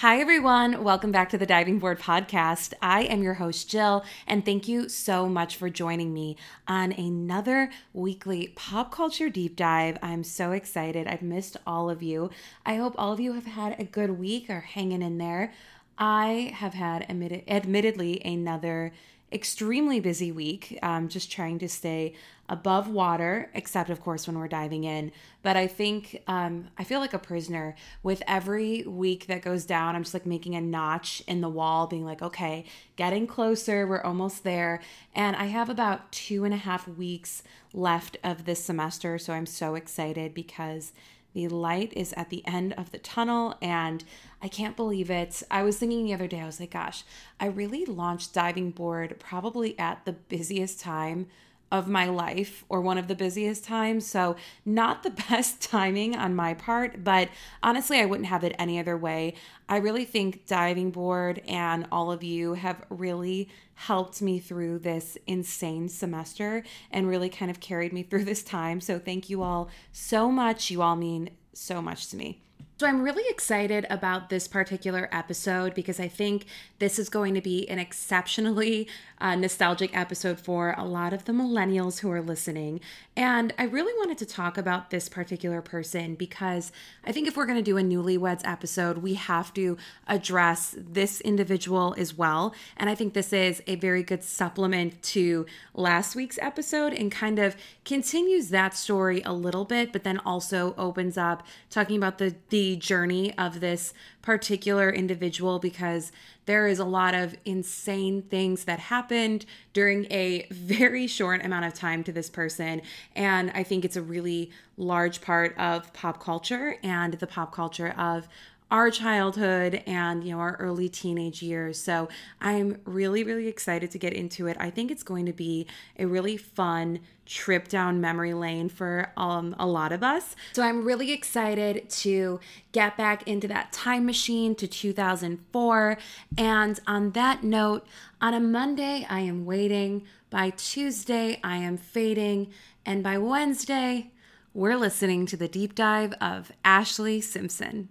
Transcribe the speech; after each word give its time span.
Hi, 0.00 0.20
everyone. 0.20 0.84
Welcome 0.84 1.10
back 1.10 1.28
to 1.30 1.38
the 1.38 1.44
Diving 1.44 1.80
Board 1.80 1.98
Podcast. 1.98 2.72
I 2.80 3.02
am 3.02 3.20
your 3.24 3.34
host, 3.34 3.68
Jill, 3.68 4.04
and 4.28 4.44
thank 4.44 4.68
you 4.68 4.88
so 4.88 5.28
much 5.28 5.56
for 5.56 5.68
joining 5.68 6.14
me 6.14 6.36
on 6.68 6.92
another 6.92 7.72
weekly 7.92 8.52
pop 8.54 8.92
culture 8.92 9.28
deep 9.28 9.56
dive. 9.56 9.98
I'm 10.00 10.22
so 10.22 10.52
excited. 10.52 11.08
I've 11.08 11.20
missed 11.22 11.56
all 11.66 11.90
of 11.90 12.00
you. 12.00 12.30
I 12.64 12.76
hope 12.76 12.94
all 12.96 13.12
of 13.12 13.18
you 13.18 13.32
have 13.32 13.46
had 13.46 13.74
a 13.80 13.82
good 13.82 14.20
week 14.20 14.48
or 14.48 14.60
hanging 14.60 15.02
in 15.02 15.18
there. 15.18 15.52
I 15.98 16.52
have 16.54 16.74
had, 16.74 17.04
admitted, 17.10 17.42
admittedly, 17.48 18.24
another 18.24 18.92
extremely 19.32 20.00
busy 20.00 20.32
week, 20.32 20.78
um, 20.82 21.08
just 21.08 21.30
trying 21.30 21.58
to 21.58 21.68
stay 21.68 22.14
above 22.48 22.88
water, 22.88 23.50
except 23.52 23.90
of 23.90 24.00
course 24.00 24.26
when 24.26 24.38
we're 24.38 24.48
diving 24.48 24.84
in. 24.84 25.12
But 25.42 25.56
I 25.56 25.66
think 25.66 26.22
um, 26.26 26.68
I 26.78 26.84
feel 26.84 27.00
like 27.00 27.12
a 27.12 27.18
prisoner 27.18 27.74
with 28.02 28.22
every 28.26 28.84
week 28.84 29.26
that 29.26 29.42
goes 29.42 29.66
down. 29.66 29.94
I'm 29.94 30.02
just 30.02 30.14
like 30.14 30.24
making 30.24 30.54
a 30.54 30.60
notch 30.60 31.22
in 31.26 31.42
the 31.42 31.48
wall, 31.48 31.86
being 31.86 32.06
like, 32.06 32.22
okay, 32.22 32.64
getting 32.96 33.26
closer. 33.26 33.86
We're 33.86 34.00
almost 34.00 34.44
there. 34.44 34.80
And 35.14 35.36
I 35.36 35.46
have 35.46 35.68
about 35.68 36.10
two 36.10 36.44
and 36.44 36.54
a 36.54 36.58
half 36.58 36.88
weeks 36.88 37.42
left 37.74 38.16
of 38.24 38.46
this 38.46 38.64
semester. 38.64 39.18
So 39.18 39.34
I'm 39.34 39.46
so 39.46 39.74
excited 39.74 40.32
because 40.32 40.92
the 41.34 41.48
light 41.48 41.92
is 41.94 42.14
at 42.14 42.30
the 42.30 42.44
end 42.46 42.72
of 42.72 42.90
the 42.90 42.98
tunnel 42.98 43.56
and 43.60 44.02
I 44.40 44.48
can't 44.48 44.76
believe 44.76 45.10
it. 45.10 45.42
I 45.50 45.62
was 45.62 45.78
thinking 45.78 46.04
the 46.04 46.14
other 46.14 46.28
day, 46.28 46.40
I 46.40 46.46
was 46.46 46.60
like, 46.60 46.70
gosh, 46.70 47.04
I 47.40 47.46
really 47.46 47.84
launched 47.84 48.32
diving 48.32 48.70
board 48.70 49.16
probably 49.18 49.78
at 49.78 50.04
the 50.04 50.12
busiest 50.12 50.80
time 50.80 51.26
of 51.70 51.86
my 51.86 52.06
life 52.06 52.64
or 52.68 52.80
one 52.80 52.96
of 52.96 53.08
the 53.08 53.14
busiest 53.14 53.64
times. 53.64 54.06
So, 54.06 54.36
not 54.64 55.02
the 55.02 55.10
best 55.30 55.60
timing 55.60 56.16
on 56.16 56.34
my 56.34 56.54
part, 56.54 57.04
but 57.04 57.28
honestly, 57.62 57.98
I 57.98 58.06
wouldn't 58.06 58.28
have 58.28 58.44
it 58.44 58.54
any 58.58 58.78
other 58.78 58.96
way. 58.96 59.34
I 59.68 59.76
really 59.76 60.04
think 60.04 60.46
Diving 60.46 60.90
Board 60.90 61.42
and 61.46 61.86
all 61.92 62.10
of 62.10 62.22
you 62.22 62.54
have 62.54 62.84
really 62.88 63.48
helped 63.74 64.22
me 64.22 64.38
through 64.38 64.78
this 64.78 65.18
insane 65.26 65.88
semester 65.88 66.64
and 66.90 67.06
really 67.06 67.28
kind 67.28 67.50
of 67.50 67.60
carried 67.60 67.92
me 67.92 68.02
through 68.02 68.24
this 68.24 68.42
time. 68.42 68.80
So, 68.80 68.98
thank 68.98 69.28
you 69.28 69.42
all 69.42 69.68
so 69.92 70.30
much. 70.30 70.70
You 70.70 70.82
all 70.82 70.96
mean 70.96 71.30
so 71.52 71.82
much 71.82 72.08
to 72.08 72.16
me. 72.16 72.42
So, 72.80 72.86
I'm 72.86 73.02
really 73.02 73.28
excited 73.28 73.88
about 73.90 74.28
this 74.28 74.46
particular 74.46 75.08
episode 75.10 75.74
because 75.74 75.98
I 75.98 76.06
think 76.06 76.46
this 76.78 76.98
is 76.98 77.08
going 77.08 77.34
to 77.34 77.40
be 77.40 77.68
an 77.68 77.78
exceptionally 77.78 78.88
uh, 79.20 79.34
nostalgic 79.34 79.96
episode 79.96 80.38
for 80.38 80.74
a 80.78 80.84
lot 80.84 81.12
of 81.12 81.24
the 81.24 81.32
millennials 81.32 82.00
who 82.00 82.10
are 82.10 82.22
listening. 82.22 82.80
And 83.16 83.52
I 83.58 83.64
really 83.64 83.92
wanted 83.98 84.18
to 84.18 84.26
talk 84.26 84.56
about 84.56 84.90
this 84.90 85.08
particular 85.08 85.60
person 85.60 86.14
because 86.14 86.70
I 87.04 87.12
think 87.12 87.26
if 87.26 87.36
we're 87.36 87.46
going 87.46 87.58
to 87.58 87.62
do 87.62 87.78
a 87.78 87.82
newlyweds 87.82 88.42
episode, 88.44 88.98
we 88.98 89.14
have 89.14 89.52
to 89.54 89.76
address 90.06 90.76
this 90.78 91.20
individual 91.22 91.94
as 91.98 92.16
well. 92.16 92.54
And 92.76 92.88
I 92.88 92.94
think 92.94 93.14
this 93.14 93.32
is 93.32 93.62
a 93.66 93.74
very 93.76 94.02
good 94.02 94.22
supplement 94.22 95.02
to 95.02 95.46
last 95.74 96.14
week's 96.14 96.38
episode 96.40 96.92
and 96.92 97.10
kind 97.10 97.38
of 97.38 97.56
continues 97.84 98.50
that 98.50 98.74
story 98.74 99.20
a 99.24 99.32
little 99.32 99.64
bit, 99.64 99.92
but 99.92 100.04
then 100.04 100.18
also 100.18 100.74
opens 100.78 101.18
up 101.18 101.44
talking 101.70 101.96
about 101.96 102.18
the, 102.18 102.36
the 102.50 102.76
journey 102.76 103.36
of 103.36 103.60
this 103.60 103.92
particular 104.22 104.90
individual 104.90 105.58
because 105.58 106.12
there 106.48 106.66
is 106.66 106.78
a 106.78 106.84
lot 106.84 107.14
of 107.14 107.36
insane 107.44 108.22
things 108.22 108.64
that 108.64 108.78
happened 108.78 109.44
during 109.74 110.06
a 110.10 110.46
very 110.50 111.06
short 111.06 111.44
amount 111.44 111.66
of 111.66 111.74
time 111.74 112.02
to 112.02 112.10
this 112.10 112.30
person. 112.30 112.80
And 113.14 113.50
I 113.54 113.62
think 113.62 113.84
it's 113.84 113.96
a 113.96 114.02
really 114.02 114.50
large 114.78 115.20
part 115.20 115.54
of 115.58 115.92
pop 115.92 116.22
culture 116.22 116.76
and 116.82 117.12
the 117.12 117.26
pop 117.26 117.52
culture 117.52 117.94
of 117.98 118.28
our 118.70 118.90
childhood 118.90 119.82
and 119.86 120.22
you 120.24 120.32
know 120.32 120.40
our 120.40 120.56
early 120.56 120.88
teenage 120.88 121.42
years. 121.42 121.80
So 121.80 122.08
i'm 122.40 122.80
really 122.84 123.24
really 123.24 123.48
excited 123.48 123.90
to 123.92 123.98
get 123.98 124.12
into 124.12 124.46
it. 124.46 124.56
I 124.60 124.70
think 124.70 124.90
it's 124.90 125.02
going 125.02 125.26
to 125.26 125.32
be 125.32 125.66
a 125.98 126.06
really 126.06 126.36
fun 126.36 127.00
trip 127.24 127.68
down 127.68 128.00
memory 128.00 128.32
lane 128.32 128.68
for 128.68 129.12
um, 129.16 129.54
a 129.58 129.66
lot 129.66 129.92
of 129.92 130.02
us. 130.02 130.36
So 130.52 130.62
i'm 130.62 130.84
really 130.84 131.12
excited 131.12 131.88
to 131.90 132.40
get 132.72 132.96
back 132.96 133.26
into 133.26 133.48
that 133.48 133.72
time 133.72 134.04
machine 134.04 134.54
to 134.56 134.66
2004 134.66 135.98
and 136.36 136.80
on 136.86 137.10
that 137.12 137.42
note 137.42 137.86
on 138.20 138.34
a 138.34 138.40
monday 138.40 139.06
i 139.08 139.20
am 139.20 139.44
waiting. 139.44 140.04
By 140.30 140.50
tuesday 140.50 141.40
i 141.42 141.56
am 141.56 141.76
fading. 141.78 142.48
And 142.84 143.02
by 143.02 143.16
wednesday 143.18 144.12
we're 144.54 144.76
listening 144.76 145.24
to 145.26 145.36
the 145.36 145.48
deep 145.48 145.74
dive 145.74 146.14
of 146.20 146.50
Ashlee 146.64 147.22
simpson 147.22 147.90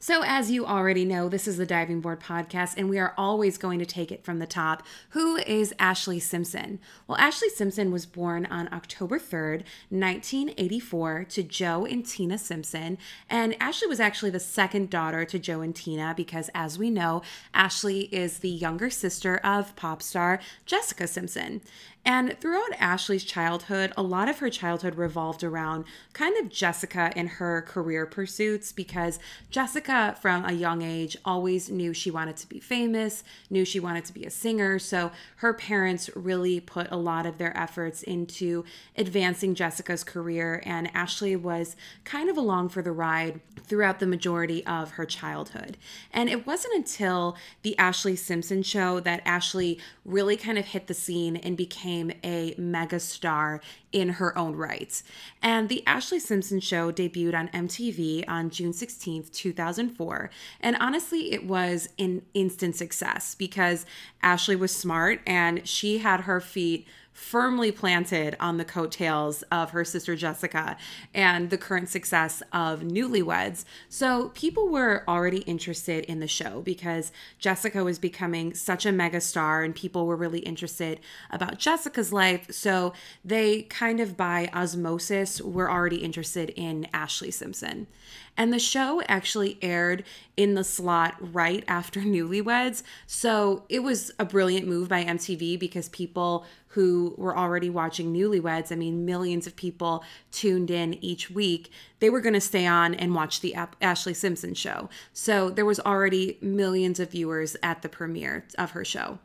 so, 0.00 0.22
as 0.24 0.48
you 0.48 0.64
already 0.64 1.04
know, 1.04 1.28
this 1.28 1.48
is 1.48 1.56
the 1.56 1.66
Diving 1.66 2.00
Board 2.00 2.20
Podcast, 2.20 2.74
and 2.76 2.88
we 2.88 3.00
are 3.00 3.14
always 3.18 3.58
going 3.58 3.80
to 3.80 3.86
take 3.86 4.12
it 4.12 4.24
from 4.24 4.38
the 4.38 4.46
top. 4.46 4.84
Who 5.10 5.36
is 5.38 5.74
Ashlee 5.80 6.22
Simpson? 6.22 6.78
Well, 7.08 7.18
Ashlee 7.18 7.50
Simpson 7.50 7.90
was 7.90 8.06
born 8.06 8.46
on 8.46 8.72
October 8.72 9.18
3rd, 9.18 9.64
1984, 9.90 11.24
to 11.30 11.42
Joe 11.42 11.84
and 11.84 12.06
Tina 12.06 12.38
Simpson. 12.38 12.96
And 13.28 13.54
Ashlee 13.58 13.88
was 13.88 13.98
actually 13.98 14.30
the 14.30 14.38
second 14.38 14.88
daughter 14.88 15.24
to 15.24 15.38
Joe 15.38 15.62
and 15.62 15.74
Tina 15.74 16.14
because, 16.16 16.48
as 16.54 16.78
we 16.78 16.90
know, 16.90 17.22
Ashlee 17.52 18.08
is 18.12 18.38
the 18.38 18.48
younger 18.48 18.90
sister 18.90 19.38
of 19.38 19.74
pop 19.74 20.00
star 20.00 20.38
Jessica 20.64 21.08
Simpson. 21.08 21.60
And 22.08 22.40
throughout 22.40 22.72
Ashlee's 22.80 23.22
childhood, 23.22 23.92
a 23.94 24.02
lot 24.02 24.30
of 24.30 24.38
her 24.38 24.48
childhood 24.48 24.94
revolved 24.94 25.44
around 25.44 25.84
kind 26.14 26.38
of 26.38 26.48
Jessica 26.48 27.12
and 27.14 27.28
her 27.28 27.60
career 27.68 28.06
pursuits 28.06 28.72
because 28.72 29.18
Jessica, 29.50 30.16
from 30.18 30.46
a 30.46 30.52
young 30.52 30.80
age, 30.80 31.18
always 31.22 31.68
knew 31.68 31.92
she 31.92 32.10
wanted 32.10 32.38
to 32.38 32.48
be 32.48 32.60
famous, 32.60 33.24
knew 33.50 33.62
she 33.62 33.78
wanted 33.78 34.06
to 34.06 34.14
be 34.14 34.24
a 34.24 34.30
singer. 34.30 34.78
So 34.78 35.12
her 35.36 35.52
parents 35.52 36.08
really 36.16 36.60
put 36.60 36.90
a 36.90 36.96
lot 36.96 37.26
of 37.26 37.36
their 37.36 37.54
efforts 37.54 38.02
into 38.02 38.64
advancing 38.96 39.54
Jessica's 39.54 40.02
career, 40.02 40.62
and 40.64 40.90
Ashlee 40.94 41.38
was 41.38 41.76
kind 42.04 42.30
of 42.30 42.38
along 42.38 42.70
for 42.70 42.80
the 42.80 42.90
ride 42.90 43.42
throughout 43.66 43.98
the 43.98 44.06
majority 44.06 44.64
of 44.64 44.92
her 44.92 45.04
childhood. 45.04 45.76
And 46.10 46.30
it 46.30 46.46
wasn't 46.46 46.74
until 46.74 47.36
the 47.60 47.76
Ashlee 47.78 48.16
Simpson 48.16 48.62
show 48.62 48.98
that 49.00 49.22
Ashlee 49.26 49.78
really 50.06 50.38
kind 50.38 50.56
of 50.56 50.64
hit 50.64 50.86
the 50.86 50.94
scene 50.94 51.36
and 51.36 51.54
became 51.54 51.97
a 52.22 52.54
megastar 52.54 53.60
in 53.92 54.10
her 54.10 54.36
own 54.36 54.54
right. 54.54 55.02
And 55.42 55.68
the 55.68 55.82
Ashlee 55.86 56.20
Simpson 56.20 56.60
show 56.60 56.92
debuted 56.92 57.34
on 57.34 57.48
MTV 57.48 58.24
on 58.28 58.50
June 58.50 58.72
16th, 58.72 59.32
2004. 59.32 60.30
And 60.60 60.76
honestly, 60.80 61.32
it 61.32 61.46
was 61.46 61.88
an 61.98 62.22
instant 62.34 62.76
success 62.76 63.34
because 63.34 63.86
Ashlee 64.22 64.58
was 64.58 64.74
smart 64.74 65.20
and 65.26 65.66
she 65.66 65.98
had 65.98 66.22
her 66.22 66.40
feet 66.40 66.86
firmly 67.18 67.72
planted 67.72 68.36
on 68.38 68.58
the 68.58 68.64
coattails 68.64 69.42
of 69.50 69.70
her 69.70 69.84
sister 69.84 70.14
Jessica 70.14 70.76
and 71.12 71.50
the 71.50 71.58
current 71.58 71.88
success 71.88 72.44
of 72.52 72.80
Newlyweds. 72.80 73.64
So 73.88 74.28
people 74.30 74.68
were 74.68 75.02
already 75.08 75.38
interested 75.38 76.04
in 76.04 76.20
the 76.20 76.28
show 76.28 76.62
because 76.62 77.10
Jessica 77.40 77.82
was 77.82 77.98
becoming 77.98 78.54
such 78.54 78.86
a 78.86 78.92
mega 78.92 79.20
star 79.20 79.64
and 79.64 79.74
people 79.74 80.06
were 80.06 80.16
really 80.16 80.38
interested 80.38 81.00
about 81.30 81.58
Jessica's 81.58 82.12
life. 82.12 82.52
So 82.52 82.92
they 83.24 83.62
kind 83.62 83.98
of 83.98 84.16
by 84.16 84.48
osmosis 84.54 85.40
were 85.40 85.70
already 85.70 85.96
interested 85.96 86.50
in 86.50 86.86
Ashlee 86.94 87.34
Simpson. 87.34 87.88
And 88.36 88.52
the 88.52 88.60
show 88.60 89.02
actually 89.08 89.58
aired 89.60 90.04
in 90.36 90.54
the 90.54 90.62
slot 90.62 91.16
right 91.20 91.64
after 91.66 92.00
Newlyweds. 92.00 92.84
So 93.06 93.64
it 93.68 93.80
was 93.80 94.12
a 94.18 94.24
brilliant 94.24 94.68
move 94.68 94.88
by 94.88 95.04
MTV 95.04 95.58
because 95.58 95.88
people 95.88 96.46
who 96.78 97.12
were 97.18 97.36
already 97.36 97.68
watching 97.68 98.14
Newlyweds, 98.14 98.70
I 98.70 98.76
mean, 98.76 99.04
millions 99.04 99.48
of 99.48 99.56
people 99.56 100.04
tuned 100.30 100.70
in 100.70 100.94
each 101.02 101.28
week, 101.28 101.72
they 101.98 102.08
were 102.08 102.20
going 102.20 102.34
to 102.34 102.40
stay 102.40 102.68
on 102.68 102.94
and 102.94 103.16
watch 103.16 103.40
the 103.40 103.56
Ashlee 103.82 104.14
Simpson 104.14 104.54
show. 104.54 104.88
So 105.12 105.50
there 105.50 105.64
was 105.64 105.80
already 105.80 106.38
millions 106.40 107.00
of 107.00 107.10
viewers 107.10 107.56
at 107.64 107.82
the 107.82 107.88
premiere 107.88 108.46
of 108.56 108.70
her 108.70 108.84
show. 108.84 109.18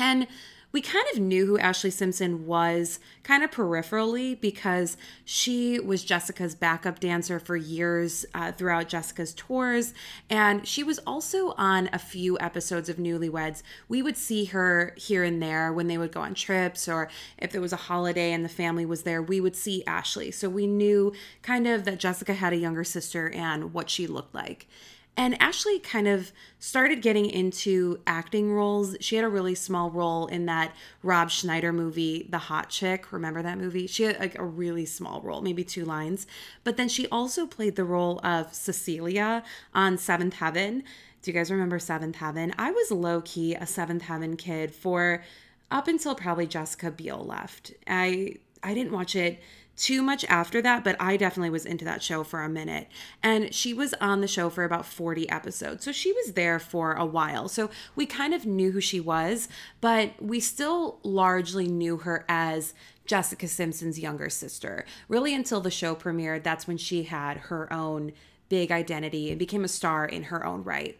And 0.00 0.26
we 0.74 0.80
kind 0.80 1.06
of 1.14 1.20
knew 1.20 1.46
who 1.46 1.56
Ashlee 1.56 1.92
Simpson 1.92 2.46
was 2.46 2.98
kind 3.22 3.44
of 3.44 3.52
peripherally 3.52 4.38
because 4.40 4.96
she 5.24 5.78
was 5.78 6.02
Jessica's 6.02 6.56
backup 6.56 6.98
dancer 6.98 7.38
for 7.38 7.54
years 7.54 8.26
uh, 8.34 8.50
throughout 8.50 8.88
Jessica's 8.88 9.32
tours. 9.34 9.94
And 10.28 10.66
she 10.66 10.82
was 10.82 10.98
also 11.06 11.52
on 11.52 11.88
a 11.92 11.98
few 12.00 12.36
episodes 12.40 12.88
of 12.88 12.96
Newlyweds. 12.96 13.62
We 13.88 14.02
would 14.02 14.16
see 14.16 14.46
her 14.46 14.96
here 14.96 15.22
and 15.22 15.40
there 15.40 15.72
when 15.72 15.86
they 15.86 15.96
would 15.96 16.10
go 16.10 16.22
on 16.22 16.34
trips 16.34 16.88
or 16.88 17.08
if 17.38 17.52
there 17.52 17.60
was 17.60 17.72
a 17.72 17.76
holiday 17.76 18.32
and 18.32 18.44
the 18.44 18.48
family 18.48 18.84
was 18.84 19.04
there, 19.04 19.22
we 19.22 19.40
would 19.40 19.54
see 19.54 19.84
Ashlee. 19.86 20.34
So 20.34 20.48
we 20.48 20.66
knew 20.66 21.12
kind 21.42 21.68
of 21.68 21.84
that 21.84 22.00
Jessica 22.00 22.34
had 22.34 22.52
a 22.52 22.56
younger 22.56 22.82
sister 22.82 23.30
and 23.30 23.72
what 23.72 23.90
she 23.90 24.08
looked 24.08 24.34
like. 24.34 24.66
And 25.16 25.38
Ashlee 25.38 25.82
kind 25.82 26.08
of 26.08 26.32
started 26.58 27.00
getting 27.00 27.26
into 27.26 28.00
acting 28.06 28.52
roles. 28.52 28.96
She 29.00 29.14
had 29.16 29.24
a 29.24 29.28
really 29.28 29.54
small 29.54 29.90
role 29.90 30.26
in 30.26 30.46
that 30.46 30.74
Rob 31.02 31.30
Schneider 31.30 31.72
movie, 31.72 32.26
The 32.28 32.38
Hot 32.38 32.68
Chick. 32.68 33.12
Remember 33.12 33.40
that 33.40 33.58
movie? 33.58 33.86
She 33.86 34.04
had 34.04 34.18
like 34.18 34.36
a 34.36 34.44
really 34.44 34.84
small 34.84 35.20
role, 35.20 35.40
maybe 35.40 35.62
two 35.62 35.84
lines. 35.84 36.26
But 36.64 36.76
then 36.76 36.88
she 36.88 37.06
also 37.08 37.46
played 37.46 37.76
the 37.76 37.84
role 37.84 38.18
of 38.24 38.52
Cecilia 38.52 39.44
on 39.72 39.98
Seventh 39.98 40.34
Heaven. 40.34 40.82
Do 41.22 41.30
you 41.30 41.34
guys 41.38 41.50
remember 41.50 41.78
Seventh 41.78 42.16
Heaven? 42.16 42.52
I 42.58 42.72
was 42.72 42.90
low 42.90 43.20
key 43.20 43.54
a 43.54 43.66
Seventh 43.66 44.02
Heaven 44.02 44.36
kid 44.36 44.74
for 44.74 45.22
up 45.70 45.86
until 45.86 46.14
probably 46.14 46.46
Jessica 46.46 46.90
Biel 46.90 47.24
left. 47.24 47.72
I 47.86 48.36
I 48.62 48.74
didn't 48.74 48.92
watch 48.92 49.14
it 49.14 49.40
too 49.76 50.02
much 50.02 50.24
after 50.26 50.62
that, 50.62 50.84
but 50.84 50.96
I 51.00 51.16
definitely 51.16 51.50
was 51.50 51.66
into 51.66 51.84
that 51.84 52.02
show 52.02 52.22
for 52.22 52.42
a 52.42 52.48
minute. 52.48 52.88
And 53.22 53.52
she 53.52 53.74
was 53.74 53.92
on 53.94 54.20
the 54.20 54.28
show 54.28 54.48
for 54.48 54.64
about 54.64 54.86
40 54.86 55.28
episodes. 55.28 55.84
So 55.84 55.92
she 55.92 56.12
was 56.12 56.34
there 56.34 56.58
for 56.58 56.94
a 56.94 57.04
while. 57.04 57.48
So 57.48 57.70
we 57.96 58.06
kind 58.06 58.34
of 58.34 58.46
knew 58.46 58.70
who 58.70 58.80
she 58.80 59.00
was, 59.00 59.48
but 59.80 60.12
we 60.20 60.38
still 60.40 61.00
largely 61.02 61.66
knew 61.66 61.98
her 61.98 62.24
as 62.28 62.74
Jessica 63.04 63.48
Simpson's 63.48 63.98
younger 63.98 64.30
sister. 64.30 64.84
Really 65.08 65.34
until 65.34 65.60
the 65.60 65.70
show 65.70 65.94
premiered, 65.94 66.42
that's 66.42 66.66
when 66.66 66.78
she 66.78 67.04
had 67.04 67.36
her 67.36 67.72
own 67.72 68.12
big 68.48 68.70
identity 68.70 69.30
and 69.30 69.38
became 69.38 69.64
a 69.64 69.68
star 69.68 70.04
in 70.04 70.24
her 70.24 70.46
own 70.46 70.62
right. 70.62 70.98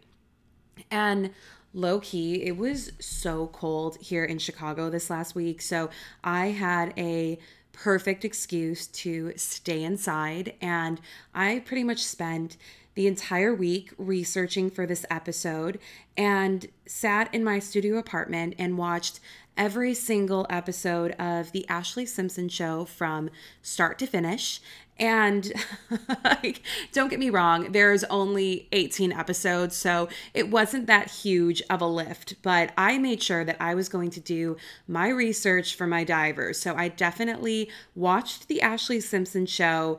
And 0.90 1.30
low 1.72 2.00
key, 2.00 2.42
it 2.42 2.56
was 2.56 2.92
so 2.98 3.48
cold 3.48 3.96
here 4.00 4.24
in 4.24 4.38
Chicago 4.38 4.90
this 4.90 5.10
last 5.10 5.34
week. 5.34 5.62
So 5.62 5.90
I 6.22 6.48
had 6.48 6.92
a 6.98 7.38
perfect 7.74 8.24
excuse 8.24 8.86
to 8.86 9.32
stay 9.36 9.82
inside. 9.82 10.54
And 10.62 11.00
I 11.34 11.58
pretty 11.66 11.84
much 11.84 12.02
spent 12.02 12.56
the 12.94 13.06
entire 13.06 13.52
week 13.52 13.92
researching 13.98 14.70
for 14.70 14.86
this 14.86 15.04
episode 15.10 15.78
and 16.16 16.66
sat 16.86 17.34
in 17.34 17.44
my 17.44 17.58
studio 17.58 17.98
apartment 17.98 18.54
and 18.58 18.78
watched 18.78 19.20
every 19.56 19.94
single 19.94 20.46
episode 20.48 21.12
of 21.12 21.52
The 21.52 21.66
Ashlee 21.68 22.08
Simpson 22.08 22.48
Show 22.48 22.84
from 22.84 23.30
start 23.62 23.98
to 23.98 24.06
finish. 24.06 24.60
And 24.98 25.52
like, 26.24 26.62
don't 26.92 27.08
get 27.08 27.18
me 27.18 27.30
wrong, 27.30 27.72
there's 27.72 28.04
only 28.04 28.68
18 28.70 29.12
episodes, 29.12 29.74
so 29.76 30.08
it 30.32 30.50
wasn't 30.50 30.86
that 30.86 31.10
huge 31.10 31.62
of 31.68 31.80
a 31.80 31.86
lift, 31.86 32.34
but 32.42 32.72
I 32.78 32.98
made 32.98 33.22
sure 33.22 33.44
that 33.44 33.56
I 33.58 33.74
was 33.74 33.88
going 33.88 34.10
to 34.10 34.20
do 34.20 34.56
my 34.86 35.08
research 35.08 35.74
for 35.74 35.86
my 35.86 36.04
divers. 36.04 36.60
So 36.60 36.76
I 36.76 36.88
definitely 36.88 37.70
watched 37.96 38.46
The 38.46 38.60
Ashlee 38.62 39.02
Simpson 39.02 39.46
Show 39.46 39.98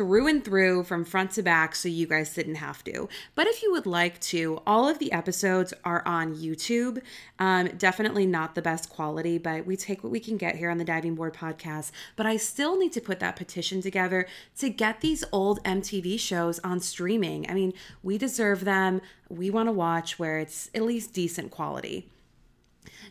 through 0.00 0.26
and 0.28 0.42
through 0.42 0.82
from 0.82 1.04
front 1.04 1.30
to 1.30 1.42
back 1.42 1.74
so 1.74 1.86
you 1.86 2.06
guys 2.06 2.32
didn't 2.32 2.54
have 2.54 2.82
to. 2.82 3.06
But 3.34 3.46
if 3.46 3.62
you 3.62 3.70
would 3.72 3.84
like 3.84 4.18
to, 4.20 4.62
all 4.66 4.88
of 4.88 4.98
the 4.98 5.12
episodes 5.12 5.74
are 5.84 6.02
on 6.06 6.34
YouTube. 6.34 7.02
Um, 7.38 7.66
definitely 7.76 8.24
not 8.24 8.54
the 8.54 8.62
best 8.62 8.88
quality, 8.88 9.36
but 9.36 9.66
we 9.66 9.76
take 9.76 10.02
what 10.02 10.10
we 10.10 10.18
can 10.18 10.38
get 10.38 10.56
here 10.56 10.70
on 10.70 10.78
the 10.78 10.86
Diving 10.86 11.16
Board 11.16 11.34
podcast. 11.34 11.90
But 12.16 12.24
I 12.24 12.38
still 12.38 12.78
need 12.78 12.94
to 12.94 13.00
put 13.02 13.20
that 13.20 13.36
petition 13.36 13.82
together 13.82 14.26
to 14.60 14.70
get 14.70 15.02
these 15.02 15.22
old 15.32 15.62
MTV 15.64 16.18
shows 16.18 16.60
on 16.60 16.80
streaming. 16.80 17.44
I 17.50 17.52
mean, 17.52 17.74
we 18.02 18.16
deserve 18.16 18.64
them. 18.64 19.02
We 19.28 19.50
want 19.50 19.68
to 19.68 19.72
watch 19.72 20.18
where 20.18 20.38
it's 20.38 20.70
at 20.74 20.80
least 20.80 21.12
decent 21.12 21.50
quality. 21.50 22.08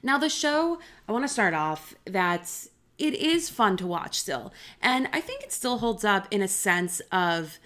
Now, 0.01 0.17
the 0.17 0.27
show, 0.27 0.79
I 1.07 1.11
want 1.11 1.23
to 1.23 1.31
start 1.31 1.53
off 1.53 1.93
that 2.05 2.51
it 2.99 3.15
is 3.15 3.49
fun 3.49 3.77
to 3.77 3.87
watch 3.87 4.19
still. 4.19 4.53
And 4.81 5.07
I 5.13 5.21
think 5.21 5.41
it 5.41 5.53
still 5.53 5.79
holds 5.79 6.03
up 6.03 6.27
in 6.29 6.41
a 6.41 6.47
sense 6.47 7.01
of 7.11 7.57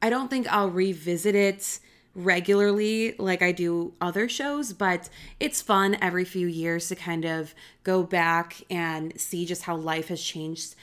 I 0.00 0.10
don't 0.10 0.28
think 0.28 0.48
I'll 0.52 0.70
revisit 0.70 1.34
it 1.34 1.78
regularly 2.14 3.14
like 3.18 3.40
I 3.40 3.52
do 3.52 3.94
other 4.00 4.28
shows, 4.28 4.72
but 4.72 5.08
it's 5.38 5.62
fun 5.62 5.96
every 6.02 6.24
few 6.24 6.46
years 6.46 6.88
to 6.88 6.96
kind 6.96 7.24
of 7.24 7.54
go 7.84 8.02
back 8.02 8.62
and 8.68 9.18
see 9.18 9.46
just 9.46 9.62
how 9.62 9.76
life 9.76 10.08
has 10.08 10.22
changed 10.22 10.74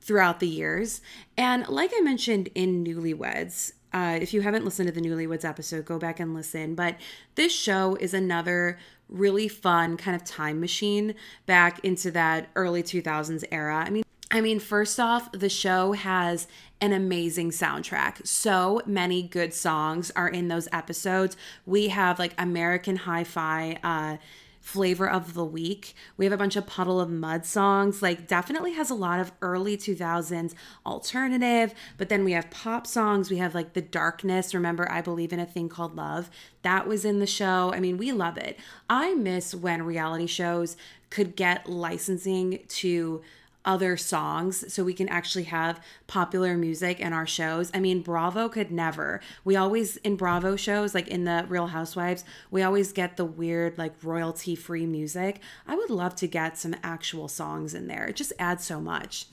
throughout 0.00 0.40
the 0.40 0.48
years. 0.48 1.00
And 1.36 1.66
like 1.68 1.90
I 1.96 2.00
mentioned 2.00 2.50
in 2.54 2.84
Newlyweds, 2.84 3.72
uh, 3.92 4.18
if 4.20 4.34
you 4.34 4.42
haven't 4.42 4.64
listened 4.64 4.86
to 4.86 4.92
the 4.92 5.00
Newlyweds 5.00 5.44
episode, 5.44 5.84
go 5.84 5.98
back 5.98 6.20
and 6.20 6.34
listen. 6.34 6.74
But 6.74 6.96
this 7.34 7.52
show 7.52 7.96
is 7.96 8.12
another 8.12 8.78
really 9.08 9.48
fun 9.48 9.96
kind 9.96 10.14
of 10.14 10.24
time 10.24 10.60
machine 10.60 11.14
back 11.46 11.78
into 11.84 12.10
that 12.10 12.48
early 12.56 12.82
2000s 12.82 13.44
era. 13.50 13.84
I 13.86 13.90
mean, 13.90 14.02
I 14.30 14.40
mean, 14.40 14.58
first 14.58 14.98
off, 14.98 15.30
the 15.32 15.48
show 15.48 15.92
has 15.92 16.48
an 16.80 16.92
amazing 16.92 17.50
soundtrack. 17.50 18.26
So 18.26 18.82
many 18.84 19.22
good 19.22 19.54
songs 19.54 20.10
are 20.16 20.28
in 20.28 20.48
those 20.48 20.68
episodes. 20.72 21.36
We 21.64 21.88
have 21.88 22.18
like 22.18 22.34
American 22.36 22.96
Hi 22.96 23.22
Fi, 23.22 23.78
uh, 23.82 24.16
flavor 24.66 25.08
of 25.08 25.34
the 25.34 25.44
week. 25.44 25.94
We 26.16 26.24
have 26.24 26.32
a 26.32 26.36
bunch 26.36 26.56
of 26.56 26.66
Puddle 26.66 26.98
of 27.00 27.08
Mudd 27.08 27.46
songs. 27.46 28.02
Like, 28.02 28.26
definitely 28.26 28.72
has 28.72 28.90
a 28.90 28.96
lot 28.96 29.20
of 29.20 29.30
early 29.40 29.76
2000s 29.76 30.54
alternative, 30.84 31.72
but 31.96 32.08
then 32.08 32.24
we 32.24 32.32
have 32.32 32.50
pop 32.50 32.84
songs. 32.84 33.30
We 33.30 33.36
have 33.36 33.54
like 33.54 33.74
The 33.74 33.80
Darkness. 33.80 34.54
Remember, 34.54 34.90
I 34.90 35.02
Believe 35.02 35.32
in 35.32 35.38
a 35.38 35.46
Thing 35.46 35.68
Called 35.68 35.94
Love. 35.94 36.30
That 36.62 36.88
was 36.88 37.04
in 37.04 37.20
the 37.20 37.28
show. 37.28 37.72
I 37.72 37.78
mean, 37.78 37.96
we 37.96 38.10
love 38.10 38.36
it. 38.36 38.58
I 38.90 39.14
miss 39.14 39.54
when 39.54 39.84
reality 39.84 40.26
shows 40.26 40.76
could 41.10 41.36
get 41.36 41.70
licensing 41.70 42.64
to 42.66 43.22
other 43.66 43.96
songs 43.96 44.72
so 44.72 44.84
we 44.84 44.94
can 44.94 45.08
actually 45.08 45.44
have 45.44 45.80
popular 46.06 46.56
music 46.56 47.00
in 47.00 47.12
our 47.12 47.26
shows. 47.26 47.70
I 47.74 47.80
mean, 47.80 48.00
Bravo 48.00 48.48
could 48.48 48.70
never. 48.70 49.20
We 49.44 49.56
always, 49.56 49.96
in 49.98 50.16
Bravo 50.16 50.56
shows, 50.56 50.94
like 50.94 51.08
in 51.08 51.24
the 51.24 51.44
Real 51.48 51.66
Housewives, 51.66 52.24
we 52.50 52.62
always 52.62 52.92
get 52.92 53.16
the 53.16 53.24
weird, 53.24 53.76
like 53.76 53.92
royalty 54.02 54.54
free 54.54 54.86
music. 54.86 55.40
I 55.66 55.74
would 55.74 55.90
love 55.90 56.14
to 56.16 56.28
get 56.28 56.56
some 56.56 56.76
actual 56.82 57.28
songs 57.28 57.74
in 57.74 57.88
there. 57.88 58.06
It 58.06 58.16
just 58.16 58.32
adds 58.38 58.64
so 58.64 58.80
much. 58.80 59.26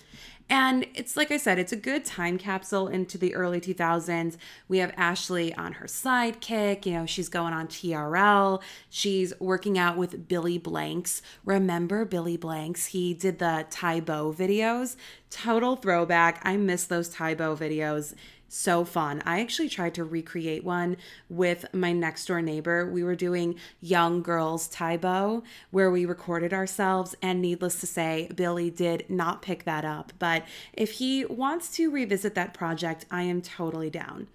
And 0.56 0.86
it's 0.94 1.18
like 1.18 1.32
I 1.32 1.38
said, 1.38 1.58
it's 1.58 1.72
a 1.72 1.76
good 1.76 2.06
time 2.06 2.38
capsule 2.38 2.88
into 2.88 3.18
the 3.18 3.34
early 3.34 3.60
2000s. 3.60 4.38
We 4.68 4.78
have 4.78 4.92
Ashlee 4.92 5.58
on 5.58 5.74
her 5.74 5.88
sidekick. 5.88 6.86
You 6.86 6.94
know, 6.94 7.06
she's 7.08 7.28
going 7.28 7.54
on 7.54 7.66
TRL. 7.68 8.62
She's 8.88 9.34
working 9.40 9.80
out 9.80 9.98
with 9.98 10.28
Billy 10.28 10.60
Blanks. 10.60 11.24
Remember 11.44 12.06
Billy 12.06 12.38
Blanks? 12.38 12.86
He 12.86 13.16
did 13.16 13.40
the 13.40 13.66
Tae 13.72 14.00
Bo 14.00 14.32
videos. 14.32 14.96
Total 15.32 15.76
throwback. 15.76 16.40
I 16.44 16.56
miss 16.58 16.86
those 16.86 17.10
Tae 17.10 17.34
Bo 17.34 17.56
videos 17.56 18.14
so 18.54 18.86
fun. 18.86 19.22
I 19.26 19.42
actually 19.42 19.70
tried 19.70 19.96
to 19.96 20.04
recreate 20.04 20.64
one 20.64 20.98
with 21.30 21.66
my 21.74 21.92
next 21.92 22.26
door 22.26 22.42
neighbor. 22.42 22.90
We 22.90 23.04
were 23.04 23.16
doing 23.16 23.56
Young 23.82 24.22
Girls 24.22 24.68
Tae 24.68 24.98
Bo, 24.98 25.44
where 25.72 25.90
we 25.90 26.06
recorded 26.06 26.54
ourselves, 26.54 27.16
and 27.22 27.42
needless 27.42 27.80
to 27.80 27.88
say, 27.88 28.30
Billy 28.36 28.70
did 28.70 29.10
not 29.10 29.42
pick 29.42 29.64
that 29.66 29.86
up. 29.86 30.14
But 30.20 30.46
if 30.74 30.92
he 30.94 31.26
wants 31.26 31.76
to 31.76 31.90
revisit 31.90 32.36
that 32.36 32.54
project, 32.54 33.06
I 33.10 33.24
am 33.24 33.42
totally 33.42 33.90
down. 33.90 34.28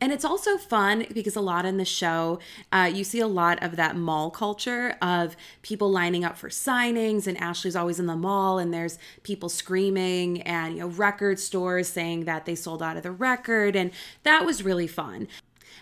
And 0.00 0.12
it's 0.12 0.24
also 0.24 0.56
fun 0.56 1.06
because 1.12 1.34
a 1.34 1.40
lot 1.40 1.64
in 1.64 1.76
the 1.76 1.84
show, 1.84 2.38
uh, 2.72 2.90
you 2.92 3.02
see 3.02 3.20
a 3.20 3.26
lot 3.26 3.62
of 3.62 3.76
that 3.76 3.96
mall 3.96 4.30
culture 4.30 4.96
of 5.02 5.36
people 5.62 5.90
lining 5.90 6.24
up 6.24 6.36
for 6.36 6.48
signings, 6.48 7.26
and 7.26 7.36
Ashlee's 7.38 7.76
always 7.76 7.98
in 7.98 8.06
the 8.06 8.16
mall, 8.16 8.58
and 8.58 8.72
there's 8.72 8.98
people 9.22 9.48
screaming, 9.48 10.42
and 10.42 10.74
you 10.74 10.80
know, 10.80 10.88
record 10.88 11.38
stores 11.38 11.88
saying 11.88 12.24
that 12.24 12.46
they 12.46 12.54
sold 12.54 12.82
out 12.82 12.96
of 12.96 13.02
the 13.02 13.10
record, 13.10 13.74
and 13.74 13.90
that 14.22 14.44
was 14.44 14.62
really 14.62 14.86
fun. 14.86 15.26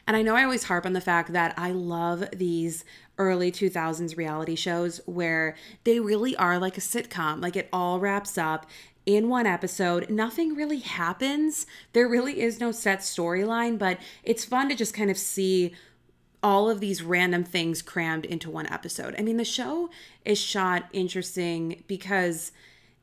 And 0.06 0.16
I 0.16 0.23
know 0.23 0.37
I 0.37 0.44
always 0.44 0.64
harp 0.64 0.87
on 0.87 0.92
the 0.92 1.00
fact 1.00 1.32
that 1.32 1.52
I 1.56 1.73
love 1.73 2.25
these 2.30 2.85
early 3.18 3.50
2000s 3.50 4.16
reality 4.16 4.54
shows 4.54 5.00
where 5.06 5.56
they 5.85 6.00
really 6.00 6.37
are 6.37 6.58
like 6.58 6.76
a 6.76 6.80
sitcom. 6.82 7.40
Like 7.40 7.56
it 7.56 7.68
all 7.73 8.00
wraps 8.00 8.37
up 8.37 8.66
in 9.06 9.28
one 9.28 9.46
episode. 9.46 10.11
Nothing 10.11 10.54
really 10.54 10.80
happens. 10.80 11.66
There 11.92 12.08
really 12.08 12.40
is 12.40 12.61
no 12.61 12.73
set 12.73 13.00
storyline, 13.00 13.78
but 13.78 13.99
it's 14.23 14.44
fun 14.44 14.68
to 14.68 14.75
just 14.75 14.94
kind 14.94 15.11
of 15.11 15.16
see 15.16 15.75
all 16.42 16.68
of 16.68 16.80
these 16.80 17.02
random 17.02 17.44
things 17.44 17.82
crammed 17.82 18.25
into 18.25 18.50
one 18.50 18.66
episode. 18.66 19.14
I 19.18 19.23
mean, 19.23 19.37
the 19.37 19.44
show 19.44 19.90
is 20.25 20.38
shot 20.38 20.85
interesting 20.92 21.82
because 21.87 22.52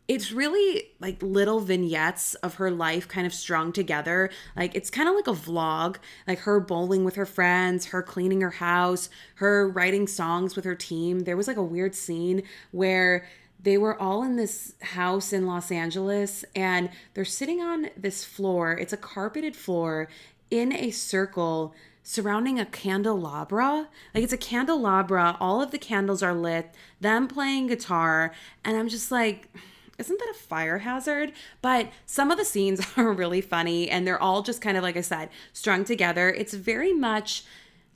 it's 0.07 0.31
really 0.31 0.89
like 0.99 1.21
little 1.21 1.61
vignettes 1.61 2.35
of 2.35 2.55
her 2.55 2.69
life 2.69 3.07
kind 3.07 3.25
of 3.25 3.33
strung 3.33 3.71
together. 3.71 4.29
Like 4.55 4.75
it's 4.75 4.89
kind 4.89 5.07
of 5.07 5.15
like 5.15 5.27
a 5.27 5.31
vlog, 5.31 5.97
like 6.27 6.39
her 6.39 6.59
bowling 6.59 7.05
with 7.05 7.15
her 7.15 7.25
friends, 7.25 7.87
her 7.87 8.03
cleaning 8.03 8.41
her 8.41 8.51
house, 8.51 9.09
her 9.35 9.69
writing 9.69 10.07
songs 10.07 10.55
with 10.55 10.65
her 10.65 10.75
team. 10.75 11.21
There 11.21 11.37
was 11.37 11.47
like 11.47 11.57
a 11.57 11.63
weird 11.63 11.95
scene 11.95 12.43
where 12.71 13.25
they 13.61 13.77
were 13.77 13.99
all 13.99 14.23
in 14.23 14.35
this 14.35 14.73
house 14.81 15.31
in 15.31 15.47
Los 15.47 15.71
Angeles 15.71 16.43
and 16.53 16.89
they're 17.13 17.23
sitting 17.23 17.61
on 17.61 17.89
this 17.95 18.25
floor. 18.25 18.73
It's 18.73 18.91
a 18.91 18.97
carpeted 18.97 19.55
floor 19.55 20.09
in 20.51 20.73
a 20.73 20.91
circle 20.91 21.73
surrounding 22.03 22.59
a 22.59 22.65
candelabra. 22.65 23.87
Like 24.13 24.25
it's 24.25 24.33
a 24.33 24.37
candelabra, 24.37 25.37
all 25.39 25.61
of 25.61 25.71
the 25.71 25.77
candles 25.77 26.21
are 26.21 26.33
lit, 26.33 26.75
them 26.99 27.29
playing 27.29 27.67
guitar, 27.67 28.33
and 28.65 28.75
I'm 28.75 28.89
just 28.89 29.09
like 29.09 29.47
isn't 29.97 30.19
that 30.19 30.29
a 30.29 30.37
fire 30.37 30.79
hazard? 30.79 31.33
But 31.61 31.91
some 32.05 32.31
of 32.31 32.37
the 32.37 32.45
scenes 32.45 32.85
are 32.97 33.11
really 33.11 33.41
funny 33.41 33.89
and 33.89 34.05
they're 34.05 34.21
all 34.21 34.41
just 34.41 34.61
kind 34.61 34.77
of 34.77 34.83
like 34.83 34.97
I 34.97 35.01
said, 35.01 35.29
strung 35.53 35.83
together. 35.85 36.29
It's 36.29 36.53
very 36.53 36.93
much 36.93 37.43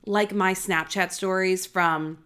like 0.06 0.34
my 0.34 0.54
Snapchat 0.54 1.12
stories 1.12 1.66
from 1.66 2.18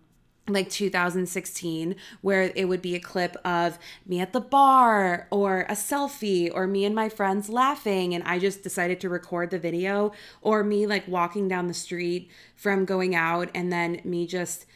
like 0.48 0.68
2016 0.68 1.94
where 2.20 2.52
it 2.56 2.68
would 2.68 2.82
be 2.82 2.96
a 2.96 3.00
clip 3.00 3.36
of 3.44 3.78
me 4.04 4.20
at 4.20 4.32
the 4.32 4.40
bar 4.40 5.28
or 5.30 5.60
a 5.68 5.72
selfie 5.72 6.50
or 6.52 6.66
me 6.66 6.84
and 6.84 6.94
my 6.94 7.08
friends 7.08 7.48
laughing 7.48 8.12
and 8.12 8.24
I 8.24 8.40
just 8.40 8.62
decided 8.62 9.00
to 9.00 9.08
record 9.08 9.50
the 9.50 9.58
video 9.58 10.12
or 10.40 10.64
me 10.64 10.84
like 10.86 11.06
walking 11.06 11.46
down 11.46 11.68
the 11.68 11.74
street 11.74 12.28
from 12.56 12.84
going 12.84 13.14
out 13.14 13.50
and 13.54 13.72
then 13.72 14.00
me 14.04 14.26
just 14.26 14.66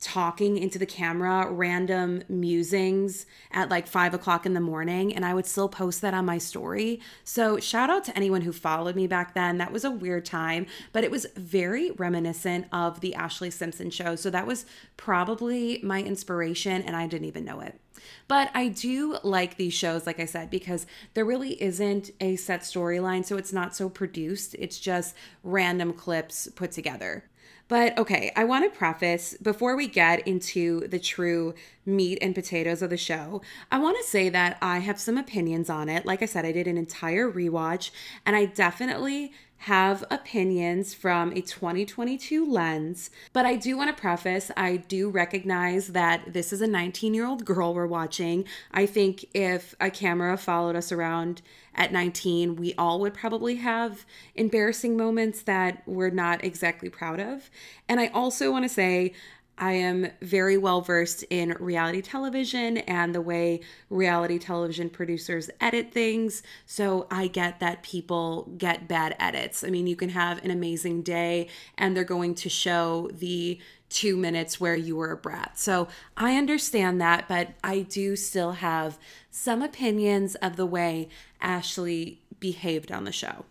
talking 0.00 0.58
into 0.58 0.78
the 0.78 0.86
camera 0.86 1.50
random 1.50 2.22
musings 2.28 3.26
at 3.52 3.68
like 3.70 3.86
five 3.86 4.12
o'clock 4.12 4.44
in 4.44 4.54
the 4.54 4.60
morning 4.60 5.14
and 5.14 5.24
i 5.24 5.32
would 5.32 5.46
still 5.46 5.68
post 5.68 6.00
that 6.00 6.14
on 6.14 6.24
my 6.24 6.38
story 6.38 7.00
so 7.24 7.58
shout 7.58 7.88
out 7.88 8.04
to 8.04 8.16
anyone 8.16 8.42
who 8.42 8.52
followed 8.52 8.96
me 8.96 9.06
back 9.06 9.34
then 9.34 9.58
that 9.58 9.72
was 9.72 9.84
a 9.84 9.90
weird 9.90 10.24
time 10.24 10.66
but 10.92 11.04
it 11.04 11.10
was 11.10 11.26
very 11.36 11.90
reminiscent 11.92 12.66
of 12.72 13.00
the 13.00 13.14
Ashlee 13.16 13.52
simpson 13.52 13.90
show 13.90 14.16
so 14.16 14.30
that 14.30 14.46
was 14.46 14.66
probably 14.96 15.80
my 15.82 16.02
inspiration 16.02 16.82
and 16.82 16.94
i 16.94 17.06
didn't 17.06 17.26
even 17.26 17.44
know 17.44 17.60
it 17.60 17.80
but 18.28 18.50
I 18.54 18.68
do 18.68 19.18
like 19.22 19.56
these 19.56 19.72
shows, 19.72 20.06
like 20.06 20.20
I 20.20 20.26
said, 20.26 20.50
because 20.50 20.86
there 21.14 21.24
really 21.24 21.60
isn't 21.62 22.10
a 22.20 22.36
set 22.36 22.60
storyline. 22.60 23.24
So 23.24 23.36
it's 23.36 23.52
not 23.52 23.74
so 23.74 23.88
produced, 23.88 24.54
it's 24.58 24.78
just 24.78 25.14
random 25.42 25.92
clips 25.92 26.48
put 26.54 26.72
together. 26.72 27.24
But 27.68 27.98
okay, 27.98 28.32
I 28.36 28.44
want 28.44 28.70
to 28.70 28.78
preface 28.78 29.34
before 29.42 29.74
we 29.74 29.88
get 29.88 30.26
into 30.26 30.86
the 30.86 31.00
true 31.00 31.54
meat 31.84 32.18
and 32.22 32.34
potatoes 32.34 32.80
of 32.80 32.90
the 32.90 32.96
show, 32.96 33.42
I 33.72 33.78
want 33.78 33.96
to 33.98 34.04
say 34.04 34.28
that 34.28 34.56
I 34.62 34.78
have 34.78 35.00
some 35.00 35.18
opinions 35.18 35.68
on 35.68 35.88
it. 35.88 36.06
Like 36.06 36.22
I 36.22 36.26
said, 36.26 36.44
I 36.44 36.52
did 36.52 36.68
an 36.68 36.76
entire 36.76 37.30
rewatch, 37.30 37.90
and 38.24 38.36
I 38.36 38.44
definitely 38.44 39.32
have 39.66 40.04
opinions 40.12 40.94
from 40.94 41.32
a 41.32 41.40
2022 41.40 42.48
lens, 42.48 43.10
but 43.32 43.44
I 43.44 43.56
do 43.56 43.76
want 43.76 43.90
to 43.90 44.00
preface 44.00 44.52
I 44.56 44.76
do 44.76 45.10
recognize 45.10 45.88
that 45.88 46.32
this 46.32 46.52
is 46.52 46.60
a 46.60 46.68
19 46.68 47.14
year 47.14 47.26
old 47.26 47.44
girl 47.44 47.74
we're 47.74 47.88
watching. 47.88 48.44
I 48.70 48.86
think 48.86 49.24
if 49.34 49.74
a 49.80 49.90
camera 49.90 50.36
followed 50.36 50.76
us 50.76 50.92
around 50.92 51.42
at 51.74 51.92
19, 51.92 52.54
we 52.54 52.74
all 52.78 53.00
would 53.00 53.12
probably 53.12 53.56
have 53.56 54.06
embarrassing 54.36 54.96
moments 54.96 55.42
that 55.42 55.82
we're 55.84 56.10
not 56.10 56.44
exactly 56.44 56.88
proud 56.88 57.18
of. 57.18 57.50
And 57.88 57.98
I 57.98 58.06
also 58.08 58.52
want 58.52 58.64
to 58.64 58.68
say, 58.68 59.14
I 59.58 59.72
am 59.72 60.08
very 60.20 60.58
well 60.58 60.82
versed 60.82 61.24
in 61.30 61.56
reality 61.58 62.02
television 62.02 62.78
and 62.78 63.14
the 63.14 63.22
way 63.22 63.60
reality 63.88 64.38
television 64.38 64.90
producers 64.90 65.48
edit 65.60 65.92
things. 65.92 66.42
So 66.66 67.06
I 67.10 67.28
get 67.28 67.60
that 67.60 67.82
people 67.82 68.52
get 68.58 68.86
bad 68.86 69.16
edits. 69.18 69.64
I 69.64 69.68
mean, 69.68 69.86
you 69.86 69.96
can 69.96 70.10
have 70.10 70.44
an 70.44 70.50
amazing 70.50 71.02
day 71.02 71.48
and 71.78 71.96
they're 71.96 72.04
going 72.04 72.34
to 72.36 72.50
show 72.50 73.10
the 73.14 73.58
two 73.88 74.16
minutes 74.16 74.60
where 74.60 74.76
you 74.76 74.96
were 74.96 75.12
a 75.12 75.16
brat. 75.16 75.58
So 75.58 75.88
I 76.16 76.36
understand 76.36 77.00
that, 77.00 77.26
but 77.28 77.54
I 77.64 77.80
do 77.80 78.16
still 78.16 78.52
have 78.52 78.98
some 79.30 79.62
opinions 79.62 80.34
of 80.36 80.56
the 80.56 80.66
way 80.66 81.08
Ashlee 81.42 82.18
behaved 82.40 82.92
on 82.92 83.04
the 83.04 83.12
show 83.12 83.46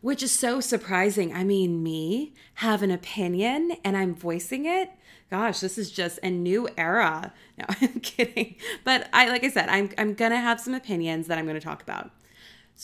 which 0.00 0.20
is 0.20 0.32
so 0.32 0.60
surprising. 0.60 1.32
I 1.32 1.44
mean, 1.44 1.80
me 1.80 2.34
have 2.54 2.82
an 2.82 2.90
opinion 2.90 3.76
and 3.84 3.96
I'm 3.96 4.16
voicing 4.16 4.66
it 4.66 4.90
gosh, 5.32 5.60
this 5.60 5.78
is 5.78 5.90
just 5.90 6.20
a 6.22 6.30
new 6.30 6.68
era. 6.76 7.32
No, 7.58 7.66
I'm 7.82 8.00
kidding. 8.00 8.56
But 8.82 9.08
I 9.12 9.28
like 9.28 9.44
I 9.44 9.50
said, 9.50 9.68
I'm 9.68 9.90
I'm 9.98 10.14
gonna 10.14 10.40
have 10.40 10.58
some 10.58 10.72
opinions 10.72 11.26
that 11.26 11.36
I'm 11.36 11.46
gonna 11.46 11.60
talk 11.60 11.82
about. 11.82 12.10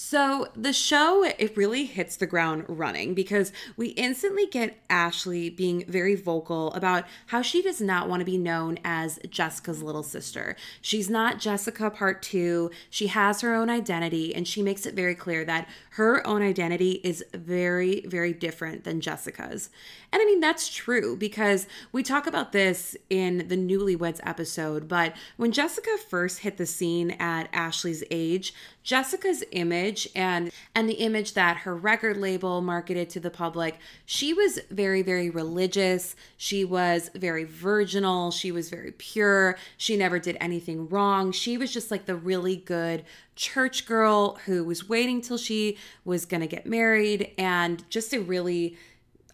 So 0.01 0.47
the 0.55 0.73
show 0.73 1.25
it 1.25 1.57
really 1.57 1.85
hits 1.85 2.15
the 2.15 2.27
ground 2.29 2.65
running 2.69 3.15
because 3.15 3.53
we 3.77 3.89
instantly 3.89 4.47
get 4.47 4.79
Ashlee 4.87 5.55
being 5.55 5.85
very 5.89 6.15
vocal 6.15 6.73
about 6.75 7.05
how 7.27 7.43
she 7.43 7.63
does 7.63 7.81
not 7.81 8.09
want 8.09 8.21
to 8.21 8.25
be 8.25 8.39
known 8.39 8.79
as 8.85 9.19
Jessica's 9.29 9.83
little 9.83 10.05
sister. 10.05 10.55
She's 10.81 11.11
not 11.11 11.41
Jessica 11.41 11.91
part 11.91 12.23
2. 12.23 12.71
She 12.89 13.09
has 13.09 13.41
her 13.41 13.57
own 13.57 13.69
identity 13.69 14.33
and 14.33 14.47
she 14.47 14.63
makes 14.63 14.87
it 14.87 14.95
very 14.95 15.17
clear 15.17 15.45
that 15.47 15.69
her 15.91 16.25
own 16.25 16.43
identity 16.43 17.01
is 17.03 17.25
very 17.35 18.03
very 18.07 18.33
different 18.33 18.85
than 18.85 19.01
Jessica's. 19.01 19.69
And 20.13 20.23
I 20.23 20.25
mean 20.25 20.39
that's 20.39 20.69
true 20.69 21.17
because 21.17 21.67
we 21.91 22.05
talk 22.05 22.29
about 22.29 22.53
this 22.53 22.97
in 23.11 23.49
the 23.49 23.57
Newlyweds 23.57 24.21
episode, 24.23 24.87
but 24.87 25.17
when 25.37 25.51
Jessica 25.51 25.91
first 26.09 26.39
hit 26.39 26.57
the 26.57 26.67
scene 26.67 27.11
at 27.19 27.51
Ashlee's 27.51 28.05
age, 28.13 28.55
Jessica's 28.83 29.45
image 29.53 30.09
and 30.15 30.51
and 30.75 30.89
the 30.89 30.95
image 30.95 31.35
that 31.35 31.59
her 31.59 31.77
record 31.77 32.17
label 32.17 32.61
marketed 32.61 33.11
to 33.11 33.21
the 33.21 33.31
public, 33.31 33.79
she 34.07 34.33
was 34.33 34.59
very 34.71 35.03
very 35.03 35.31
religious. 35.31 36.17
She 36.37 36.65
was 36.65 37.11
very 37.15 37.45
virginal, 37.45 38.31
she 38.31 38.51
was 38.51 38.71
very 38.71 38.93
pure. 38.93 39.59
She 39.77 39.97
never 39.97 40.19
did 40.19 40.37
anything 40.41 40.89
wrong. 40.89 41.33
She 41.33 41.59
was 41.59 41.73
just 41.73 41.91
like 41.91 42.07
the 42.07 42.17
really 42.17 42.57
good 42.57 43.05
church 43.37 43.87
girl 43.87 44.39
who 44.47 44.65
was 44.65 44.89
waiting 44.89 45.21
till 45.21 45.39
she 45.39 45.77
was 46.05 46.25
going 46.25 46.41
to 46.41 46.47
get 46.47 46.67
married 46.67 47.33
and 47.39 47.89
just 47.91 48.13
a 48.13 48.21
really 48.21 48.77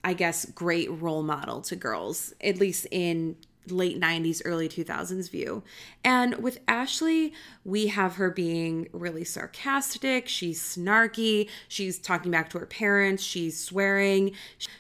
I 0.05 0.13
guess 0.13 0.45
great 0.45 0.91
role 1.01 1.23
model 1.23 1.63
to 1.63 1.77
girls, 1.77 2.35
at 2.43 2.59
least 2.59 2.87
in 2.91 3.37
late 3.69 4.01
90s, 4.01 4.43
early 4.45 4.69
2000s 4.69 5.31
view. 5.31 5.63
And 6.03 6.37
with 6.37 6.65
Ashlee, 6.67 7.33
we 7.65 7.89
have 7.89 8.17
her 8.17 8.31
being 8.31 8.89
really 8.93 9.25
sarcastic. 9.25 10.29
She's 10.29 10.61
snarky. 10.61 11.49
She's 11.69 11.99
talking 11.99 12.31
back 12.31 12.51
to 12.51 12.59
her 12.59 12.67
parents. 12.67 13.23
She's 13.23 13.59
swearing. 13.59 14.33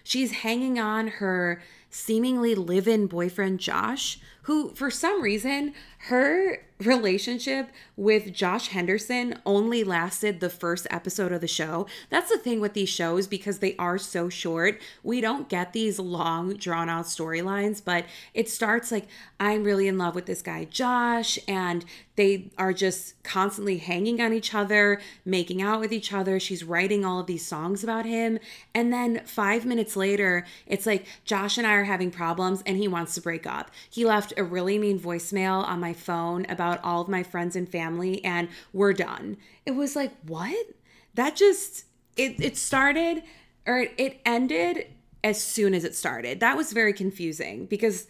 She's 0.03 0.33
hanging 0.33 0.79
on 0.79 1.09
her 1.09 1.63
seemingly 1.91 2.57
live 2.57 2.89
in 2.89 3.07
boyfriend, 3.07 3.61
Josh, 3.61 4.19
who, 4.43 4.71
for 4.75 4.91
some 4.91 5.23
reason, 5.23 5.73
her 5.99 6.67
relationship 6.87 7.71
with 7.97 8.33
Josh 8.33 8.69
Henderson 8.69 9.39
only 9.47 9.85
lasted 9.85 10.41
the 10.41 10.51
first 10.51 10.87
episode 10.91 11.33
of 11.33 11.41
the 11.41 11.49
show. 11.49 11.87
That's 12.11 12.31
the 12.31 12.39
thing 12.39 12.61
with 12.61 12.75
these 12.75 12.89
shows 12.89 13.27
because 13.27 13.59
they 13.59 13.77
are 13.77 13.99
so 13.99 14.29
short. 14.29 14.81
We 15.03 15.21
don't 15.21 15.49
get 15.49 15.73
these 15.73 15.99
long, 15.99 16.55
drawn 16.55 16.89
out 16.89 17.07
storylines, 17.07 17.83
but 17.85 18.05
it 18.33 18.49
starts 18.49 18.91
like, 18.91 19.07
I'm 19.39 19.65
really 19.65 19.89
in 19.89 19.99
love 19.99 20.15
with 20.15 20.27
this 20.27 20.43
guy, 20.43 20.65
Josh, 20.65 21.39
and 21.47 21.85
they 22.17 22.51
are 22.57 22.73
just 22.73 23.21
constantly 23.25 23.79
hanging 23.79 24.21
on 24.21 24.33
each 24.33 24.55
other, 24.55 25.01
making 25.25 25.61
out 25.61 25.81
with 25.81 25.93
each 25.93 26.13
other. 26.13 26.39
She's 26.39 26.63
writing 26.63 27.05
all 27.05 27.19
of 27.19 27.27
these 27.27 27.45
songs 27.45 27.83
about 27.83 28.07
him. 28.07 28.39
And 28.73 28.93
then 28.93 29.23
five 29.25 29.67
minutes 29.67 29.97
later, 29.97 30.47
it's 30.67 30.87
like, 30.87 31.07
Josh 31.25 31.59
and 31.59 31.67
I 31.67 31.75
are 31.75 31.85
having 31.85 32.13
problems 32.13 32.63
and 32.67 32.77
he 32.77 32.87
wants 32.87 33.15
to 33.17 33.21
break 33.21 33.47
up. 33.47 33.71
He 33.91 34.05
left 34.05 34.33
a 34.37 34.45
really 34.45 34.79
mean 34.79 35.01
voicemail 35.01 35.67
on 35.67 35.81
my 35.81 35.93
phone 35.93 36.47
about 36.49 36.74
all 36.83 37.01
of 37.01 37.09
my 37.09 37.23
friends 37.23 37.55
and 37.55 37.69
family, 37.69 38.25
and 38.25 38.49
we're 38.73 38.93
done. 38.93 39.37
It 39.67 39.73
was 39.73 39.95
like, 39.95 40.13
what? 40.27 40.67
That 41.15 41.37
just, 41.37 41.85
it, 42.17 42.41
it 42.41 42.57
started 42.57 43.23
or 43.67 43.87
it 43.97 44.21
ended 44.27 44.87
as 45.23 45.43
soon 45.43 45.75
as 45.75 45.85
it 45.85 45.95
started. 45.95 46.41
That 46.41 46.57
was 46.57 46.73
very 46.73 46.93
confusing 46.93 47.67
because 47.67 48.07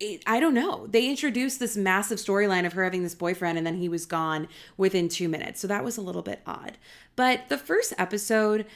it, 0.00 0.22
I 0.26 0.40
don't 0.40 0.54
know. 0.54 0.86
They 0.88 1.08
introduced 1.08 1.60
this 1.60 1.76
massive 1.76 2.18
storyline 2.18 2.66
of 2.66 2.72
her 2.74 2.84
having 2.84 3.02
this 3.02 3.14
boyfriend 3.14 3.56
and 3.56 3.66
then 3.66 3.76
he 3.76 3.88
was 3.88 4.04
gone 4.04 4.48
within 4.76 5.08
two 5.08 5.28
minutes. 5.28 5.60
So 5.60 5.68
that 5.68 5.84
was 5.84 5.96
a 5.96 6.02
little 6.02 6.22
bit 6.22 6.42
odd. 6.46 6.76
But 7.16 7.48
the 7.48 7.58
first 7.58 7.94
episode, 7.98 8.66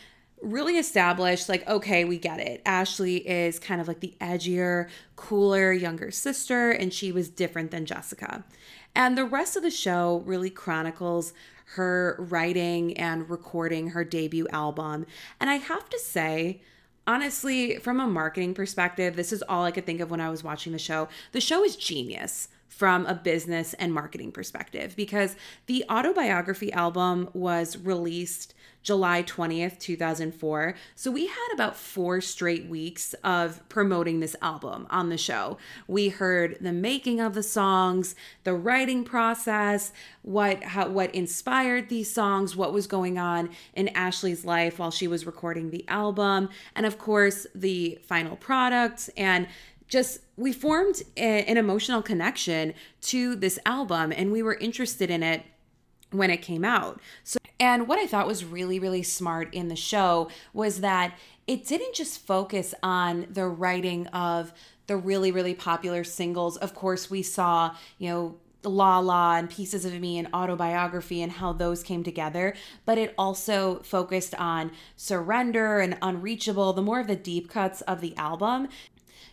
really 0.43 0.77
established 0.77 1.49
like 1.49 1.67
okay 1.67 2.05
we 2.05 2.19
get 2.19 2.39
it 2.39 2.63
ashlee 2.67 3.25
is 3.25 3.59
kind 3.59 3.81
of 3.81 3.89
like 3.89 4.01
the 4.01 4.15
edgier 4.21 4.87
cooler 5.17 5.73
younger 5.73 6.11
sister 6.11 6.71
and 6.73 6.93
she 6.93 7.11
was 7.11 7.31
different 7.31 7.71
than 7.71 7.87
jessica 7.87 8.45
and 8.97 9.17
the 9.17 9.25
rest 9.25 9.57
of 9.57 9.63
the 9.63 9.71
show 9.71 10.23
really 10.25 10.51
chronicles 10.51 11.33
her 11.75 12.17
writing 12.19 12.97
and 12.97 13.29
recording 13.29 13.91
her 13.91 14.05
debut 14.05 14.49
album. 14.51 15.07
And 15.39 15.51
i 15.51 15.57
have 15.57 15.89
to 15.91 15.99
say 15.99 16.63
honestly 17.07 17.77
from 17.79 18.01
a 18.01 18.07
marketing 18.07 18.55
perspective 18.55 19.15
this 19.15 19.33
is 19.33 19.43
all 19.49 19.65
i 19.65 19.71
could 19.71 19.87
think 19.87 20.01
of 20.01 20.11
when 20.11 20.21
i 20.21 20.31
was 20.31 20.43
watching 20.43 20.73
the 20.73 20.79
show. 20.79 21.09
The 21.33 21.41
show 21.41 21.63
is 21.63 21.77
genius 21.77 22.49
from 22.69 23.07
a 23.07 23.15
business 23.15 23.75
and 23.75 23.93
marketing 23.93 24.33
perspective 24.33 24.95
because 24.97 25.37
the 25.67 25.85
autobiography 25.91 26.73
album 26.73 27.29
was 27.33 27.79
released 27.79 28.55
July 28.87 29.25
20th, 29.25 29.81
2004. 29.81 30.77
So 30.95 31.11
we 31.11 31.27
had 31.27 31.49
about 31.53 31.75
four 31.75 32.21
straight 32.21 32.67
weeks 32.67 33.17
of 33.25 33.69
promoting 33.69 34.21
this 34.21 34.37
album 34.41 34.87
on 34.91 35.09
the 35.09 35.19
show. 35.19 35.59
We 35.89 36.09
heard 36.09 36.57
the 36.61 36.73
making 36.73 37.19
of 37.19 37.35
the 37.35 37.43
songs, 37.43 38.15
the 38.45 38.55
writing 38.55 39.03
process, 39.03 39.91
what 40.23 40.63
how 40.63 40.89
what 40.89 41.13
inspired 41.13 41.89
these 41.89 42.15
songs, 42.15 42.55
what 42.55 42.73
was 42.73 42.87
going 42.87 43.19
on 43.19 43.51
in 43.75 43.89
Ashlee's 43.89 44.45
life 44.45 44.79
while 44.79 44.93
she 44.93 45.09
was 45.09 45.27
recording 45.27 45.71
the 45.71 45.85
album, 45.89 46.49
and 46.77 46.87
of 46.87 46.97
course 46.97 47.45
the 47.57 47.99
final 48.07 48.37
product 48.37 49.11
and 49.17 49.49
just 49.89 50.21
we 50.37 50.53
formed 50.53 51.03
a, 51.17 51.45
an 51.45 51.57
emotional 51.57 52.03
connection 52.03 52.73
to 53.01 53.35
this 53.35 53.59
album 53.67 54.13
and 54.13 54.31
we 54.31 54.43
were 54.45 54.55
interested 54.55 55.11
in 55.11 55.25
it 55.25 55.43
when 56.11 56.31
it 56.31 56.39
came 56.39 56.65
out. 56.65 57.01
So 57.25 57.39
and 57.59 57.89
what 57.89 57.99
I 57.99 58.07
thought 58.07 58.27
was 58.27 58.45
really 58.45 58.79
really 58.79 59.03
smart 59.03 59.53
in 59.55 59.69
the 59.69 59.77
show 59.77 60.29
was 60.53 60.81
that 60.81 61.15
it 61.47 61.65
didn't 61.65 61.95
just 61.95 62.27
focus 62.27 62.75
on 62.83 63.27
the 63.31 63.47
writing 63.47 64.07
of 64.09 64.53
the 64.87 64.97
really 64.97 65.31
really 65.31 65.55
popular 65.55 66.05
singles. 66.05 66.57
Of 66.57 66.75
course, 66.75 67.11
we 67.11 67.23
saw, 67.23 67.75
you 67.99 68.09
know, 68.09 68.37
La 68.65 68.99
La 68.99 69.37
and 69.37 69.49
Pieces 69.49 69.85
of 69.85 69.93
Me 70.01 70.19
and 70.19 70.29
Autobiography 70.35 71.23
and 71.23 71.33
how 71.33 71.53
those 71.53 71.83
came 71.83 72.03
together, 72.03 72.55
but 72.85 72.99
it 72.99 73.15
also 73.17 73.81
focused 73.83 74.35
on 74.35 74.73
Surrender 74.97 75.79
and 75.79 75.97
Unreachable, 76.03 76.73
the 76.73 76.83
more 76.83 77.01
of 77.01 77.07
the 77.07 77.17
deep 77.17 77.49
cuts 77.49 77.81
of 77.83 78.01
the 78.01 78.17
album 78.17 78.69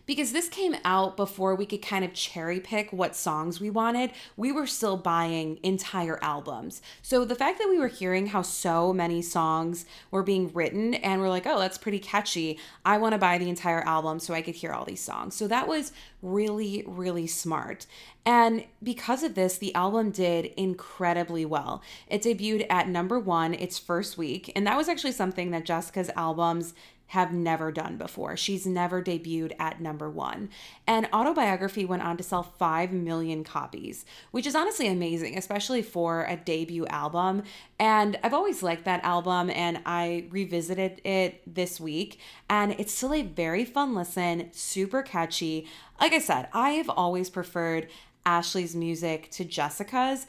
because 0.05 0.31
this 0.31 0.49
came 0.49 0.75
out 0.83 1.15
before 1.15 1.55
we 1.55 1.65
could 1.65 1.81
kind 1.81 2.03
of 2.03 2.13
cherry 2.13 2.59
pick 2.59 2.91
what 2.91 3.15
songs 3.15 3.59
we 3.59 3.69
wanted. 3.69 4.11
We 4.35 4.51
were 4.51 4.67
still 4.67 4.97
buying 4.97 5.59
entire 5.63 6.19
albums. 6.21 6.81
So 7.01 7.25
the 7.25 7.35
fact 7.35 7.59
that 7.59 7.69
we 7.69 7.79
were 7.79 7.87
hearing 7.87 8.27
how 8.27 8.41
so 8.41 8.91
many 8.93 9.21
songs 9.21 9.85
were 10.11 10.23
being 10.23 10.51
written 10.53 10.93
and 10.95 11.21
we're 11.21 11.29
like, 11.29 11.47
oh, 11.47 11.59
that's 11.59 11.77
pretty 11.77 11.99
catchy. 11.99 12.59
I 12.85 12.97
want 12.97 13.13
to 13.13 13.19
buy 13.19 13.37
the 13.37 13.49
entire 13.49 13.81
album 13.81 14.19
so 14.19 14.33
I 14.33 14.41
could 14.41 14.55
hear 14.55 14.73
all 14.73 14.85
these 14.85 15.01
songs. 15.01 15.35
So 15.35 15.47
that 15.47 15.67
was 15.67 15.93
really, 16.21 16.83
really 16.87 17.27
smart. 17.27 17.85
And 18.25 18.63
because 18.81 19.21
of 19.23 19.35
this, 19.35 19.57
the 19.57 19.75
album 19.75 20.11
did 20.11 20.45
incredibly 20.55 21.45
well. 21.45 21.81
It 22.07 22.23
debuted 22.23 22.65
at 22.69 22.87
number 22.87 23.19
one 23.19 23.53
its 23.53 23.77
first 23.77 24.17
week, 24.17 24.49
and 24.55 24.65
that 24.65 24.77
was 24.77 24.87
actually 24.87 25.11
something 25.11 25.51
that 25.51 25.65
Jessica's 25.65 26.09
albums 26.15 26.73
have 27.07 27.31
never 27.31 27.71
done 27.71 27.97
before. 27.97 28.35
She's 28.35 28.65
never 28.65 29.01
debuted 29.03 29.53
at 29.59 29.79
number 29.79 30.09
one. 30.09 30.49
And 30.87 31.07
Autobiography 31.13 31.85
went 31.85 32.01
on 32.01 32.17
to 32.17 32.23
sell 32.23 32.41
5 32.41 32.91
million 32.91 33.43
copies, 33.43 34.03
which 34.31 34.47
is 34.47 34.55
honestly 34.55 34.87
amazing, 34.87 35.37
especially 35.37 35.83
for 35.83 36.25
a 36.25 36.35
debut 36.35 36.87
album. 36.87 37.43
And 37.79 38.17
I've 38.23 38.33
always 38.33 38.63
liked 38.63 38.85
that 38.85 39.03
album, 39.03 39.51
and 39.51 39.81
I 39.85 40.25
revisited 40.31 41.01
it 41.05 41.41
this 41.45 41.79
week, 41.79 42.19
and 42.49 42.71
it's 42.79 42.93
still 42.93 43.13
a 43.13 43.21
very 43.21 43.65
fun 43.65 43.93
listen, 43.93 44.49
super 44.51 45.03
catchy. 45.03 45.67
Like 46.01 46.13
I 46.13 46.19
said, 46.19 46.47
I 46.51 46.71
have 46.71 46.89
always 46.89 47.29
preferred 47.29 47.89
Ashlee's 48.25 48.75
music 48.75 49.29
to 49.31 49.45
Jessica's, 49.45 50.25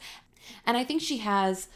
and 0.65 0.77
I 0.77 0.83
think 0.83 1.01
she 1.01 1.17
has 1.17 1.67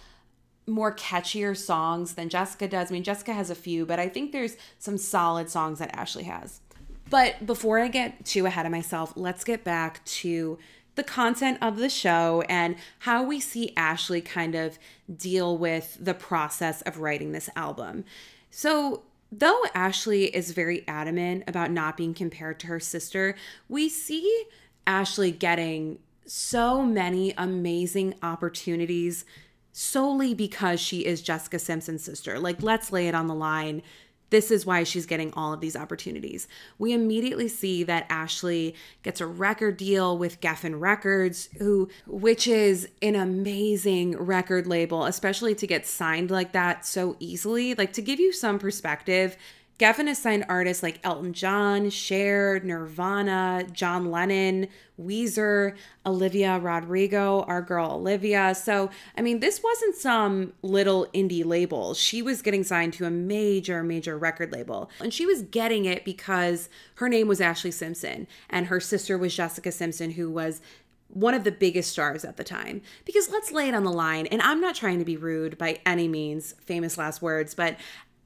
more 0.70 0.94
catchier 0.94 1.56
songs 1.56 2.14
than 2.14 2.30
Jessica 2.30 2.68
does. 2.68 2.92
I 2.92 2.94
mean, 2.94 3.04
Jessica 3.04 3.34
has 3.34 3.50
a 3.50 3.56
few, 3.56 3.86
but 3.86 4.00
I 4.00 4.08
think 4.08 4.32
there's 4.32 4.56
some 4.78 4.98
solid 4.98 5.50
songs 5.50 5.80
that 5.80 5.96
Ashlee 5.96 6.24
has. 6.24 6.62
But 7.10 7.46
before 7.46 7.80
I 7.80 7.88
get 7.88 8.26
too 8.26 8.46
ahead 8.46 8.66
of 8.66 8.72
myself, 8.72 9.14
let's 9.16 9.44
get 9.44 9.64
back 9.64 10.04
to 10.06 10.60
the 10.96 11.04
content 11.04 11.58
of 11.62 11.78
the 11.78 11.90
show 11.90 12.44
and 12.50 12.76
how 13.00 13.24
we 13.24 13.40
see 13.40 13.74
Ashlee 13.76 14.24
kind 14.24 14.54
of 14.54 14.78
deal 15.14 15.58
with 15.58 15.98
the 16.00 16.14
process 16.14 16.82
of 16.84 17.00
writing 17.00 17.32
this 17.32 17.50
album. 17.56 18.04
So, 18.52 19.04
though 19.32 19.64
Ashlee 19.76 20.30
is 20.30 20.52
very 20.52 20.88
adamant 20.88 21.44
about 21.48 21.72
not 21.72 21.96
being 21.96 22.14
compared 22.14 22.60
to 22.62 22.68
her 22.68 22.80
sister, 22.80 23.36
we 23.68 23.88
see 23.88 24.46
Ashlee 24.86 25.38
getting 25.38 26.00
so 26.26 26.84
many 26.84 27.34
amazing 27.38 28.16
opportunities 28.22 29.26
solely 29.72 30.34
because 30.34 30.80
she 30.80 31.06
is 31.06 31.22
Jessica 31.22 31.60
Simpson's 31.60 32.04
sister. 32.04 32.40
Like, 32.40 32.62
let's 32.62 32.92
lay 32.92 33.08
it 33.08 33.16
on 33.16 33.28
the 33.28 33.36
line. 33.36 33.82
This 34.30 34.52
is 34.52 34.66
why 34.66 34.84
she's 34.84 35.06
getting 35.06 35.34
all 35.34 35.54
of 35.54 35.60
these 35.60 35.76
opportunities. 35.76 36.48
We 36.78 36.94
immediately 36.94 37.48
see 37.48 37.84
that 37.84 38.08
Ashlee 38.10 38.76
gets 39.02 39.22
a 39.22 39.26
record 39.26 39.78
deal 39.78 40.18
with 40.18 40.40
Geffen 40.40 40.80
Records, 40.80 41.50
who 41.58 41.90
which 42.06 42.48
is 42.48 42.88
an 43.02 43.16
amazing 43.16 44.18
record 44.18 44.68
label, 44.68 45.06
especially 45.06 45.56
to 45.56 45.68
get 45.68 45.88
signed 45.88 46.30
like 46.30 46.52
that 46.52 46.86
so 46.86 47.16
easily. 47.20 47.74
Like 47.74 47.94
to 47.94 48.02
give 48.02 48.20
you 48.20 48.32
some 48.32 48.60
perspective, 48.60 49.36
Geffen 49.80 50.08
has 50.08 50.18
signed 50.18 50.46
artists 50.50 50.84
like 50.84 51.00
Elton 51.06 51.32
John, 51.32 51.90
Cher, 51.90 52.60
Nirvana, 52.60 53.66
John 53.72 54.12
Lennon, 54.12 54.68
Weezer, 55.02 55.76
Olivia 56.06 56.60
Rodrigo, 56.60 57.44
our 57.44 57.62
girl 57.62 57.94
Olivia. 57.94 58.54
So, 58.54 58.90
I 59.18 59.22
mean, 59.22 59.40
this 59.40 59.64
wasn't 59.64 59.96
some 59.96 60.52
little 60.62 61.08
indie 61.14 61.46
label. 61.46 61.94
She 61.94 62.22
was 62.22 62.42
getting 62.42 62.66
signed 62.66 62.92
to 62.96 63.06
a 63.06 63.10
major, 63.10 63.82
major 63.82 64.18
record 64.18 64.52
label. 64.52 64.92
And 65.00 65.14
she 65.14 65.26
was 65.26 65.44
getting 65.44 65.86
it 65.86 66.04
because 66.04 66.68
her 66.96 67.08
name 67.08 67.30
was 67.30 67.40
Ashlee 67.40 67.74
Simpson 67.74 68.28
and 68.50 68.68
her 68.68 68.82
sister 68.82 69.18
was 69.18 69.34
Jessica 69.34 69.72
Simpson, 69.72 70.12
who 70.12 70.30
was 70.30 70.62
one 71.08 71.34
of 71.34 71.46
the 71.46 71.54
biggest 71.54 71.90
stars 71.92 72.26
at 72.26 72.36
the 72.36 72.44
time. 72.44 72.82
Because 73.06 73.30
let's 73.30 73.54
lay 73.54 73.70
it 73.70 73.74
on 73.74 73.86
the 73.86 73.92
line, 73.92 74.28
and 74.28 74.42
I'm 74.42 74.60
not 74.60 74.76
trying 74.76 75.00
to 75.00 75.06
be 75.06 75.18
rude 75.18 75.58
by 75.58 75.80
any 75.86 76.08
means, 76.08 76.54
famous 76.66 76.98
last 76.98 77.22
words, 77.22 77.56
but 77.56 77.78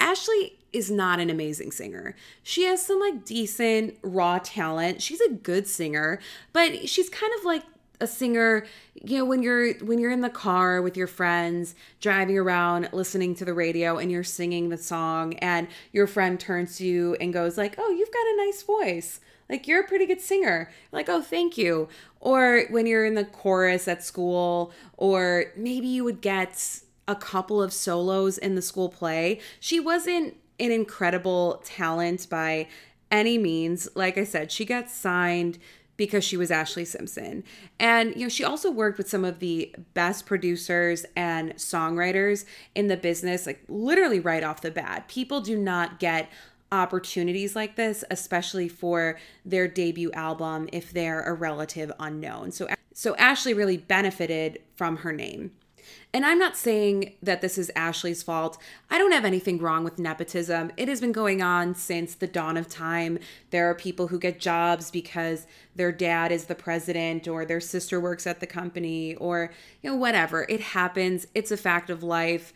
Ashlee 0.01 0.53
is 0.73 0.89
not 0.91 1.19
an 1.19 1.29
amazing 1.29 1.71
singer. 1.71 2.15
She 2.41 2.63
has 2.63 2.85
some 2.85 2.99
like 2.99 3.23
decent 3.23 3.97
raw 4.01 4.39
talent. 4.39 5.01
She's 5.01 5.21
a 5.21 5.29
good 5.29 5.67
singer, 5.67 6.19
but 6.51 6.89
she's 6.89 7.09
kind 7.09 7.31
of 7.37 7.45
like 7.45 7.63
a 8.01 8.07
singer, 8.07 8.65
you 8.95 9.19
know, 9.19 9.25
when 9.25 9.41
you're 9.41 9.75
when 9.75 9.99
you're 9.99 10.11
in 10.11 10.21
the 10.21 10.29
car 10.29 10.81
with 10.81 10.97
your 10.97 11.07
friends, 11.07 11.75
driving 12.01 12.37
around, 12.37 12.89
listening 12.91 13.35
to 13.35 13.45
the 13.45 13.53
radio 13.53 13.97
and 13.97 14.11
you're 14.11 14.23
singing 14.23 14.69
the 14.69 14.77
song 14.77 15.35
and 15.35 15.67
your 15.91 16.07
friend 16.07 16.39
turns 16.39 16.77
to 16.77 16.85
you 16.85 17.15
and 17.21 17.31
goes 17.31 17.57
like, 17.57 17.75
"Oh, 17.77 17.91
you've 17.91 18.11
got 18.11 18.25
a 18.25 18.37
nice 18.45 18.61
voice." 18.63 19.19
Like 19.49 19.67
you're 19.67 19.81
a 19.81 19.87
pretty 19.87 20.05
good 20.05 20.21
singer. 20.21 20.71
Like, 20.91 21.07
"Oh, 21.07 21.21
thank 21.21 21.57
you." 21.57 21.87
Or 22.19 22.63
when 22.69 22.85
you're 22.87 23.05
in 23.05 23.13
the 23.13 23.25
chorus 23.25 23.87
at 23.87 24.03
school 24.03 24.73
or 24.97 25.45
maybe 25.55 25.87
you 25.87 26.03
would 26.03 26.21
get 26.21 26.81
a 27.07 27.15
couple 27.15 27.61
of 27.61 27.73
solos 27.73 28.37
in 28.37 28.55
the 28.55 28.61
school 28.61 28.89
play. 28.89 29.39
She 29.59 29.79
wasn't 29.79 30.37
an 30.59 30.71
incredible 30.71 31.61
talent 31.65 32.27
by 32.29 32.67
any 33.11 33.37
means. 33.37 33.87
Like 33.95 34.17
I 34.17 34.23
said, 34.23 34.51
she 34.51 34.65
got 34.65 34.89
signed 34.89 35.59
because 35.95 36.23
she 36.23 36.37
was 36.37 36.49
Ashlee 36.49 36.87
Simpson. 36.87 37.43
And 37.79 38.15
you 38.15 38.23
know, 38.23 38.29
she 38.29 38.43
also 38.43 38.71
worked 38.71 38.97
with 38.97 39.09
some 39.09 39.23
of 39.23 39.39
the 39.39 39.73
best 39.93 40.25
producers 40.25 41.05
and 41.15 41.53
songwriters 41.53 42.45
in 42.73 42.87
the 42.87 42.97
business 42.97 43.45
like 43.45 43.63
literally 43.67 44.19
right 44.19 44.43
off 44.43 44.61
the 44.61 44.71
bat. 44.71 45.07
People 45.07 45.41
do 45.41 45.57
not 45.57 45.99
get 45.99 46.31
opportunities 46.71 47.55
like 47.55 47.75
this, 47.75 48.03
especially 48.09 48.67
for 48.67 49.19
their 49.45 49.67
debut 49.67 50.11
album 50.13 50.67
if 50.73 50.91
they're 50.91 51.21
a 51.21 51.33
relative 51.33 51.91
unknown. 51.99 52.51
So 52.51 52.67
so 52.93 53.13
Ashlee 53.15 53.55
really 53.55 53.77
benefited 53.77 54.59
from 54.75 54.97
her 54.97 55.11
name. 55.11 55.51
And 56.13 56.25
I'm 56.25 56.37
not 56.37 56.55
saying 56.55 57.15
that 57.23 57.41
this 57.41 57.57
is 57.57 57.71
Ashlee's 57.75 58.21
fault. 58.21 58.57
I 58.89 58.97
don't 58.97 59.11
have 59.11 59.25
anything 59.25 59.57
wrong 59.57 59.83
with 59.83 59.97
nepotism. 59.97 60.71
It 60.77 60.87
has 60.87 61.01
been 61.01 61.11
going 61.11 61.41
on 61.41 61.73
since 61.75 62.13
the 62.15 62.27
dawn 62.27 62.55
of 62.55 62.67
time. 62.67 63.17
There 63.49 63.69
are 63.69 63.75
people 63.75 64.07
who 64.07 64.19
get 64.19 64.39
jobs 64.39 64.91
because 64.91 65.47
their 65.75 65.91
dad 65.91 66.31
is 66.31 66.45
the 66.45 66.55
president 66.55 67.27
or 67.27 67.45
their 67.45 67.59
sister 67.59 67.99
works 67.99 68.27
at 68.27 68.39
the 68.39 68.47
company 68.47 69.15
or, 69.15 69.51
you 69.81 69.89
know, 69.89 69.95
whatever. 69.95 70.45
It 70.49 70.61
happens. 70.61 71.25
It's 71.33 71.51
a 71.51 71.57
fact 71.57 71.89
of 71.89 72.03
life. 72.03 72.53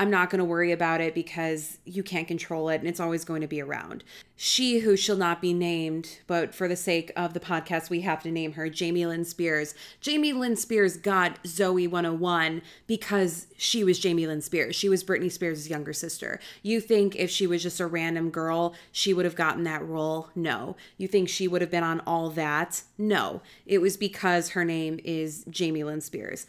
I'm 0.00 0.08
not 0.08 0.30
going 0.30 0.38
to 0.38 0.46
worry 0.46 0.72
about 0.72 1.02
it 1.02 1.14
because 1.14 1.76
you 1.84 2.02
can't 2.02 2.26
control 2.26 2.70
it 2.70 2.80
and 2.80 2.88
it's 2.88 3.00
always 3.00 3.22
going 3.22 3.42
to 3.42 3.46
be 3.46 3.60
around. 3.60 4.02
She 4.34 4.78
who 4.78 4.96
shall 4.96 5.18
not 5.18 5.42
be 5.42 5.52
named, 5.52 6.20
but 6.26 6.54
for 6.54 6.66
the 6.68 6.74
sake 6.74 7.12
of 7.16 7.34
the 7.34 7.38
podcast, 7.38 7.90
we 7.90 8.00
have 8.00 8.22
to 8.22 8.30
name 8.30 8.52
her 8.52 8.70
Jamie 8.70 9.04
Lynn 9.04 9.26
Spears. 9.26 9.74
Jamie 10.00 10.32
Lynn 10.32 10.56
Spears 10.56 10.96
got 10.96 11.44
Zoey 11.44 11.86
101 11.86 12.62
because 12.86 13.48
she 13.58 13.84
was 13.84 13.98
Jamie 13.98 14.26
Lynn 14.26 14.40
Spears. 14.40 14.74
She 14.74 14.88
was 14.88 15.04
Britney 15.04 15.30
Spears' 15.30 15.68
younger 15.68 15.92
sister. 15.92 16.40
You 16.62 16.80
think 16.80 17.14
if 17.16 17.28
she 17.28 17.46
was 17.46 17.62
just 17.62 17.78
a 17.78 17.86
random 17.86 18.30
girl, 18.30 18.74
she 18.92 19.12
would 19.12 19.26
have 19.26 19.36
gotten 19.36 19.64
that 19.64 19.86
role? 19.86 20.30
No. 20.34 20.76
You 20.96 21.08
think 21.08 21.28
she 21.28 21.46
would 21.46 21.60
have 21.60 21.70
been 21.70 21.84
on 21.84 22.00
all 22.06 22.30
that? 22.30 22.84
No. 22.96 23.42
It 23.66 23.82
was 23.82 23.98
because 23.98 24.48
her 24.50 24.64
name 24.64 24.98
is 25.04 25.44
Jamie 25.50 25.84
Lynn 25.84 26.00
Spears. 26.00 26.46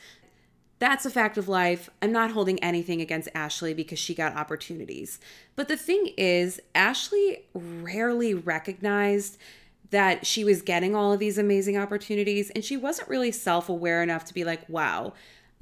That's 0.82 1.06
a 1.06 1.12
fact 1.12 1.38
of 1.38 1.48
life. 1.48 1.92
I'm 2.02 2.12
not 2.12 2.32
holding 2.32 2.58
anything 2.64 3.02
against 3.02 3.30
Ashlee 3.36 3.76
because 3.76 4.00
she 4.00 4.16
got 4.16 4.36
opportunities. 4.36 5.20
But 5.56 5.68
the 5.68 5.78
thing 5.78 6.10
is, 6.18 6.60
Ashlee 6.74 7.42
rarely 7.54 8.34
recognized 8.34 9.38
that 9.92 10.26
she 10.26 10.44
was 10.44 10.64
getting 10.64 10.96
all 10.96 11.14
of 11.14 11.20
these 11.20 11.38
amazing 11.38 11.78
opportunities 11.78 12.50
and 12.50 12.66
she 12.66 12.78
wasn't 12.78 13.10
really 13.10 13.32
self 13.32 13.70
aware 13.70 14.02
enough 14.02 14.26
to 14.26 14.34
be 14.34 14.44
like, 14.44 14.68
wow, 14.68 15.14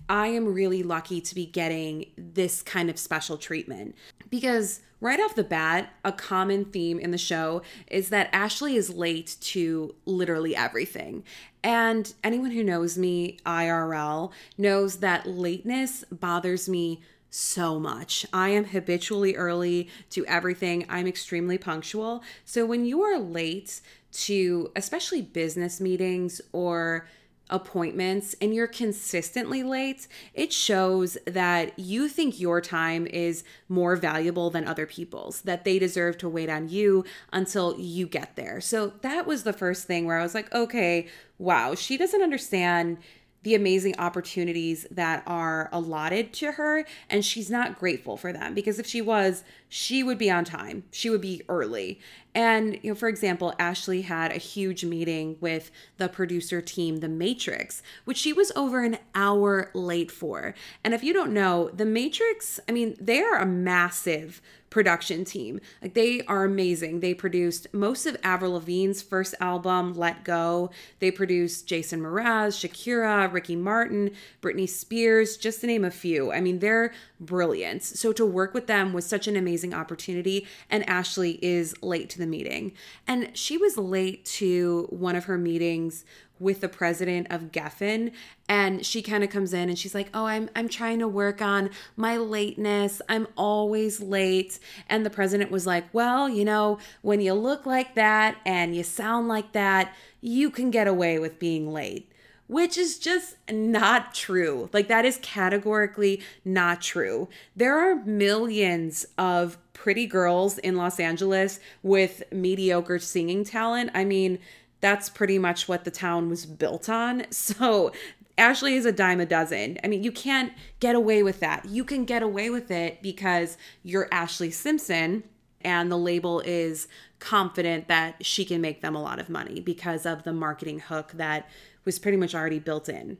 I 0.08 0.28
am 0.28 0.54
really 0.54 0.84
lucky 0.84 1.22
to 1.22 1.36
be 1.36 1.46
getting 1.46 2.06
this 2.18 2.62
kind 2.62 2.90
of 2.90 2.98
special 2.98 3.38
treatment. 3.38 3.96
Because 4.30 4.82
right 5.02 5.20
off 5.20 5.36
the 5.36 5.44
bat, 5.44 5.94
a 6.04 6.12
common 6.12 6.66
theme 6.66 7.00
in 7.00 7.12
the 7.12 7.18
show 7.18 7.62
is 7.88 8.10
that 8.10 8.32
Ashlee 8.32 8.76
is 8.76 8.90
late 8.90 9.38
to 9.42 9.96
literally 10.06 10.56
everything. 10.56 11.24
And 11.64 12.14
anyone 12.24 12.52
who 12.52 12.64
knows 12.64 12.98
me 12.98 13.38
IRL 13.46 14.32
knows 14.58 14.98
that 14.98 15.28
lateness 15.28 16.04
bothers 16.12 16.70
me 16.70 17.02
so 17.30 17.80
much. 17.80 18.26
I 18.34 18.50
am 18.50 18.66
habitually 18.66 19.36
early 19.36 19.90
to 20.12 20.26
everything. 20.26 20.86
I'm 20.90 21.08
extremely 21.08 21.58
punctual. 21.58 22.24
So 22.46 22.66
when 22.66 22.86
you 22.86 23.02
are 23.02 23.20
late 23.20 23.82
to 24.12 24.72
especially 24.76 25.22
business 25.22 25.80
meetings 25.80 26.42
or 26.52 27.08
appointments 27.50 28.36
and 28.42 28.54
you're 28.54 28.68
consistently 28.68 29.64
late, 29.64 30.08
it 30.34 30.54
shows 30.54 31.18
that 31.26 31.78
you 31.78 32.08
think 32.08 32.40
your 32.40 32.62
time 32.62 33.08
is 33.08 33.44
more 33.68 33.96
valuable 33.96 34.50
than 34.50 34.68
other 34.68 34.86
people's, 34.86 35.42
that 35.42 35.64
they 35.64 35.80
deserve 35.80 36.18
to 36.20 36.30
wait 36.30 36.50
on 36.50 36.70
you 36.70 37.04
until 37.34 37.80
you 37.80 38.08
get 38.08 38.36
there. 38.36 38.62
So 38.62 38.94
that 39.02 39.26
was 39.26 39.44
the 39.44 39.54
first 39.54 39.86
thing 39.86 40.06
where 40.06 40.20
I 40.20 40.24
was 40.24 40.36
like, 40.36 40.54
okay, 40.54 41.08
wow, 41.38 41.76
she 41.76 41.98
doesn't 41.98 42.22
understand 42.22 42.98
the 43.44 43.56
amazing 43.56 43.98
opportunities 43.98 44.86
that 44.92 45.24
are 45.26 45.70
allotted 45.72 46.34
to 46.34 46.54
her 46.54 46.86
and 47.10 47.24
she's 47.24 47.50
not 47.50 47.80
grateful 47.80 48.18
for 48.18 48.34
them 48.34 48.54
because 48.54 48.80
if 48.80 48.86
she 48.86 49.02
was 49.02 49.44
she 49.70 50.04
would 50.04 50.18
be 50.18 50.30
on 50.30 50.44
time 50.44 50.84
she 50.92 51.10
would 51.10 51.22
be 51.22 51.42
early 51.48 52.00
and 52.34 52.80
you 52.82 52.90
know 52.90 52.96
for 52.96 53.08
example 53.08 53.54
ashlee 53.60 54.04
had 54.04 54.32
a 54.32 54.38
huge 54.38 54.84
meeting 54.84 55.38
with 55.40 55.70
the 55.98 56.10
producer 56.10 56.60
team 56.60 56.98
the 56.98 57.08
matrix 57.08 57.84
which 58.06 58.18
she 58.18 58.34
was 58.34 58.52
over 58.56 58.84
an 58.84 58.98
hour 59.14 59.70
late 59.74 60.12
for 60.12 60.56
and 60.84 60.94
if 60.94 61.04
you 61.04 61.14
don't 61.14 61.32
know 61.32 61.70
the 61.70 61.86
matrix 61.86 62.60
i 62.68 62.72
mean 62.72 62.96
they 63.00 63.22
are 63.22 63.38
a 63.38 63.46
massive 63.46 64.42
production 64.70 65.26
team. 65.26 65.60
Like 65.82 65.94
they 65.94 66.22
are 66.22 66.44
amazing. 66.44 67.00
They 67.00 67.14
produced 67.14 67.68
most 67.74 68.06
of 68.06 68.18
Avril 68.24 68.54
Lavigne's 68.54 69.02
first 69.02 69.36
album, 69.40 69.94
Let 69.94 70.24
Go. 70.24 70.70
They 71.00 71.12
produced 71.12 71.68
Jason 71.68 72.02
Mraz, 72.02 72.56
Shakira, 72.56 73.32
Ricky 73.32 73.56
Martin, 73.56 74.12
Britney 74.42 74.70
Spears, 74.70 75.38
just 75.38 75.62
to 75.62 75.68
name 75.68 75.84
a 75.84 75.92
few. 75.92 76.32
I 76.32 76.42
mean, 76.42 76.60
they're 76.60 76.94
brilliant. 77.20 77.84
So 77.84 78.14
to 78.14 78.26
work 78.26 78.54
with 78.54 78.68
them 78.68 78.94
was 78.94 79.06
such 79.06 79.28
an 79.28 79.36
amazing 79.36 79.59
opportunity. 79.74 80.48
And 80.70 80.86
Ashlee 80.88 81.40
is 81.42 81.76
late 81.82 82.10
to 82.12 82.20
the 82.20 82.28
meeting. 82.28 82.74
And 83.08 83.38
she 83.38 83.58
was 83.58 83.78
late 83.78 84.26
to 84.26 84.88
one 84.90 85.16
of 85.16 85.26
her 85.26 85.38
meetings 85.38 86.06
with 86.40 86.62
the 86.62 86.70
president 86.70 87.28
of 87.30 87.52
Geffen 87.52 88.12
and 88.50 88.84
she 88.84 89.04
kind 89.04 89.24
of 89.24 89.30
comes 89.30 89.54
in 89.54 89.70
and 89.70 89.78
she's 89.78 89.94
like, 89.94 90.10
"Oh, 90.14 90.26
I'm 90.26 90.50
I'm 90.56 90.68
trying 90.68 91.00
to 91.00 91.08
work 91.08 91.42
on 91.42 91.70
my 91.96 92.18
lateness. 92.18 93.02
I'm 93.08 93.28
always 93.38 94.02
late." 94.02 94.60
And 94.90 95.06
the 95.06 95.10
president 95.12 95.52
was 95.52 95.68
like, 95.68 95.86
"Well, 95.94 96.28
you 96.28 96.44
know, 96.44 96.80
when 97.02 97.22
you 97.22 97.34
look 97.36 97.66
like 97.68 97.94
that 97.96 98.38
and 98.46 98.76
you 98.76 98.84
sound 98.84 99.28
like 99.28 99.52
that, 99.52 99.94
you 100.20 100.50
can 100.50 100.72
get 100.72 100.88
away 100.88 101.20
with 101.20 101.38
being 101.40 101.72
late." 101.72 102.12
Which 102.50 102.78
is 102.78 103.00
just 103.00 103.38
not 103.50 104.14
true. 104.14 104.70
Like, 104.74 104.90
that 104.90 105.06
is 105.06 105.20
categorically 105.22 106.22
not 106.44 106.82
true. 106.82 107.30
There 107.56 107.78
are 107.78 108.04
millions 108.04 109.06
of 109.18 109.58
pretty 109.74 110.08
girls 110.08 110.58
in 110.58 110.76
Los 110.76 111.00
Angeles 111.00 111.62
with 111.84 112.24
mediocre 112.34 113.00
singing 113.00 113.46
talent. 113.46 113.92
I 113.94 114.04
mean, 114.04 114.40
that's 114.82 115.10
pretty 115.10 115.40
much 115.40 115.68
what 115.68 115.86
the 115.86 115.92
town 115.92 116.30
was 116.30 116.46
built 116.46 116.90
on. 116.90 117.26
So 117.32 117.94
Ashlee 118.38 118.72
is 118.72 118.86
a 118.86 118.92
dime 118.92 119.20
a 119.20 119.26
dozen. 119.26 119.78
I 119.84 119.88
mean, 119.88 120.02
you 120.02 120.12
can't 120.12 120.54
get 120.80 120.96
away 120.96 121.24
with 121.24 121.42
that. 121.42 121.66
You 121.66 121.84
can 121.84 122.06
get 122.06 122.24
away 122.24 122.50
with 122.50 122.72
it 122.72 123.02
because 123.02 123.58
you're 123.84 124.08
Ashlee 124.10 124.54
Simpson 124.54 125.24
and 125.62 125.92
the 125.92 125.98
label 125.98 126.40
is 126.40 126.88
confident 127.20 127.90
that 127.90 128.26
she 128.26 128.46
can 128.46 128.62
make 128.62 128.82
them 128.82 128.96
a 128.96 129.02
lot 129.02 129.20
of 129.20 129.30
money 129.30 129.60
because 129.60 130.06
of 130.06 130.24
the 130.24 130.32
marketing 130.32 130.80
hook 130.80 131.12
that 131.16 131.50
was 131.90 131.98
pretty 131.98 132.18
much 132.18 132.36
already 132.36 132.60
built 132.60 132.88
in. 132.88 133.18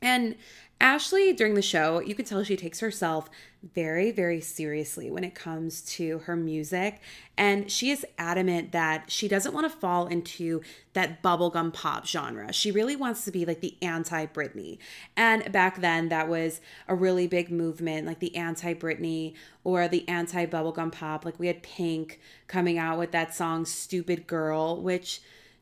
And 0.00 0.36
Ashlee, 0.80 1.36
during 1.36 1.54
the 1.54 1.62
show, 1.62 2.00
you 2.00 2.14
could 2.14 2.24
tell 2.24 2.42
she 2.42 2.56
takes 2.56 2.80
herself 2.80 3.28
very, 3.74 4.10
very 4.10 4.40
seriously 4.40 5.10
when 5.10 5.24
it 5.24 5.34
comes 5.34 5.82
to 5.82 6.20
her 6.20 6.34
music. 6.36 7.02
And 7.36 7.70
she 7.70 7.90
is 7.90 8.06
adamant 8.16 8.72
that 8.72 9.10
she 9.10 9.28
doesn't 9.28 9.52
want 9.52 9.70
to 9.70 9.78
fall 9.78 10.06
into 10.06 10.62
that 10.94 11.22
bubblegum 11.22 11.74
pop 11.74 12.06
genre. 12.06 12.50
She 12.54 12.70
really 12.70 12.96
wants 12.96 13.26
to 13.26 13.30
be 13.30 13.44
like 13.44 13.60
the 13.60 13.76
anti 13.82 14.24
Britney. 14.26 14.78
And 15.18 15.52
back 15.52 15.82
then, 15.82 16.08
that 16.08 16.28
was 16.28 16.62
a 16.88 16.94
really 16.94 17.26
big 17.26 17.50
movement, 17.50 18.06
like 18.06 18.20
the 18.20 18.34
anti 18.34 18.72
Britney 18.72 19.34
or 19.64 19.86
the 19.86 20.08
anti 20.08 20.46
bubblegum 20.46 20.92
pop. 20.92 21.26
Like 21.26 21.38
we 21.38 21.48
had 21.48 21.62
Pink 21.62 22.20
coming 22.46 22.78
out 22.78 22.98
with 22.98 23.12
that 23.12 23.34
song 23.34 23.66
Stupid 23.66 24.26
Girl, 24.26 24.80
which 24.80 25.20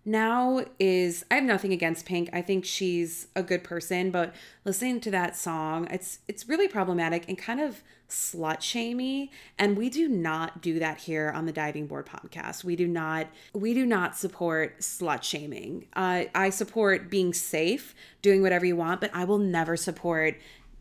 now 0.09 0.65
is 0.79 1.25
I 1.31 1.37
have 1.37 1.45
nothing 1.45 1.73
against 1.73 2.07
Pink. 2.07 2.31
I 2.33 2.43
think 2.43 2.65
she's 2.65 3.29
a 3.37 3.43
good 3.43 3.63
person, 3.63 4.11
but 4.11 4.35
listening 4.65 5.01
to 5.03 5.11
that 5.13 5.37
song, 5.37 5.87
it's 5.91 6.21
it's 6.27 6.49
really 6.49 6.67
problematic 6.67 7.29
and 7.29 7.39
kind 7.39 7.61
of 7.61 7.83
slut 8.09 8.63
shamey 8.63 9.31
and 9.59 9.77
we 9.77 9.91
do 9.91 10.09
not 10.09 10.63
do 10.63 10.79
that 10.79 10.97
here 10.97 11.31
on 11.31 11.45
the 11.45 11.53
diving 11.53 11.87
board 11.87 12.07
podcast 12.07 12.65
we 12.65 12.75
do 12.75 12.89
not 12.89 13.27
we 13.53 13.75
do 13.75 13.85
not 13.85 14.17
support 14.17 14.79
slut 14.81 15.23
shaming 15.23 15.87
uh, 15.95 16.25
i 16.35 16.49
support 16.49 17.11
being 17.11 17.35
safe 17.35 17.95
doing 18.23 18.41
whatever 18.41 18.65
you 18.65 18.75
want 18.75 18.99
but 18.99 19.11
i 19.13 19.25
will 19.25 19.37
never 19.37 19.77
support 19.77 20.41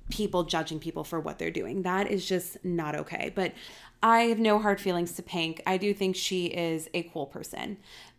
people 0.10 0.46
judging 0.46 0.80
people 0.80 1.04
for 1.04 1.20
what 1.20 1.38
they're 1.38 1.52
doing 1.52 1.82
that 1.82 2.10
is 2.10 2.26
just 2.26 2.64
not 2.64 2.96
okay 2.96 3.30
but 3.36 3.52
I 4.02 4.20
have 4.26 4.40
no 4.40 4.60
hard 4.60 4.80
feelings 4.80 5.14
to 5.14 5.24
Pink. 5.24 5.62
I 5.66 5.78
do 5.78 5.94
think 5.94 6.16
she 6.16 6.46
is 6.46 6.88
a 6.94 7.04
cool 7.04 7.26
person. 7.26 7.78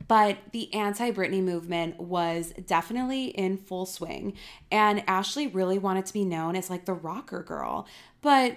But 0.08 0.38
the 0.52 0.72
anti 0.74 1.10
Britney 1.12 1.42
movement 1.42 2.00
was 2.00 2.52
definitely 2.66 3.26
in 3.26 3.58
full 3.58 3.86
swing. 3.86 4.34
And 4.70 5.06
Ashlee 5.06 5.54
really 5.54 5.78
wanted 5.78 6.06
to 6.06 6.12
be 6.12 6.24
known 6.24 6.56
as 6.56 6.70
like 6.70 6.86
the 6.86 6.94
rocker 6.94 7.42
girl. 7.42 7.86
But 8.22 8.56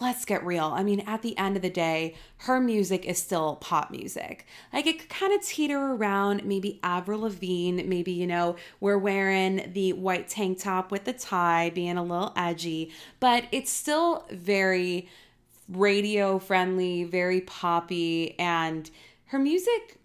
let's 0.00 0.24
get 0.24 0.44
real. 0.44 0.66
I 0.66 0.82
mean, 0.82 1.00
at 1.00 1.22
the 1.22 1.36
end 1.38 1.56
of 1.56 1.62
the 1.62 1.70
day, 1.70 2.14
her 2.38 2.60
music 2.60 3.04
is 3.04 3.18
still 3.18 3.56
pop 3.56 3.90
music. 3.90 4.46
Like 4.72 4.86
it 4.86 4.98
could 5.00 5.08
kind 5.08 5.32
of 5.32 5.42
teeter 5.42 5.78
around 5.78 6.44
maybe 6.44 6.78
Avril 6.82 7.20
Lavigne, 7.20 7.82
maybe, 7.82 8.12
you 8.12 8.26
know, 8.26 8.56
we're 8.80 8.98
wearing 8.98 9.70
the 9.72 9.92
white 9.94 10.28
tank 10.28 10.60
top 10.60 10.90
with 10.90 11.04
the 11.04 11.12
tie, 11.12 11.70
being 11.70 11.96
a 11.96 12.02
little 12.02 12.32
edgy, 12.36 12.92
but 13.20 13.44
it's 13.50 13.70
still 13.70 14.26
very 14.30 15.08
radio 15.68 16.38
friendly, 16.38 17.04
very 17.04 17.40
poppy, 17.40 18.38
and 18.38 18.90
her 19.26 19.38
music, 19.38 19.97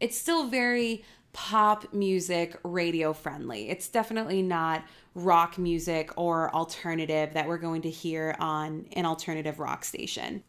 it's 0.00 0.18
still 0.18 0.48
very 0.48 1.04
pop 1.32 1.92
music, 1.92 2.56
radio 2.64 3.12
friendly. 3.12 3.68
It's 3.68 3.88
definitely 3.88 4.42
not 4.42 4.84
rock 5.14 5.58
music 5.58 6.10
or 6.16 6.52
alternative 6.54 7.34
that 7.34 7.46
we're 7.46 7.58
going 7.58 7.82
to 7.82 7.90
hear 7.90 8.36
on 8.40 8.86
an 8.94 9.06
alternative 9.06 9.58
rock 9.58 9.84
station. 9.84 10.42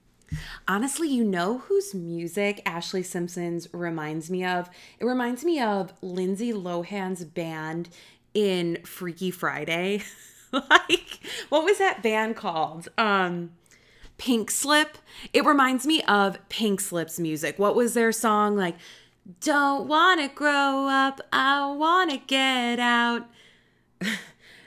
Honestly, 0.67 1.09
you 1.09 1.23
know 1.23 1.59
whose 1.59 1.93
music 1.93 2.61
Ashlee 2.65 3.05
Simpson's 3.05 3.67
reminds 3.73 4.31
me 4.31 4.45
of? 4.45 4.69
It 4.99 5.05
reminds 5.05 5.43
me 5.43 5.59
of 5.59 5.93
Lindsay 6.01 6.53
Lohan's 6.53 7.25
band 7.25 7.89
in 8.33 8.79
Freaky 8.85 9.29
Friday. 9.29 10.03
like, 10.51 11.19
what 11.49 11.65
was 11.65 11.79
that 11.79 12.01
band 12.01 12.37
called? 12.37 12.87
Um, 12.97 13.51
Pink 14.17 14.51
Slip. 14.51 14.97
It 15.33 15.45
reminds 15.45 15.85
me 15.85 16.01
of 16.03 16.37
Pink 16.47 16.79
Slip's 16.79 17.19
music. 17.19 17.59
What 17.59 17.75
was 17.75 17.93
their 17.93 18.11
song 18.11 18.55
like? 18.55 18.75
Don't 19.39 19.87
wanna 19.87 20.27
grow 20.29 20.87
up, 20.87 21.21
I 21.31 21.71
wanna 21.71 22.17
get 22.17 22.79
out. 22.79 23.27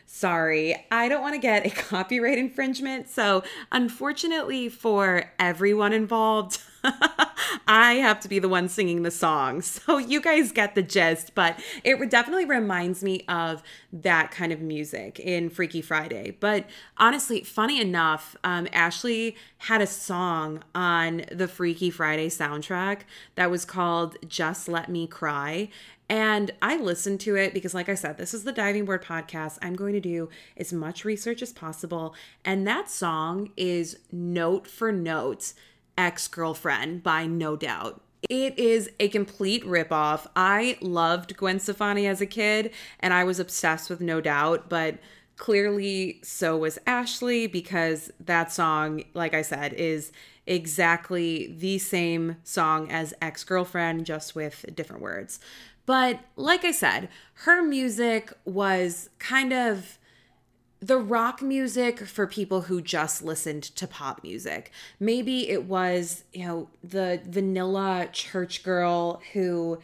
Sorry, 0.06 0.86
I 0.92 1.08
don't 1.08 1.22
want 1.22 1.34
to 1.34 1.40
get 1.40 1.66
a 1.66 1.70
copyright 1.88 2.38
infringement. 2.38 3.08
So, 3.08 3.42
unfortunately, 3.72 4.68
for 4.68 5.32
everyone 5.40 5.92
involved, 5.92 6.60
I 7.66 7.94
have 7.94 8.20
to 8.20 8.28
be 8.28 8.38
the 8.38 8.48
one 8.48 8.68
singing 8.68 9.02
the 9.02 9.10
song. 9.10 9.62
So, 9.74 9.98
you 9.98 10.20
guys 10.20 10.52
get 10.52 10.74
the 10.74 10.82
gist, 10.82 11.34
but 11.34 11.60
it 11.82 12.10
definitely 12.10 12.44
reminds 12.44 13.02
me 13.02 13.24
of 13.28 13.62
that 13.92 14.30
kind 14.30 14.52
of 14.52 14.60
music 14.60 15.18
in 15.18 15.50
Freaky 15.50 15.82
Friday. 15.82 16.36
But 16.38 16.66
honestly, 16.96 17.42
funny 17.42 17.80
enough, 17.80 18.36
um, 18.44 18.66
Ashlee 18.66 19.34
had 19.58 19.80
a 19.82 19.86
song 19.86 20.62
on 20.74 21.24
the 21.32 21.48
Freaky 21.48 21.90
Friday 21.90 22.28
soundtrack 22.28 23.00
that 23.34 23.50
was 23.50 23.64
called 23.64 24.16
Just 24.28 24.68
Let 24.68 24.88
Me 24.88 25.06
Cry. 25.06 25.68
And 26.08 26.50
I 26.60 26.76
listened 26.76 27.20
to 27.20 27.36
it 27.36 27.54
because, 27.54 27.74
like 27.74 27.88
I 27.88 27.94
said, 27.94 28.18
this 28.18 28.34
is 28.34 28.44
the 28.44 28.52
Diving 28.52 28.84
Board 28.84 29.02
podcast. 29.02 29.58
I'm 29.62 29.74
going 29.74 29.94
to 29.94 30.00
do 30.00 30.28
as 30.56 30.72
much 30.72 31.04
research 31.04 31.42
as 31.42 31.52
possible. 31.52 32.14
And 32.44 32.66
that 32.66 32.90
song 32.90 33.50
is 33.56 33.98
note 34.12 34.66
for 34.66 34.92
note 34.92 35.54
Ex 35.96 36.28
Girlfriend 36.28 37.02
by 37.02 37.26
No 37.26 37.56
Doubt. 37.56 38.00
It 38.28 38.58
is 38.58 38.90
a 38.98 39.08
complete 39.08 39.64
ripoff. 39.64 40.26
I 40.34 40.78
loved 40.80 41.36
Gwen 41.36 41.60
Stefani 41.60 42.06
as 42.06 42.20
a 42.20 42.26
kid 42.26 42.72
and 43.00 43.12
I 43.12 43.24
was 43.24 43.38
obsessed 43.38 43.90
with 43.90 44.00
No 44.00 44.20
Doubt, 44.20 44.68
but 44.68 44.98
clearly 45.36 46.20
so 46.22 46.56
was 46.56 46.78
Ashlee 46.86 47.50
because 47.50 48.10
that 48.20 48.52
song, 48.52 49.04
like 49.14 49.34
I 49.34 49.42
said, 49.42 49.74
is 49.74 50.12
exactly 50.46 51.54
the 51.58 51.78
same 51.78 52.36
song 52.44 52.90
as 52.90 53.14
Ex 53.20 53.44
Girlfriend, 53.44 54.06
just 54.06 54.34
with 54.34 54.64
different 54.74 55.02
words. 55.02 55.40
But 55.86 56.20
like 56.36 56.64
I 56.64 56.70
said, 56.70 57.08
her 57.44 57.62
music 57.62 58.32
was 58.44 59.10
kind 59.18 59.52
of 59.52 59.98
the 60.84 60.98
rock 60.98 61.40
music 61.40 62.00
for 62.00 62.26
people 62.26 62.62
who 62.62 62.82
just 62.82 63.22
listened 63.22 63.62
to 63.62 63.86
pop 63.86 64.22
music. 64.22 64.70
Maybe 65.00 65.48
it 65.48 65.64
was, 65.64 66.24
you 66.34 66.46
know, 66.46 66.68
the 66.82 67.22
vanilla 67.24 68.08
church 68.12 68.62
girl 68.62 69.22
who 69.32 69.78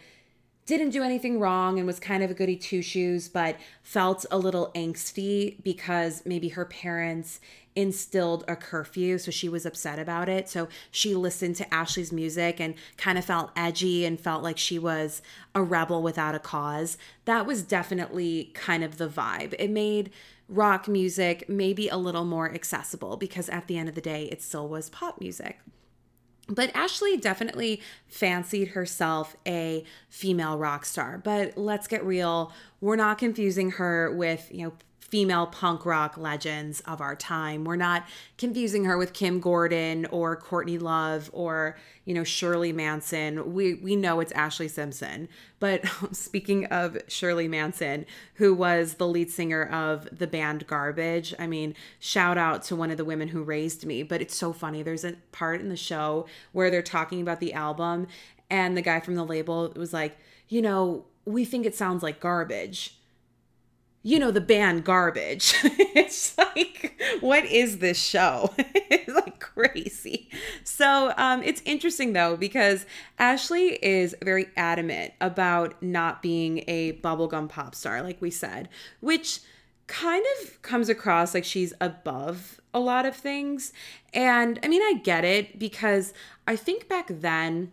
didn't 0.71 0.91
do 0.91 1.03
anything 1.03 1.39
wrong 1.39 1.79
and 1.79 1.87
was 1.87 2.01
kind 2.01 2.23
of 2.23 2.31
a 2.31 2.35
goody 2.35 2.57
two 2.57 2.81
shoes, 2.81 3.29
but 3.29 3.57
felt 3.83 4.25
a 4.31 4.39
little 4.39 4.71
angsty 4.75 5.63
because 5.63 6.23
maybe 6.25 6.49
her 6.51 6.65
parents 6.65 7.41
instilled 7.77 8.45
a 8.49 8.57
curfew. 8.57 9.19
So 9.19 9.31
she 9.31 9.49
was 9.49 9.67
upset 9.67 9.99
about 9.99 10.29
it. 10.29 10.49
So 10.49 10.69
she 10.91 11.15
listened 11.15 11.57
to 11.57 11.65
Ashlee's 11.67 12.13
music 12.13 12.61
and 12.61 12.75
kind 12.97 13.19
of 13.19 13.25
felt 13.25 13.51
edgy 13.57 14.05
and 14.05 14.19
felt 14.19 14.43
like 14.43 14.59
she 14.59 14.79
was 14.79 15.23
a 15.55 15.63
rebel 15.63 16.03
without 16.03 16.35
a 16.35 16.39
cause. 16.39 16.97
That 17.27 17.47
was 17.47 17.63
definitely 17.63 18.51
kind 18.55 18.83
of 18.83 18.97
the 18.99 19.09
vibe. 19.09 19.55
It 19.59 19.71
made 19.71 20.11
rock 20.49 20.89
music 20.89 21.49
maybe 21.49 21.89
a 21.89 21.97
little 21.97 22.25
more 22.25 22.53
accessible 22.53 23.17
because 23.17 23.49
at 23.49 23.67
the 23.67 23.77
end 23.77 23.89
of 23.89 23.95
the 23.95 24.01
day, 24.01 24.25
it 24.33 24.43
still 24.43 24.69
was 24.69 24.91
pop 24.91 25.21
music. 25.21 25.59
But 26.49 26.73
Ashlee 26.75 27.21
definitely 27.21 27.81
fancied 28.09 28.69
herself 28.69 29.37
a 29.47 29.85
female 30.09 30.59
rock 30.59 30.85
star. 30.85 31.21
But 31.23 31.57
let's 31.57 31.87
get 31.87 32.05
real, 32.05 32.53
we're 32.81 32.97
not 32.97 33.19
confusing 33.19 33.73
her 33.73 34.13
with, 34.13 34.49
you 34.51 34.67
know, 34.67 34.73
female 35.11 35.47
punk 35.49 35.85
rock 35.85 36.17
legends 36.17 36.81
of 36.83 37.01
our 37.01 37.17
time. 37.17 37.65
We're 37.65 37.77
not 37.77 38.07
confusing 38.39 38.85
her 38.85 38.97
with 38.97 39.13
Kim 39.13 39.41
Gordon 39.41 40.07
or 40.07 40.37
Courtney 40.37 40.79
Love 40.79 41.29
or, 41.33 41.77
you 42.05 42.15
know, 42.15 42.23
Shirley 42.23 42.73
Manson. 42.73 43.53
We 43.53 43.75
we 43.75 43.97
know 43.97 44.21
it's 44.21 44.33
Ashlee 44.33 44.71
Simpson. 44.71 45.29
But 45.59 45.85
speaking 46.13 46.67
of 46.67 46.97
Shirley 47.09 47.49
Manson, 47.49 48.07
who 48.35 48.55
was 48.55 48.95
the 48.95 49.09
lead 49.09 49.31
singer 49.31 49.65
of 49.65 50.09
the 50.17 50.27
band 50.27 50.67
Garbage, 50.67 51.35
I 51.39 51.47
mean, 51.47 51.75
shout 51.99 52.39
out 52.39 52.63
to 52.65 52.77
one 52.77 52.91
of 52.91 52.97
the 52.97 53.05
women 53.05 53.29
who 53.29 53.43
raised 53.43 53.85
me, 53.85 54.03
but 54.03 54.23
it's 54.23 54.37
so 54.37 54.53
funny. 54.53 54.83
There's 54.83 55.05
a 55.05 55.15
part 55.33 55.61
in 55.61 55.69
the 55.69 55.77
show 55.77 56.27
where 56.53 56.71
they're 56.71 56.83
talking 56.83 57.21
about 57.21 57.41
the 57.41 57.53
album 57.53 58.07
and 58.49 58.77
the 58.77 58.83
guy 58.83 59.01
from 59.01 59.17
the 59.17 59.25
label 59.25 59.73
was 59.77 59.93
like, 59.93 60.17
"You 60.49 60.63
know, 60.63 61.07
we 61.25 61.45
think 61.45 61.67
it 61.67 61.75
sounds 61.75 62.03
like 62.03 62.21
garbage." 62.21 63.00
You 64.03 64.19
know 64.19 64.31
the 64.31 64.41
band 64.41 64.85
garbage. 64.85 65.55
It's 65.93 66.39
like 66.39 67.01
what 67.21 67.45
is 67.45 67.79
this 67.79 68.03
show? 68.03 68.51
It's 68.59 69.13
like 69.15 69.41
crazy. 69.41 70.29
So 70.65 71.13
um 71.17 71.43
it's 71.43 71.63
interesting 71.65 72.13
though 72.13 72.37
because 72.37 72.87
ashlee 73.19 73.79
is 73.83 74.15
very 74.23 74.47
adamant 74.57 75.13
about 75.21 75.83
not 75.83 76.23
being 76.23 76.65
a 76.69 76.95
bubblegum 76.95 77.49
pop 77.49 77.75
star 77.75 78.03
like 78.03 78.21
we 78.23 78.31
said 78.31 78.69
which 79.01 79.41
kind 79.87 80.25
of 80.41 80.63
comes 80.63 80.89
across 80.89 81.35
like 81.35 81.45
she's 81.45 81.73
above 81.81 82.61
a 82.73 82.79
lot 82.81 83.05
of 83.05 83.17
things. 83.17 83.73
And 84.15 84.59
i 84.63 84.69
mean 84.69 84.83
i 84.83 84.95
get 85.03 85.25
it 85.25 85.59
because 85.59 86.15
i 86.47 86.57
think 86.57 86.89
back 86.89 87.07
then 87.11 87.73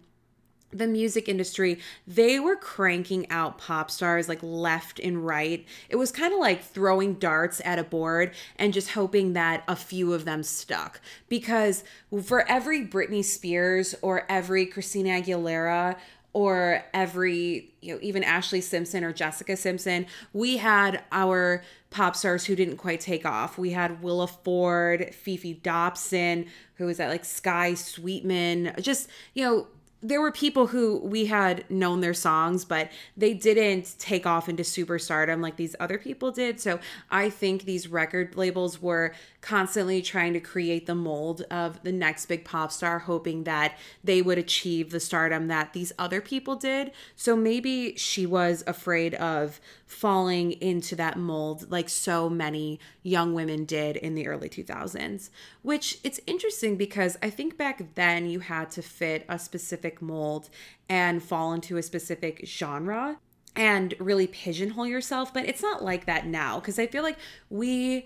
the 0.72 0.88
music 0.88 1.30
industry, 1.30 1.80
they 2.06 2.40
were 2.40 2.56
cranking 2.56 3.30
out 3.30 3.58
pop 3.58 3.90
stars 3.90 4.28
like 4.28 4.40
left 4.42 5.00
and 5.00 5.26
right. 5.26 5.66
It 5.90 5.96
was 5.96 6.12
kind 6.12 6.34
of 6.34 6.40
like 6.40 6.62
throwing 6.62 7.16
darts 7.16 7.62
at 7.64 7.80
a 7.80 7.84
board 7.84 8.34
and 8.58 8.74
just 8.74 8.92
hoping 8.92 9.34
that 9.34 9.64
a 9.68 9.76
few 9.76 10.14
of 10.14 10.26
them 10.26 10.44
stuck. 10.44 11.00
Because 11.30 11.84
for 12.24 12.50
every 12.50 12.86
Britney 12.86 13.24
Spears 13.24 13.96
or 14.02 14.26
every 14.30 14.66
Christina 14.66 15.22
Aguilera 15.22 15.98
or 16.34 16.84
every, 16.94 17.74
you 17.82 17.94
know, 17.94 18.00
even 18.04 18.22
Ashlee 18.22 18.62
Simpson 18.62 19.04
or 19.04 19.14
Jessica 19.14 19.56
Simpson, 19.56 20.06
we 20.34 20.58
had 20.58 21.02
our 21.12 21.64
pop 21.90 22.16
stars 22.16 22.46
who 22.46 22.56
didn't 22.56 22.78
quite 22.78 23.00
take 23.00 23.26
off. 23.26 23.58
We 23.58 23.72
had 23.72 24.04
Willa 24.04 24.28
Ford, 24.28 25.14
Fefe 25.14 25.64
Dobson, 25.64 26.46
who 26.76 26.86
was 26.86 27.00
at 27.00 27.10
like 27.10 27.26
Skye 27.26 27.74
Sweetnam, 27.74 28.80
just, 28.82 29.10
you 29.34 29.46
know, 29.46 29.68
there 30.02 30.22
were 30.22 30.32
people 30.32 30.68
who 30.68 31.00
we 31.00 31.26
had 31.26 31.70
known 31.70 32.02
their 32.02 32.14
songs, 32.14 32.64
but 32.66 32.92
they 33.16 33.34
didn't 33.34 33.96
take 33.98 34.28
off 34.28 34.48
into 34.48 34.62
superstardom 34.62 35.42
like 35.42 35.58
these 35.58 35.76
other 35.80 35.98
people 35.98 36.32
did. 36.32 36.60
So 36.60 36.80
I 37.10 37.30
think 37.30 37.64
these 37.64 37.88
record 37.88 38.36
labels 38.36 38.82
were 38.82 39.14
constantly 39.42 40.02
trying 40.02 40.34
to 40.34 40.40
create 40.40 40.86
the 40.86 40.96
mold 40.96 41.42
of 41.50 41.82
the 41.84 41.92
next 41.92 42.28
big 42.28 42.46
pop 42.46 42.72
star, 42.72 43.00
hoping 43.00 43.46
that 43.46 43.78
they 44.04 44.22
would 44.22 44.38
achieve 44.38 44.92
the 44.92 45.00
stardom 45.00 45.48
that 45.48 45.74
these 45.74 45.92
other 45.98 46.22
people 46.22 46.56
did. 46.56 46.92
So 47.16 47.36
maybe 47.36 47.96
she 47.96 48.26
was 48.26 48.64
afraid 48.68 49.16
of 49.16 49.60
falling 49.86 50.52
into 50.52 50.96
that 50.98 51.18
mold 51.18 51.72
like 51.72 51.88
so 51.88 52.30
many 52.30 52.78
young 53.04 53.34
women 53.34 53.64
did 53.64 53.96
in 53.96 54.16
the 54.16 54.28
early 54.28 54.50
2000s, 54.50 55.30
which 55.62 56.00
it's 56.04 56.20
interesting 56.28 56.76
because 56.76 57.18
I 57.24 57.30
think 57.30 57.58
back 57.58 57.96
then 57.96 58.30
you 58.30 58.42
had 58.42 58.70
to 58.72 58.82
fit 58.82 59.26
a 59.30 59.40
specific 59.40 59.87
mold 60.02 60.50
and 60.90 61.22
fall 61.22 61.54
into 61.54 61.78
a 61.78 61.84
specific 61.84 62.42
genre 62.46 63.20
and 63.56 63.96
really 64.00 64.28
pigeonhole 64.28 64.88
yourself, 64.88 65.34
but 65.34 65.46
it's 65.46 65.62
not 65.62 65.84
like 65.84 66.06
that 66.06 66.26
now 66.28 66.60
because 66.60 66.78
I 66.78 66.88
feel 66.88 67.04
like 67.04 67.18
we 67.50 68.06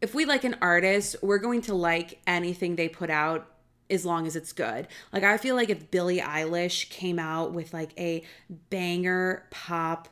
if 0.00 0.14
we 0.14 0.24
like 0.24 0.42
an 0.42 0.56
artist, 0.60 1.16
we're 1.22 1.38
going 1.38 1.62
to 1.62 1.74
like 1.74 2.20
anything 2.26 2.74
they 2.74 2.88
put 2.88 3.08
out 3.08 3.48
as 3.88 4.04
long 4.04 4.26
as 4.26 4.34
it's 4.34 4.52
good. 4.52 4.88
Like 5.12 5.22
I 5.22 5.36
feel 5.36 5.54
like 5.54 5.70
if 5.70 5.90
Billie 5.90 6.18
Eilish 6.18 6.90
came 6.90 7.18
out 7.18 7.52
with 7.52 7.72
like 7.72 7.92
a 7.98 8.22
banger 8.70 9.46
pop 9.50 10.08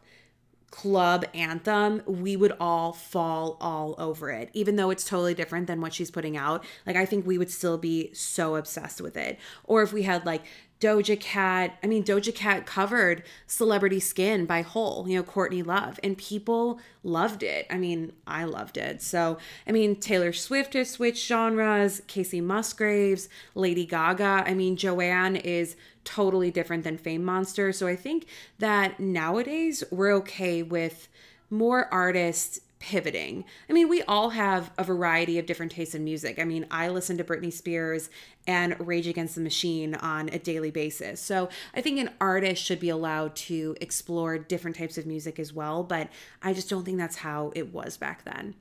club 0.70 1.24
anthem, 1.34 2.02
we 2.06 2.36
would 2.36 2.52
all 2.60 2.92
fall 2.92 3.56
all 3.60 3.96
over 3.98 4.30
it. 4.30 4.50
Even 4.52 4.76
though 4.76 4.90
it's 4.90 5.04
totally 5.04 5.34
different 5.34 5.66
than 5.66 5.80
what 5.80 5.92
she's 5.92 6.10
putting 6.10 6.36
out, 6.36 6.64
like 6.86 6.96
I 6.96 7.04
think 7.04 7.26
we 7.26 7.38
would 7.38 7.50
still 7.50 7.78
be 7.78 8.14
so 8.14 8.54
obsessed 8.54 9.00
with 9.00 9.16
it. 9.16 9.38
Or 9.64 9.82
if 9.82 9.92
we 9.92 10.02
had 10.02 10.24
like 10.24 10.42
Doja 10.80 11.20
Cat, 11.20 11.76
I 11.82 11.86
mean, 11.86 12.02
Doja 12.02 12.34
Cat 12.34 12.64
covered 12.64 13.22
Celebrity 13.46 14.00
Skin 14.00 14.46
by 14.46 14.62
Hole, 14.62 15.04
you 15.06 15.16
know, 15.16 15.22
Courtney 15.22 15.62
Love, 15.62 16.00
and 16.02 16.16
people 16.16 16.80
loved 17.04 17.42
it. 17.42 17.66
I 17.68 17.76
mean, 17.76 18.12
I 18.26 18.44
loved 18.44 18.78
it. 18.78 19.02
So, 19.02 19.36
I 19.66 19.72
mean, 19.72 19.96
Taylor 19.96 20.32
Swift 20.32 20.72
has 20.72 20.88
switched 20.88 21.26
genres, 21.26 22.00
Kacey 22.08 22.42
Musgraves, 22.42 23.28
Lady 23.54 23.84
Gaga. 23.84 24.44
I 24.46 24.54
mean, 24.54 24.76
Joanne 24.76 25.36
is 25.36 25.76
totally 26.04 26.50
different 26.50 26.84
than 26.84 26.96
Fame 26.96 27.24
Monster. 27.24 27.72
So 27.72 27.86
I 27.86 27.94
think 27.94 28.26
that 28.58 28.98
nowadays 28.98 29.84
we're 29.90 30.14
okay 30.14 30.62
with 30.62 31.08
more 31.50 31.92
artists 31.92 32.60
pivoting. 32.80 33.44
I 33.68 33.74
mean, 33.74 33.88
we 33.88 34.02
all 34.02 34.30
have 34.30 34.72
a 34.78 34.82
variety 34.82 35.38
of 35.38 35.46
different 35.46 35.70
tastes 35.70 35.94
in 35.94 36.02
music. 36.02 36.38
I 36.38 36.44
mean, 36.44 36.66
I 36.70 36.88
listen 36.88 37.18
to 37.18 37.24
Britney 37.24 37.52
Spears 37.52 38.08
and 38.46 38.74
Rage 38.80 39.06
Against 39.06 39.34
the 39.34 39.42
Machine 39.42 39.94
on 39.94 40.30
a 40.30 40.38
daily 40.38 40.70
basis. 40.70 41.20
So 41.20 41.50
I 41.74 41.82
think 41.82 41.98
an 41.98 42.10
artist 42.20 42.64
should 42.64 42.80
be 42.80 42.88
allowed 42.88 43.36
to 43.36 43.76
explore 43.80 44.38
different 44.38 44.76
types 44.76 44.96
of 44.96 45.06
music 45.06 45.38
as 45.38 45.52
well, 45.52 45.84
but 45.84 46.08
I 46.42 46.54
just 46.54 46.70
don't 46.70 46.84
think 46.84 46.96
that's 46.96 47.16
how 47.16 47.52
it 47.54 47.72
was 47.72 47.98
back 47.98 48.24
then. 48.24 48.54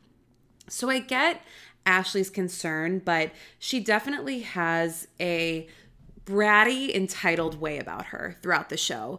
So 0.67 0.89
I 0.89 0.99
get 0.99 1.41
Ashlee's 1.85 2.29
concern, 2.29 2.99
but 2.99 3.31
she 3.57 3.79
definitely 3.79 4.41
has 4.41 5.07
a 5.19 5.67
bratty, 6.25 6.93
entitled 6.93 7.59
way 7.59 7.79
about 7.79 8.07
her 8.07 8.35
throughout 8.41 8.69
the 8.69 8.77
show. 8.77 9.17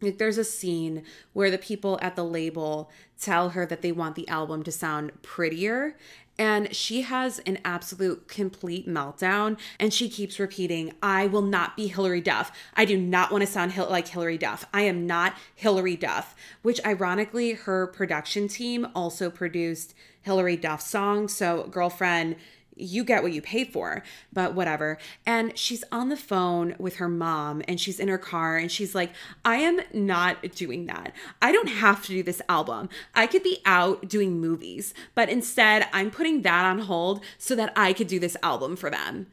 Like 0.00 0.18
there's 0.18 0.38
a 0.38 0.44
scene 0.44 1.02
where 1.32 1.50
the 1.50 1.58
people 1.58 1.98
at 2.00 2.16
the 2.16 2.24
label 2.24 2.90
tell 3.18 3.50
her 3.50 3.66
that 3.66 3.82
they 3.82 3.92
want 3.92 4.16
the 4.16 4.28
album 4.28 4.62
to 4.62 4.72
sound 4.72 5.12
prettier 5.22 5.96
and 6.40 6.74
she 6.74 7.02
has 7.02 7.38
an 7.40 7.58
absolute 7.66 8.26
complete 8.26 8.88
meltdown 8.88 9.58
and 9.78 9.92
she 9.92 10.08
keeps 10.08 10.40
repeating 10.40 10.90
i 11.02 11.26
will 11.26 11.42
not 11.42 11.76
be 11.76 11.86
hilary 11.86 12.22
duff. 12.22 12.50
I 12.74 12.86
do 12.86 12.96
not 12.96 13.30
want 13.30 13.42
to 13.42 13.46
sound 13.46 13.76
like 13.76 14.08
hilary 14.08 14.38
duff. 14.38 14.64
I 14.72 14.82
am 14.82 15.06
not 15.06 15.34
hilary 15.54 15.96
duff. 15.96 16.34
Which 16.62 16.84
ironically 16.84 17.52
her 17.52 17.86
production 17.86 18.48
team 18.48 18.86
also 18.94 19.30
produced 19.30 19.94
hilary 20.22 20.56
duff 20.56 20.80
songs 20.80 21.34
so 21.34 21.64
girlfriend 21.70 22.36
you 22.80 23.04
get 23.04 23.22
what 23.22 23.32
you 23.32 23.42
pay 23.42 23.64
for, 23.64 24.02
but 24.32 24.54
whatever. 24.54 24.98
And 25.26 25.56
she's 25.58 25.84
on 25.92 26.08
the 26.08 26.16
phone 26.16 26.74
with 26.78 26.96
her 26.96 27.08
mom 27.08 27.62
and 27.68 27.80
she's 27.80 28.00
in 28.00 28.08
her 28.08 28.18
car 28.18 28.56
and 28.56 28.70
she's 28.70 28.94
like, 28.94 29.12
I 29.44 29.56
am 29.56 29.80
not 29.92 30.42
doing 30.54 30.86
that. 30.86 31.12
I 31.40 31.52
don't 31.52 31.68
have 31.68 32.02
to 32.06 32.08
do 32.08 32.22
this 32.22 32.42
album. 32.48 32.88
I 33.14 33.26
could 33.26 33.42
be 33.42 33.60
out 33.64 34.08
doing 34.08 34.40
movies, 34.40 34.94
but 35.14 35.28
instead 35.28 35.88
I'm 35.92 36.10
putting 36.10 36.42
that 36.42 36.64
on 36.64 36.80
hold 36.80 37.22
so 37.38 37.54
that 37.54 37.72
I 37.76 37.92
could 37.92 38.08
do 38.08 38.18
this 38.18 38.36
album 38.42 38.76
for 38.76 38.90
them. 38.90 39.26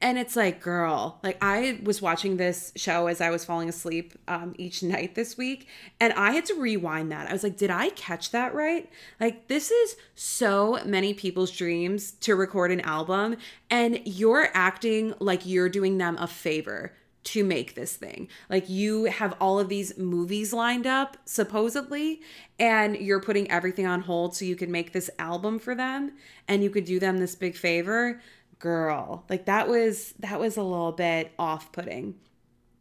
And 0.00 0.18
it's 0.18 0.36
like, 0.36 0.60
girl, 0.60 1.18
like 1.22 1.38
I 1.40 1.80
was 1.82 2.02
watching 2.02 2.36
this 2.36 2.70
show 2.76 3.06
as 3.06 3.22
I 3.22 3.30
was 3.30 3.46
falling 3.46 3.68
asleep 3.68 4.12
um, 4.28 4.54
each 4.58 4.82
night 4.82 5.14
this 5.14 5.38
week, 5.38 5.68
and 5.98 6.12
I 6.12 6.32
had 6.32 6.44
to 6.46 6.54
rewind 6.54 7.10
that. 7.12 7.28
I 7.28 7.32
was 7.32 7.42
like, 7.42 7.56
did 7.56 7.70
I 7.70 7.88
catch 7.90 8.30
that 8.32 8.54
right? 8.54 8.90
Like, 9.18 9.48
this 9.48 9.70
is 9.70 9.96
so 10.14 10.80
many 10.84 11.14
people's 11.14 11.50
dreams 11.50 12.12
to 12.20 12.36
record 12.36 12.70
an 12.72 12.82
album, 12.82 13.36
and 13.70 14.00
you're 14.04 14.48
acting 14.52 15.14
like 15.18 15.46
you're 15.46 15.70
doing 15.70 15.96
them 15.96 16.18
a 16.18 16.26
favor 16.26 16.92
to 17.24 17.42
make 17.42 17.74
this 17.74 17.96
thing. 17.96 18.28
Like, 18.50 18.68
you 18.68 19.04
have 19.04 19.34
all 19.40 19.58
of 19.58 19.70
these 19.70 19.96
movies 19.96 20.52
lined 20.52 20.86
up, 20.86 21.16
supposedly, 21.24 22.20
and 22.58 22.96
you're 22.96 23.20
putting 23.20 23.50
everything 23.50 23.86
on 23.86 24.02
hold 24.02 24.36
so 24.36 24.44
you 24.44 24.56
can 24.56 24.70
make 24.70 24.92
this 24.92 25.10
album 25.18 25.58
for 25.58 25.74
them, 25.74 26.12
and 26.46 26.62
you 26.62 26.68
could 26.68 26.84
do 26.84 27.00
them 27.00 27.16
this 27.16 27.34
big 27.34 27.56
favor 27.56 28.20
girl 28.58 29.24
like 29.28 29.44
that 29.44 29.68
was 29.68 30.14
that 30.18 30.40
was 30.40 30.56
a 30.56 30.62
little 30.62 30.92
bit 30.92 31.32
off-putting 31.38 32.14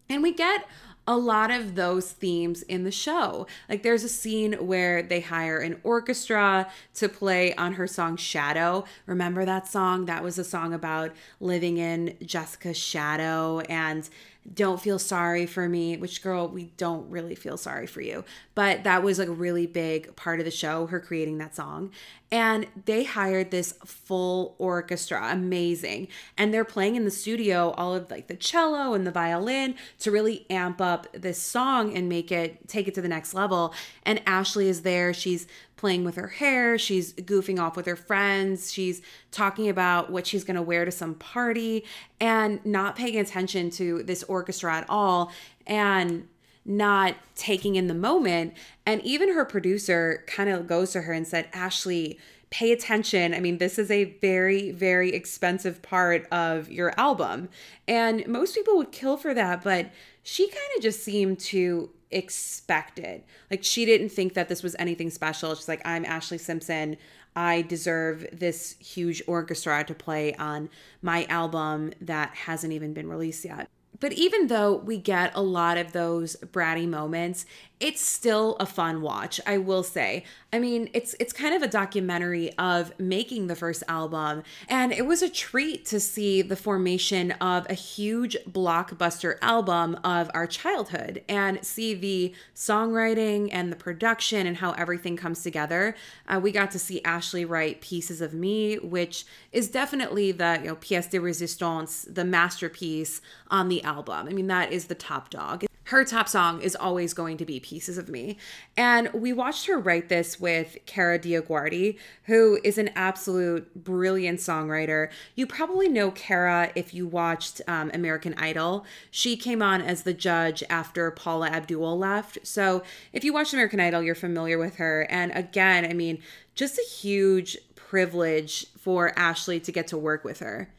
and 0.09 0.21
we 0.21 0.33
get 0.33 0.65
a 1.07 1.17
lot 1.17 1.51
of 1.51 1.75
those 1.75 2.11
themes 2.11 2.63
in 2.63 2.83
the 2.83 2.91
show. 2.91 3.45
Like 3.69 3.83
there's 3.83 4.03
a 4.03 4.09
scene 4.09 4.53
where 4.53 5.03
they 5.03 5.19
hire 5.19 5.59
an 5.59 5.79
orchestra 5.83 6.67
to 6.95 7.09
play 7.09 7.53
on 7.55 7.73
her 7.73 7.85
song 7.85 8.17
Shadow. 8.17 8.85
Remember 9.05 9.45
that 9.45 9.67
song? 9.67 10.05
That 10.05 10.23
was 10.23 10.39
a 10.39 10.43
song 10.43 10.73
about 10.73 11.11
living 11.39 11.77
in 11.77 12.17
Jessica's 12.25 12.77
shadow 12.77 13.59
and 13.61 14.09
don't 14.53 14.79
feel 14.79 14.99
sorry 14.99 15.45
for 15.45 15.67
me, 15.67 15.97
which 15.97 16.21
girl, 16.21 16.47
we 16.47 16.65
don't 16.77 17.09
really 17.09 17.35
feel 17.35 17.57
sorry 17.57 17.87
for 17.87 18.01
you. 18.01 18.23
But 18.53 18.83
that 18.83 19.01
was 19.01 19.17
like 19.17 19.27
a 19.27 19.33
really 19.33 19.65
big 19.65 20.15
part 20.15 20.39
of 20.39 20.45
the 20.45 20.51
show, 20.51 20.85
her 20.87 20.99
creating 20.99 21.39
that 21.39 21.55
song. 21.55 21.91
And 22.31 22.67
they 22.85 23.03
hired 23.05 23.51
this 23.51 23.73
full 23.85 24.55
orchestra, 24.57 25.29
amazing. 25.31 26.09
And 26.37 26.53
they're 26.53 26.65
playing 26.65 26.95
in 26.95 27.05
the 27.05 27.11
studio 27.11 27.71
all 27.71 27.95
of 27.95 28.11
like 28.11 28.27
the 28.27 28.35
cello 28.35 28.93
and 28.93 29.05
the 29.05 29.11
violin 29.11 29.75
to 29.99 30.11
really 30.11 30.45
amp 30.49 30.81
up 30.81 31.07
this 31.13 31.41
song 31.41 31.95
and 31.95 32.07
make 32.07 32.31
it 32.31 32.67
take 32.67 32.87
it 32.87 32.93
to 32.95 33.01
the 33.01 33.07
next 33.07 33.33
level. 33.33 33.73
And 34.03 34.21
Ashley 34.25 34.67
is 34.67 34.81
there. 34.81 35.13
She's 35.13 35.47
playing 35.77 36.03
with 36.03 36.15
her 36.15 36.27
hair. 36.27 36.77
She's 36.77 37.13
goofing 37.13 37.59
off 37.59 37.75
with 37.75 37.85
her 37.85 37.95
friends. 37.95 38.71
She's 38.71 39.01
talking 39.31 39.69
about 39.69 40.11
what 40.11 40.25
she's 40.25 40.43
going 40.43 40.55
to 40.55 40.61
wear 40.61 40.85
to 40.85 40.91
some 40.91 41.15
party 41.15 41.85
and 42.19 42.65
not 42.65 42.95
paying 42.95 43.17
attention 43.17 43.69
to 43.71 44.03
this 44.03 44.23
orchestra 44.23 44.75
at 44.75 44.85
all 44.89 45.31
and 45.67 46.27
not 46.65 47.15
taking 47.35 47.75
in 47.75 47.87
the 47.87 47.93
moment. 47.93 48.53
And 48.85 49.01
even 49.01 49.33
her 49.33 49.45
producer 49.45 50.23
kind 50.27 50.49
of 50.49 50.67
goes 50.67 50.91
to 50.93 51.01
her 51.01 51.13
and 51.13 51.27
said, 51.27 51.51
Ashlee, 51.51 52.17
pay 52.49 52.71
attention. 52.71 53.33
I 53.33 53.39
mean, 53.39 53.57
this 53.57 53.77
is 53.77 53.91
a 53.91 54.05
very, 54.05 54.71
very 54.71 55.13
expensive 55.13 55.81
part 55.81 56.27
of 56.31 56.71
your 56.71 56.97
album. 56.97 57.49
And 57.87 58.25
most 58.27 58.55
people 58.55 58.77
would 58.77 58.91
kill 58.91 59.17
for 59.17 59.33
that, 59.33 59.63
but 59.63 59.91
she 60.23 60.47
kind 60.47 60.69
of 60.77 60.81
just 60.81 61.03
seemed 61.03 61.39
to 61.39 61.89
expected. 62.15 63.23
Like 63.51 63.63
she 63.63 63.85
didn't 63.85 64.09
think 64.09 64.33
that 64.33 64.49
this 64.49 64.63
was 64.63 64.75
anything 64.79 65.11
special. 65.11 65.53
She's 65.53 65.67
like, 65.67 65.81
I'm 65.85 66.05
Ashlee 66.05 66.39
Simpson. 66.39 66.97
I 67.35 67.61
deserve 67.63 68.25
this 68.31 68.77
huge 68.79 69.21
orchestra 69.27 69.83
to 69.83 69.93
play 69.93 70.33
on 70.35 70.69
my 71.01 71.25
album 71.25 71.91
that 71.99 72.33
hasn't 72.33 72.71
even 72.71 72.93
been 72.93 73.09
released 73.09 73.43
yet. 73.43 73.67
But 73.99 74.13
even 74.13 74.47
though 74.47 74.75
we 74.75 74.97
get 74.97 75.31
a 75.35 75.41
lot 75.41 75.77
of 75.77 75.91
those 75.91 76.35
bratty 76.37 76.87
moments, 76.87 77.45
it's 77.79 78.01
still 78.01 78.55
a 78.59 78.65
fun 78.65 79.01
watch, 79.01 79.41
I 79.45 79.57
will 79.57 79.83
say. 79.83 80.23
I 80.53 80.59
mean, 80.59 80.89
it's 80.93 81.13
it's 81.19 81.33
kind 81.33 81.53
of 81.53 81.61
a 81.61 81.67
documentary 81.67 82.53
of 82.57 82.97
making 82.97 83.47
the 83.47 83.55
first 83.55 83.83
album, 83.89 84.43
and 84.69 84.93
it 84.93 85.05
was 85.05 85.21
a 85.21 85.29
treat 85.29 85.85
to 85.87 85.99
see 85.99 86.41
the 86.41 86.55
formation 86.55 87.31
of 87.33 87.69
a 87.69 87.73
huge 87.73 88.37
blockbuster 88.49 89.37
album 89.41 89.99
of 90.05 90.31
our 90.33 90.47
childhood 90.47 91.23
and 91.27 91.65
see 91.65 91.93
the 91.93 92.33
songwriting 92.55 93.49
and 93.51 93.71
the 93.71 93.75
production 93.75 94.47
and 94.47 94.57
how 94.57 94.71
everything 94.73 95.17
comes 95.17 95.43
together. 95.43 95.95
Uh, 96.29 96.39
we 96.41 96.53
got 96.53 96.71
to 96.71 96.79
see 96.79 97.01
Ashlee 97.01 97.47
write 97.47 97.81
Pieces 97.81 98.21
of 98.21 98.33
Me, 98.33 98.77
which 98.77 99.25
is 99.51 99.67
definitely 99.69 100.31
the, 100.31 100.59
you 100.61 100.67
know, 100.67 100.75
pièce 100.77 101.09
de 101.09 101.19
résistance, 101.19 102.13
the 102.13 102.23
masterpiece 102.23 103.19
on 103.49 103.67
the 103.67 103.83
album. 103.83 104.27
I 104.29 104.31
mean, 104.31 104.47
that 104.47 104.71
is 104.71 104.85
the 104.85 104.95
top 104.95 105.29
dog 105.29 105.65
her 105.85 106.03
top 106.03 106.27
song 106.27 106.61
is 106.61 106.75
always 106.75 107.13
going 107.13 107.37
to 107.37 107.45
be 107.45 107.59
Pieces 107.59 107.97
of 107.97 108.09
Me. 108.09 108.37
And 108.75 109.11
we 109.13 109.33
watched 109.33 109.67
her 109.67 109.79
write 109.79 110.09
this 110.09 110.39
with 110.39 110.77
Kara 110.85 111.19
DioGuardi, 111.19 111.97
who 112.23 112.59
is 112.63 112.77
an 112.77 112.89
absolute 112.95 113.83
brilliant 113.83 114.39
songwriter. 114.39 115.09
You 115.35 115.45
probably 115.45 115.87
know 115.87 116.09
Kara 116.11 116.71
if 116.75 116.93
you 116.93 117.05
watched 117.07 117.61
um, 117.67 117.91
American 117.93 118.33
Idol. 118.35 118.85
She 119.11 119.37
came 119.37 119.61
on 119.61 119.81
as 119.81 120.03
the 120.03 120.13
judge 120.13 120.63
after 120.69 121.11
Paula 121.11 121.49
Abdul 121.49 121.97
left. 121.97 122.39
So 122.43 122.81
if 123.13 123.23
you 123.23 123.31
watched 123.31 123.53
American 123.53 123.79
Idol, 123.79 124.01
you're 124.01 124.15
familiar 124.15 124.57
with 124.57 124.77
her. 124.77 125.05
And 125.09 125.31
again, 125.33 125.85
I 125.85 125.93
mean, 125.93 126.19
just 126.55 126.79
a 126.79 126.83
huge 126.83 127.57
privilege 127.75 128.65
for 128.75 129.11
Ashlee 129.11 129.63
to 129.63 129.71
get 129.71 129.87
to 129.87 129.97
work 129.97 130.23
with 130.23 130.39
her. 130.39 130.69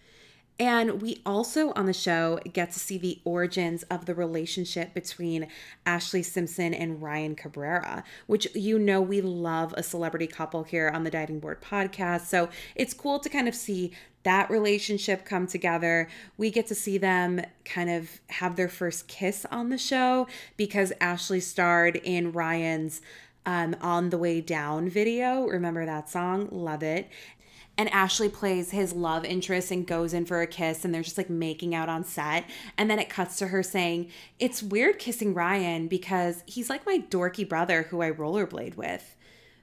And 0.58 1.02
we 1.02 1.20
also 1.26 1.72
on 1.72 1.84
the 1.84 1.92
show 1.92 2.40
get 2.52 2.72
to 2.72 2.78
see 2.78 2.96
the 2.96 3.20
origins 3.24 3.82
of 3.84 4.06
the 4.06 4.14
relationship 4.14 4.94
between 4.94 5.48
Ashlee 5.84 6.24
Simpson 6.24 6.72
and 6.72 7.02
Ryan 7.02 7.34
Cabrera, 7.34 8.04
which 8.26 8.48
you 8.54 8.78
know 8.78 9.02
we 9.02 9.20
love 9.20 9.74
a 9.76 9.82
celebrity 9.82 10.26
couple 10.26 10.62
here 10.64 10.88
on 10.88 11.04
the 11.04 11.10
Diving 11.10 11.40
Board 11.40 11.60
podcast. 11.60 12.22
So 12.22 12.48
it's 12.74 12.94
cool 12.94 13.18
to 13.20 13.28
kind 13.28 13.48
of 13.48 13.54
see 13.54 13.92
that 14.22 14.50
relationship 14.50 15.24
come 15.24 15.46
together. 15.46 16.08
We 16.38 16.50
get 16.50 16.66
to 16.68 16.74
see 16.74 16.96
them 16.96 17.42
kind 17.64 17.90
of 17.90 18.20
have 18.30 18.56
their 18.56 18.68
first 18.68 19.08
kiss 19.08 19.44
on 19.50 19.68
the 19.68 19.78
show 19.78 20.26
because 20.56 20.92
Ashlee 21.00 21.42
starred 21.42 21.96
in 21.96 22.32
Ryan's 22.32 23.02
um, 23.44 23.76
On 23.80 24.10
the 24.10 24.18
Way 24.18 24.40
Down 24.40 24.88
video. 24.88 25.46
Remember 25.46 25.86
that 25.86 26.08
song? 26.10 26.48
Love 26.50 26.82
it 26.82 27.08
and 27.78 27.90
Ashlee 27.90 28.32
plays 28.32 28.70
his 28.70 28.92
love 28.92 29.24
interest 29.24 29.70
and 29.70 29.86
goes 29.86 30.14
in 30.14 30.24
for 30.24 30.40
a 30.40 30.46
kiss 30.46 30.84
and 30.84 30.94
they're 30.94 31.02
just 31.02 31.18
like 31.18 31.28
making 31.28 31.74
out 31.74 31.88
on 31.88 32.04
set. 32.04 32.44
And 32.78 32.90
then 32.90 32.98
it 32.98 33.10
cuts 33.10 33.36
to 33.36 33.48
her 33.48 33.62
saying 33.62 34.10
it's 34.38 34.62
weird 34.62 34.98
kissing 34.98 35.34
Ryan 35.34 35.86
because 35.86 36.42
he's 36.46 36.70
like 36.70 36.86
my 36.86 36.98
dorky 37.10 37.46
brother 37.46 37.84
who 37.84 38.00
I 38.00 38.10
rollerblade 38.10 38.76
with. 38.76 39.16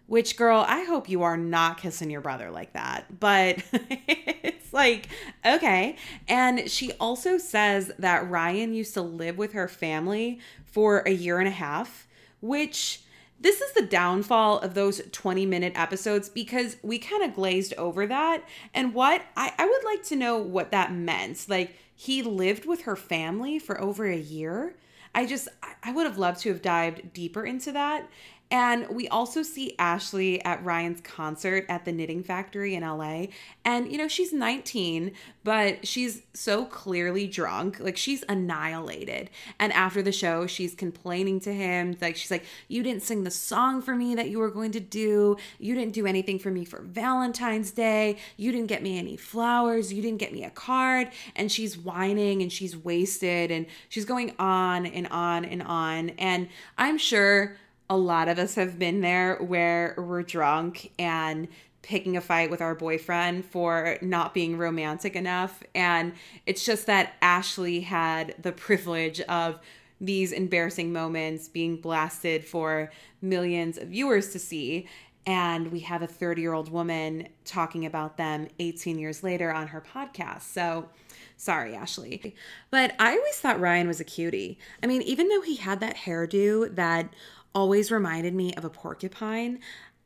Which 0.06 0.36
girl 0.36 0.66
I 0.68 0.84
hope 0.84 1.10
you 1.10 1.24
are 1.24 1.38
not 1.38 1.78
kissing 1.78 2.12
your 2.12 2.22
brother 2.22 2.52
like 2.52 2.74
that 2.74 3.20
but 3.20 3.64
it's 3.72 4.72
like 4.74 5.08
okay. 5.46 5.96
And 6.28 6.70
she 6.70 6.92
also 6.94 7.38
says 7.38 7.92
that 7.98 8.30
Ryan 8.30 8.74
used 8.74 8.94
to 8.94 9.02
live 9.02 9.38
with 9.38 9.54
her 9.54 9.68
family 9.68 10.40
for 10.66 11.00
a 11.00 11.12
year 11.12 11.40
and 11.40 11.48
a 11.48 11.52
half 11.52 12.08
which 12.42 13.02
this 13.44 13.60
is 13.60 13.74
the 13.74 13.86
downfall 13.86 14.60
of 14.60 14.74
those 14.74 15.02
20 15.12 15.46
minute 15.46 15.74
episodes 15.76 16.30
because 16.30 16.78
we 16.82 16.98
kind 16.98 17.24
of 17.24 17.36
glazed 17.36 17.74
over 17.78 18.08
that. 18.08 18.44
And 18.74 18.94
what 18.94 19.22
I, 19.36 19.54
I 19.58 19.66
would 19.66 19.84
like 19.84 20.04
to 20.06 20.16
know 20.16 20.38
what 20.38 20.72
that 20.72 20.94
meant. 20.94 21.46
Like, 21.50 21.76
he 21.96 22.24
lived 22.24 22.66
with 22.66 22.84
her 22.84 22.96
family 22.96 23.60
for 23.60 23.80
over 23.80 24.06
a 24.06 24.18
year. 24.18 24.76
I 25.14 25.26
just, 25.26 25.48
I 25.84 25.92
would 25.92 26.06
have 26.06 26.18
loved 26.18 26.40
to 26.42 26.50
have 26.50 26.62
dived 26.62 27.14
deeper 27.14 27.46
into 27.46 27.72
that. 27.74 28.10
And 28.54 28.88
we 28.90 29.08
also 29.08 29.42
see 29.42 29.74
Ashlee 29.80 30.40
at 30.46 30.64
Ryan's 30.64 31.02
concert 31.02 31.66
at 31.70 31.86
the 31.86 31.92
Knitting 31.92 32.22
Factory 32.22 32.76
in 32.76 32.84
LA. 32.84 33.26
And, 33.66 33.92
you 33.92 33.98
know, 33.98 34.08
she's 34.08 34.32
19, 34.32 35.12
but 35.44 35.88
she's 35.88 36.22
so 36.36 36.66
clearly 36.66 37.26
drunk. 37.26 37.80
Like, 37.80 37.98
she's 37.98 38.24
annihilated. 38.30 39.32
And 39.60 39.74
after 39.74 40.04
the 40.04 40.12
show, 40.12 40.46
she's 40.46 40.76
complaining 40.76 41.40
to 41.40 41.52
him. 41.52 41.98
Like, 42.00 42.16
she's 42.16 42.30
like, 42.30 42.46
You 42.68 42.84
didn't 42.84 43.02
sing 43.02 43.24
the 43.24 43.32
song 43.32 43.82
for 43.82 43.96
me 43.96 44.14
that 44.14 44.30
you 44.30 44.38
were 44.38 44.52
going 44.52 44.72
to 44.74 44.80
do. 44.80 45.36
You 45.58 45.74
didn't 45.74 45.96
do 45.96 46.06
anything 46.06 46.38
for 46.38 46.52
me 46.52 46.64
for 46.64 46.82
Valentine's 46.82 47.72
Day. 47.72 48.18
You 48.38 48.52
didn't 48.52 48.68
get 48.68 48.84
me 48.84 49.00
any 49.00 49.18
flowers. 49.18 49.92
You 49.92 50.04
didn't 50.04 50.20
get 50.20 50.32
me 50.32 50.44
a 50.44 50.52
card. 50.52 51.10
And 51.36 51.52
she's 51.52 51.76
whining 51.76 52.44
and 52.44 52.54
she's 52.54 52.78
wasted 52.78 53.50
and 53.50 53.66
she's 53.90 54.06
going 54.06 54.36
on 54.38 54.86
and 54.86 55.08
on 55.08 55.44
and 55.44 55.64
on. 55.64 56.10
And 56.20 56.50
I'm 56.78 57.00
sure 57.00 57.58
a 57.94 57.98
lot 57.98 58.28
of 58.28 58.40
us 58.40 58.56
have 58.56 58.80
been 58.80 59.02
there 59.02 59.36
where 59.36 59.94
we're 59.98 60.24
drunk 60.24 60.92
and 60.98 61.48
picking 61.84 62.18
a 62.18 62.22
fight 62.22 62.50
with 62.50 62.62
our 62.62 62.74
boyfriend 62.74 63.46
for 63.46 63.98
not 64.02 64.34
being 64.34 64.58
romantic 64.58 65.16
enough. 65.16 65.62
And 65.76 66.14
it's 66.48 66.66
just 66.66 66.88
that 66.88 67.14
Ashlee 67.22 67.84
had 67.84 68.34
the 68.42 68.52
privilege 68.52 69.22
of 69.22 69.60
these 70.02 70.32
embarrassing 70.32 70.92
moments 70.92 71.48
being 71.48 71.76
blasted 71.78 72.44
for 72.44 72.92
millions 73.22 73.78
of 73.78 73.90
viewers 73.90 74.32
to 74.32 74.40
see. 74.40 74.88
And 75.26 75.72
we 75.72 75.82
have 75.82 76.02
a 76.02 76.08
30 76.08 76.42
year 76.42 76.54
old 76.54 76.72
woman 76.72 77.28
talking 77.46 77.86
about 77.86 78.18
them 78.18 78.48
18 78.60 78.98
years 78.98 79.24
later 79.24 79.54
on 79.54 79.68
her 79.68 79.82
podcast. 79.82 80.42
So, 80.42 80.90
sorry, 81.38 81.74
Ashlee. 81.74 82.34
But 82.72 82.96
I 82.98 83.16
always 83.18 83.38
thought 83.38 83.60
Ryan 83.60 83.88
was 83.88 84.00
a 84.00 84.06
cutie. 84.06 84.58
I 84.82 84.88
mean, 84.88 85.02
even 85.04 85.30
though 85.30 85.42
he 85.42 85.58
had 85.58 85.80
that 85.82 85.98
hairdo 85.98 86.74
that 86.76 87.14
always 87.54 87.92
reminded 87.92 88.34
me 88.34 88.54
of 88.56 88.66
a 88.66 88.70
porcupine. 88.70 89.60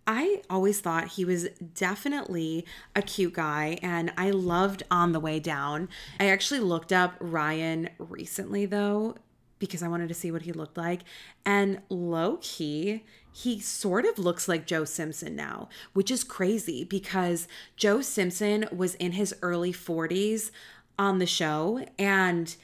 I 0.05 0.41
always 0.49 0.79
thought 0.79 1.09
he 1.09 1.25
was 1.25 1.49
definitely 1.73 2.65
a 2.95 3.01
cute 3.01 3.33
guy 3.33 3.77
and 3.81 4.13
I 4.17 4.31
loved 4.31 4.83
On 4.89 5.11
the 5.11 5.19
Way 5.19 5.39
Down. 5.39 5.89
I 6.19 6.27
actually 6.27 6.61
looked 6.61 6.93
up 6.93 7.15
Ryan 7.19 7.89
recently 7.99 8.65
though 8.65 9.15
because 9.59 9.83
I 9.83 9.87
wanted 9.87 10.07
to 10.07 10.13
see 10.13 10.31
what 10.31 10.43
he 10.43 10.53
looked 10.53 10.77
like. 10.77 11.01
And 11.45 11.81
low 11.89 12.37
key, 12.41 13.03
he 13.31 13.59
sort 13.59 14.05
of 14.05 14.17
looks 14.17 14.47
like 14.47 14.65
Joe 14.65 14.85
Simpson 14.85 15.35
now, 15.35 15.67
which 15.93 16.09
is 16.09 16.23
crazy 16.23 16.83
because 16.83 17.47
Joe 17.75 18.01
Simpson 18.01 18.65
was 18.71 18.95
in 18.95 19.13
his 19.13 19.35
early 19.41 19.73
40s 19.73 20.51
on 20.97 21.19
the 21.19 21.25
show 21.25 21.85
and 21.99 22.55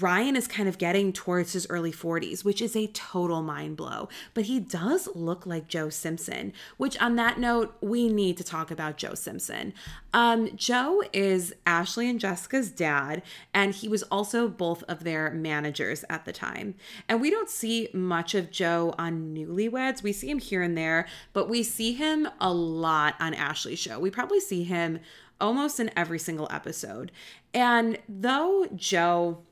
Ryan 0.00 0.36
is 0.36 0.48
kind 0.48 0.68
of 0.68 0.78
getting 0.78 1.12
towards 1.12 1.52
his 1.52 1.66
early 1.68 1.92
40s, 1.92 2.44
which 2.44 2.62
is 2.62 2.74
a 2.74 2.86
total 2.88 3.42
mind 3.42 3.76
blow. 3.76 4.08
But 4.32 4.44
he 4.44 4.58
does 4.58 5.08
look 5.14 5.44
like 5.44 5.68
Joe 5.68 5.90
Simpson, 5.90 6.54
which 6.78 7.00
on 7.00 7.16
that 7.16 7.38
note, 7.38 7.76
we 7.82 8.08
need 8.08 8.38
to 8.38 8.44
talk 8.44 8.70
about 8.70 8.96
Joe 8.96 9.14
Simpson. 9.14 9.74
Um, 10.14 10.56
Joe 10.56 11.02
is 11.12 11.54
Ashlee 11.66 12.08
and 12.08 12.18
Jessica's 12.18 12.70
dad, 12.70 13.22
and 13.52 13.74
he 13.74 13.88
was 13.88 14.02
also 14.04 14.48
both 14.48 14.82
of 14.84 15.04
their 15.04 15.30
managers 15.30 16.04
at 16.08 16.24
the 16.24 16.32
time. 16.32 16.74
And 17.08 17.20
we 17.20 17.30
don't 17.30 17.50
see 17.50 17.88
much 17.92 18.34
of 18.34 18.50
Joe 18.50 18.94
on 18.98 19.34
Newlyweds. 19.34 20.02
We 20.02 20.12
see 20.14 20.30
him 20.30 20.38
here 20.38 20.62
and 20.62 20.76
there, 20.76 21.06
but 21.34 21.50
we 21.50 21.62
see 21.62 21.92
him 21.92 22.28
a 22.40 22.52
lot 22.52 23.14
on 23.20 23.34
Ashlee's 23.34 23.78
show. 23.78 23.98
We 23.98 24.10
probably 24.10 24.40
see 24.40 24.64
him 24.64 25.00
almost 25.42 25.80
in 25.80 25.90
every 25.96 26.18
single 26.18 26.48
episode. 26.50 27.12
And 27.52 27.98
though 28.08 28.68
Joe 28.74 29.42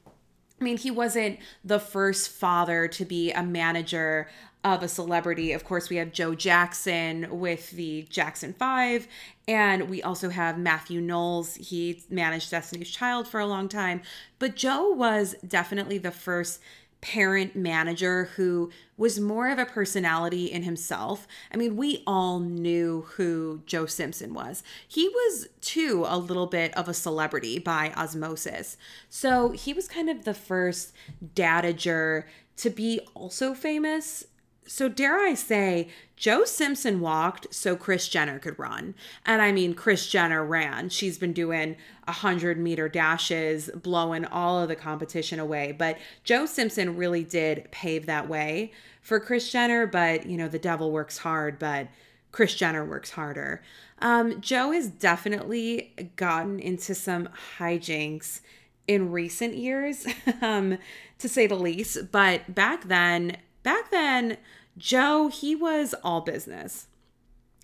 I 0.61 0.65
mean, 0.65 0.77
he 0.77 0.91
wasn't 0.91 1.39
the 1.65 1.81
first 1.81 2.29
father 2.29 2.87
to 2.89 3.05
be 3.05 3.33
a 3.33 3.43
manager 3.43 4.29
of 4.63 4.83
a 4.83 4.89
celebrity. 4.89 5.53
Of 5.53 5.65
course, 5.65 5.89
we 5.89 5.97
have 5.97 6.13
Joe 6.13 6.35
Jackson 6.35 7.41
with 7.41 7.71
the 7.71 8.03
Jackson 8.11 8.53
Five, 8.53 9.09
and 9.49 9.89
we 9.89 10.03
also 10.03 10.29
have 10.29 10.59
Matthew 10.59 11.01
Knowles. 11.01 11.55
He 11.55 12.03
managed 12.11 12.51
Destiny's 12.51 12.91
Child 12.91 13.27
for 13.27 13.41
a 13.41 13.47
long 13.47 13.69
time, 13.69 14.03
but 14.39 14.55
Joe 14.55 14.91
was 14.91 15.35
definitely 15.47 15.97
the 15.97 16.11
first 16.11 16.61
parent 17.01 17.57
manager 17.57 18.31
who 18.37 18.71
was 18.97 19.19
more 19.19 19.49
of 19.49 19.59
a 19.59 19.65
personality 19.65 20.47
in 20.47 20.63
himself. 20.63 21.27
I 21.53 21.57
mean, 21.57 21.77
we 21.77 22.03
all 22.07 22.41
knew 22.41 23.07
who 23.17 23.63
Joe 23.67 23.87
Simpson 23.87 24.35
was. 24.35 24.63
He 24.87 25.09
was, 25.09 25.49
too, 25.61 26.05
a 26.07 26.19
little 26.19 26.47
bit 26.47 26.77
of 26.77 26.89
a 26.89 26.95
celebrity 26.95 27.59
by 27.59 27.93
osmosis. 27.97 28.77
So 29.09 29.51
he 29.51 29.73
was 29.73 29.89
kind 29.89 30.11
of 30.11 30.25
the 30.25 30.35
first 30.35 30.93
dadager 31.35 32.25
to 32.57 32.69
be 32.69 33.01
also 33.15 33.55
famous 33.55 34.27
so 34.67 34.89
dare 34.89 35.19
I 35.19 35.35
say, 35.35 35.89
Joe 36.17 36.45
Simpson 36.45 37.01
walked 37.01 37.53
so 37.53 37.75
Kris 37.77 38.09
Jenner 38.09 38.39
could 38.39 38.59
run. 38.59 38.95
And 39.25 39.41
I 39.41 39.53
mean, 39.53 39.75
Kris 39.75 40.09
Jenner 40.09 40.45
ran. 40.45 40.91
She's 40.91 41.19
been 41.19 41.33
doing 41.33 41.77
100 42.05 42.59
meter 42.59 42.89
dashes, 42.89 43.71
blowing 43.75 44.25
all 44.27 44.61
of 44.61 44.69
the 44.69 44.77
competition 44.77 45.41
away. 45.41 45.73
But 45.73 45.99
Joe 46.25 46.47
Simpson 46.47 46.97
really 46.97 47.25
did 47.25 47.69
pave 47.71 48.07
that 48.07 48.29
way 48.29 48.73
for 49.01 49.19
Kris 49.19 49.51
Jenner. 49.51 49.87
But, 49.87 50.27
you 50.27 50.37
know, 50.37 50.49
the 50.49 50.59
devil 50.59 50.93
works 50.93 51.19
hard, 51.19 51.59
but 51.59 51.89
Kris 52.33 52.55
Jenner 52.55 52.85
works 52.85 53.11
harder. 53.11 53.63
Um, 54.01 54.41
Joe 54.41 54.73
has 54.73 54.89
definitely 54.89 56.13
gotten 56.17 56.59
into 56.61 56.95
some 56.95 57.29
hijinks 57.59 58.41
in 58.87 59.13
recent 59.13 59.57
years, 59.57 60.07
um, 60.43 60.79
to 61.19 61.29
say 61.29 61.47
the 61.47 61.55
least. 61.55 62.11
But 62.11 62.55
back 62.55 62.89
then, 62.89 63.37
back 63.63 63.91
then, 63.91 64.39
Joe, 64.77 65.29
he 65.29 65.55
was 65.55 65.95
all 66.03 66.21
business. 66.21 66.87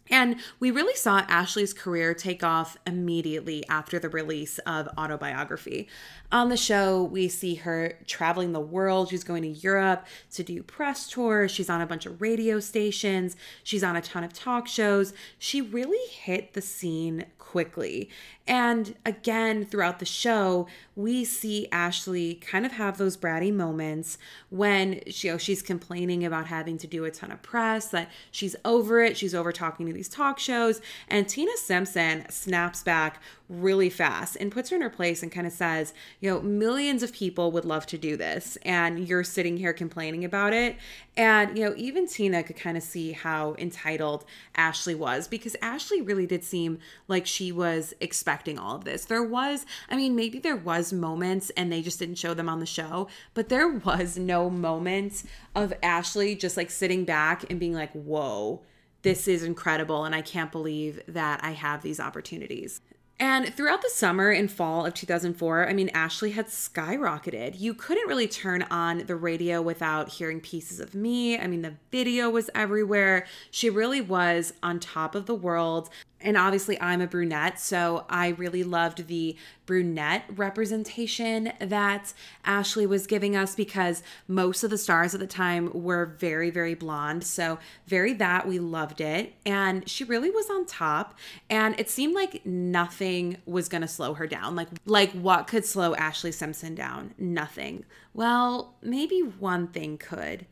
And 0.08 0.36
we 0.60 0.70
really 0.70 0.94
saw 0.94 1.22
Ashlee's 1.22 1.72
career 1.72 2.14
take 2.14 2.44
off 2.44 2.76
immediately 2.86 3.64
after 3.68 3.98
the 3.98 4.08
release 4.08 4.58
of 4.60 4.88
Autobiography. 4.96 5.88
On 6.30 6.48
the 6.48 6.56
show, 6.56 7.02
we 7.02 7.28
see 7.28 7.56
her 7.56 7.98
traveling 8.06 8.52
the 8.52 8.60
world. 8.60 9.08
She's 9.08 9.24
going 9.24 9.42
to 9.42 9.48
Europe 9.48 10.06
to 10.32 10.42
do 10.42 10.62
press 10.62 11.08
tours. 11.08 11.50
She's 11.50 11.70
on 11.70 11.80
a 11.80 11.86
bunch 11.86 12.06
of 12.06 12.20
radio 12.20 12.60
stations. 12.60 13.36
She's 13.64 13.82
on 13.82 13.96
a 13.96 14.00
ton 14.00 14.22
of 14.22 14.32
talk 14.32 14.68
shows. 14.68 15.12
She 15.38 15.60
really 15.60 16.08
hit 16.10 16.52
the 16.52 16.62
scene 16.62 17.26
quickly. 17.46 18.10
And 18.48 18.94
again, 19.04 19.64
throughout 19.64 19.98
the 19.98 20.04
show, 20.04 20.66
we 20.94 21.24
see 21.24 21.68
Ashlee 21.72 22.40
kind 22.40 22.66
of 22.66 22.72
have 22.72 22.98
those 22.98 23.16
bratty 23.16 23.52
moments 23.52 24.18
when 24.50 25.00
she, 25.08 25.28
you 25.28 25.34
know, 25.34 25.38
she's 25.38 25.62
complaining 25.62 26.24
about 26.24 26.46
having 26.46 26.76
to 26.78 26.86
do 26.86 27.04
a 27.04 27.10
ton 27.10 27.30
of 27.32 27.42
press, 27.42 27.88
that 27.88 28.10
she's 28.30 28.56
over 28.64 29.00
it. 29.00 29.16
She's 29.16 29.34
over 29.34 29.52
talking 29.52 29.86
to 29.86 29.92
these 29.92 30.08
talk 30.08 30.38
shows. 30.38 30.80
And 31.08 31.28
Tina 31.28 31.56
Simpson 31.56 32.28
snaps 32.30 32.82
back 32.82 33.20
really 33.48 33.90
fast 33.90 34.36
and 34.36 34.50
puts 34.50 34.70
her 34.70 34.76
in 34.76 34.82
her 34.82 34.90
place 34.90 35.22
and 35.22 35.30
kind 35.30 35.46
of 35.46 35.52
says, 35.52 35.94
you 36.20 36.28
know, 36.30 36.40
millions 36.40 37.02
of 37.02 37.12
people 37.12 37.52
would 37.52 37.64
love 37.64 37.86
to 37.86 37.98
do 37.98 38.16
this. 38.16 38.58
And 38.62 39.08
you're 39.08 39.24
sitting 39.24 39.56
here 39.56 39.72
complaining 39.72 40.24
about 40.24 40.52
it. 40.52 40.76
And, 41.16 41.56
you 41.56 41.64
know, 41.64 41.74
even 41.76 42.06
Tina 42.06 42.42
could 42.42 42.56
kind 42.56 42.76
of 42.76 42.82
see 42.82 43.12
how 43.12 43.54
entitled 43.58 44.24
Ashlee 44.54 44.96
was 44.96 45.26
because 45.26 45.56
Ashlee 45.62 46.06
really 46.06 46.26
did 46.26 46.44
seem 46.44 46.78
like 47.08 47.26
she 47.26 47.50
was 47.52 47.94
expecting 48.00 48.58
all 48.58 48.76
of 48.76 48.84
this. 48.84 49.06
There 49.06 49.22
was, 49.22 49.64
I 49.88 49.96
mean, 49.96 50.14
maybe 50.14 50.38
there 50.38 50.56
was 50.56 50.92
moments 50.92 51.50
and 51.56 51.72
they 51.72 51.80
just 51.80 51.98
didn't 51.98 52.16
show 52.16 52.34
them 52.34 52.48
on 52.50 52.60
the 52.60 52.66
show, 52.66 53.08
but 53.32 53.48
there 53.48 53.68
was 53.68 54.18
no 54.18 54.50
moment 54.50 55.24
of 55.54 55.72
Ashlee 55.82 56.38
just 56.38 56.56
like 56.56 56.70
sitting 56.70 57.04
back 57.04 57.44
and 57.50 57.58
being 57.58 57.74
like, 57.74 57.92
whoa 57.92 58.62
this 59.06 59.28
is 59.28 59.44
incredible 59.44 60.04
and 60.04 60.16
I 60.16 60.20
can't 60.20 60.50
believe 60.50 61.00
that 61.06 61.38
I 61.40 61.52
have 61.52 61.80
these 61.80 62.00
opportunities. 62.00 62.80
And 63.18 63.54
throughout 63.54 63.80
the 63.80 63.88
summer 63.88 64.30
and 64.30 64.50
fall 64.50 64.84
of 64.84 64.92
2004, 64.92 65.68
I 65.68 65.72
mean, 65.72 65.88
Ashlee 65.90 66.32
had 66.32 66.48
skyrocketed. 66.48 67.58
You 67.58 67.72
couldn't 67.72 68.08
really 68.08 68.28
turn 68.28 68.62
on 68.64 69.06
the 69.06 69.16
radio 69.16 69.62
without 69.62 70.10
hearing 70.10 70.40
pieces 70.40 70.80
of 70.80 70.94
me. 70.94 71.38
I 71.38 71.46
mean, 71.46 71.62
the 71.62 71.76
video 71.90 72.28
was 72.28 72.50
everywhere. 72.54 73.26
She 73.50 73.70
really 73.70 74.02
was 74.02 74.52
on 74.62 74.80
top 74.80 75.14
of 75.14 75.24
the 75.24 75.34
world 75.34 75.88
and 76.20 76.36
obviously 76.36 76.80
I'm 76.80 77.00
a 77.00 77.06
brunette, 77.06 77.60
so 77.60 78.06
I 78.08 78.28
really 78.28 78.64
loved 78.64 79.06
the 79.06 79.36
brunette 79.66 80.24
representation 80.34 81.52
that 81.60 82.14
Ashlee 82.46 82.88
was 82.88 83.06
giving 83.06 83.36
us 83.36 83.54
because 83.54 84.02
most 84.26 84.64
of 84.64 84.70
the 84.70 84.78
stars 84.78 85.12
at 85.12 85.20
the 85.20 85.26
time 85.26 85.70
were 85.74 86.06
very, 86.06 86.50
very 86.50 86.74
blonde. 86.74 87.24
So, 87.24 87.58
very 87.86 88.12
that 88.14 88.48
we 88.48 88.58
loved 88.58 89.00
it. 89.00 89.34
And 89.44 89.88
she 89.88 90.04
really 90.04 90.30
was 90.30 90.48
on 90.48 90.64
top. 90.64 91.18
And 91.50 91.78
it 91.78 91.90
seemed 91.90 92.14
like 92.14 92.46
nothing 92.46 93.36
was 93.44 93.68
to 93.82 93.88
slow 93.88 94.14
her 94.14 94.26
down. 94.26 94.56
Like, 94.56 94.68
like 94.86 95.10
what 95.12 95.46
could 95.46 95.64
slow 95.64 95.94
Ashlee 95.94 96.32
Simpson 96.32 96.74
down? 96.74 97.12
Nothing. 97.18 97.84
Well, 98.14 98.74
maybe 98.80 99.20
one 99.20 99.68
thing 99.68 99.98
could. 99.98 100.46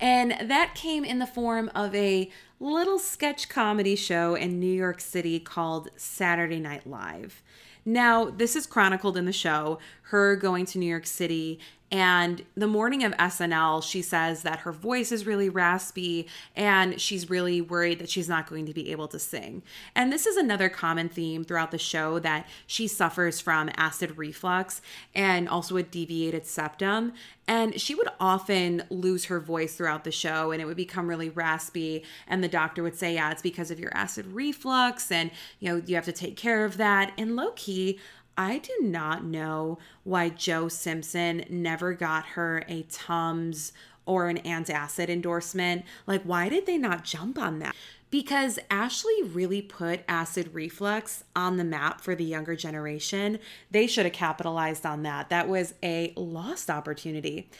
And 0.00 0.36
that 0.50 0.74
came 0.74 1.04
in 1.04 1.18
the 1.18 1.26
form 1.26 1.70
of 1.74 1.94
a 1.94 2.30
little 2.58 2.98
sketch 2.98 3.48
comedy 3.48 3.96
show 3.96 4.34
in 4.34 4.60
New 4.60 4.72
York 4.72 5.00
City 5.00 5.40
called 5.40 5.90
Saturday 5.96 6.60
Night 6.60 6.86
Live. 6.86 7.42
Now, 7.84 8.30
this 8.30 8.56
is 8.56 8.66
chronicled 8.66 9.16
in 9.16 9.24
the 9.24 9.32
show, 9.32 9.78
her 10.02 10.36
going 10.36 10.66
to 10.66 10.78
New 10.78 10.86
York 10.86 11.06
City 11.06 11.58
and 11.90 12.42
the 12.56 12.68
morning 12.68 13.02
of 13.02 13.12
SNL, 13.12 13.82
she 13.82 14.00
says 14.00 14.42
that 14.42 14.60
her 14.60 14.72
voice 14.72 15.10
is 15.10 15.26
really 15.26 15.48
raspy 15.48 16.28
and 16.54 17.00
she's 17.00 17.28
really 17.28 17.60
worried 17.60 17.98
that 17.98 18.08
she's 18.08 18.28
not 18.28 18.48
going 18.48 18.66
to 18.66 18.74
be 18.74 18.92
able 18.92 19.08
to 19.08 19.18
sing. 19.18 19.62
And 19.96 20.12
this 20.12 20.24
is 20.24 20.36
another 20.36 20.68
common 20.68 21.08
theme 21.08 21.42
throughout 21.42 21.72
the 21.72 21.78
show 21.78 22.20
that 22.20 22.46
she 22.66 22.86
suffers 22.86 23.40
from 23.40 23.70
acid 23.76 24.16
reflux 24.16 24.80
and 25.16 25.48
also 25.48 25.76
a 25.76 25.82
deviated 25.82 26.46
septum. 26.46 27.12
And 27.48 27.80
she 27.80 27.96
would 27.96 28.08
often 28.20 28.84
lose 28.90 29.24
her 29.24 29.40
voice 29.40 29.74
throughout 29.74 30.04
the 30.04 30.12
show 30.12 30.52
and 30.52 30.62
it 30.62 30.66
would 30.66 30.76
become 30.76 31.08
really 31.08 31.30
raspy. 31.30 32.04
And 32.28 32.44
the 32.44 32.48
doctor 32.48 32.84
would 32.84 32.94
say, 32.94 33.14
Yeah, 33.14 33.32
it's 33.32 33.42
because 33.42 33.72
of 33.72 33.80
your 33.80 33.90
acid 33.96 34.26
reflux 34.28 35.10
and, 35.10 35.32
you 35.58 35.68
know, 35.68 35.82
you 35.84 35.96
have 35.96 36.04
to 36.04 36.12
take 36.12 36.36
care 36.36 36.64
of 36.64 36.76
that. 36.76 37.12
And 37.18 37.34
low 37.34 37.50
key, 37.56 37.98
I 38.40 38.56
do 38.56 38.72
not 38.80 39.22
know 39.22 39.76
why 40.02 40.30
Joe 40.30 40.68
Simpson 40.68 41.44
never 41.50 41.92
got 41.92 42.24
her 42.28 42.64
a 42.68 42.84
Tums 42.84 43.74
or 44.06 44.30
an 44.30 44.38
antacid 44.38 45.10
endorsement. 45.10 45.84
Like, 46.06 46.22
why 46.22 46.48
did 46.48 46.64
they 46.64 46.78
not 46.78 47.04
jump 47.04 47.38
on 47.38 47.58
that? 47.58 47.76
Because 48.10 48.58
Ashlee 48.70 49.34
really 49.34 49.60
put 49.60 50.00
acid 50.08 50.54
reflux 50.54 51.22
on 51.36 51.58
the 51.58 51.64
map 51.64 52.00
for 52.00 52.14
the 52.14 52.24
younger 52.24 52.56
generation. 52.56 53.38
They 53.70 53.86
should 53.86 54.06
have 54.06 54.14
capitalized 54.14 54.86
on 54.86 55.02
that. 55.02 55.28
That 55.28 55.46
was 55.46 55.74
a 55.82 56.14
lost 56.16 56.70
opportunity. 56.70 57.50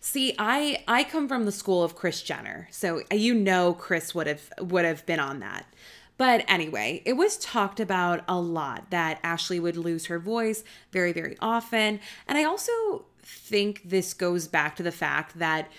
See, 0.00 0.34
I 0.38 0.84
I 0.86 1.02
come 1.02 1.28
from 1.28 1.46
the 1.46 1.52
school 1.52 1.82
of 1.82 1.96
Kris 1.96 2.20
Jenner. 2.22 2.68
So 2.70 3.02
you 3.10 3.32
know 3.32 3.72
Kris 3.72 4.14
would 4.14 4.26
have 4.26 4.52
would 4.60 4.84
have 4.84 5.06
been 5.06 5.18
on 5.18 5.40
that. 5.40 5.64
But 6.20 6.44
anyway, 6.48 7.00
it 7.06 7.14
was 7.14 7.38
talked 7.38 7.80
about 7.80 8.24
a 8.28 8.38
lot 8.38 8.90
that 8.90 9.22
Ashlee 9.22 9.58
would 9.58 9.78
lose 9.78 10.04
her 10.04 10.18
voice 10.18 10.62
very, 10.92 11.14
very 11.14 11.34
often. 11.40 11.98
And 12.28 12.36
I 12.36 12.44
also 12.44 13.06
think 13.22 13.80
this 13.86 14.12
goes 14.12 14.46
back 14.46 14.76
to 14.76 14.82
the 14.82 14.92
fact 14.92 15.38
that 15.38 15.70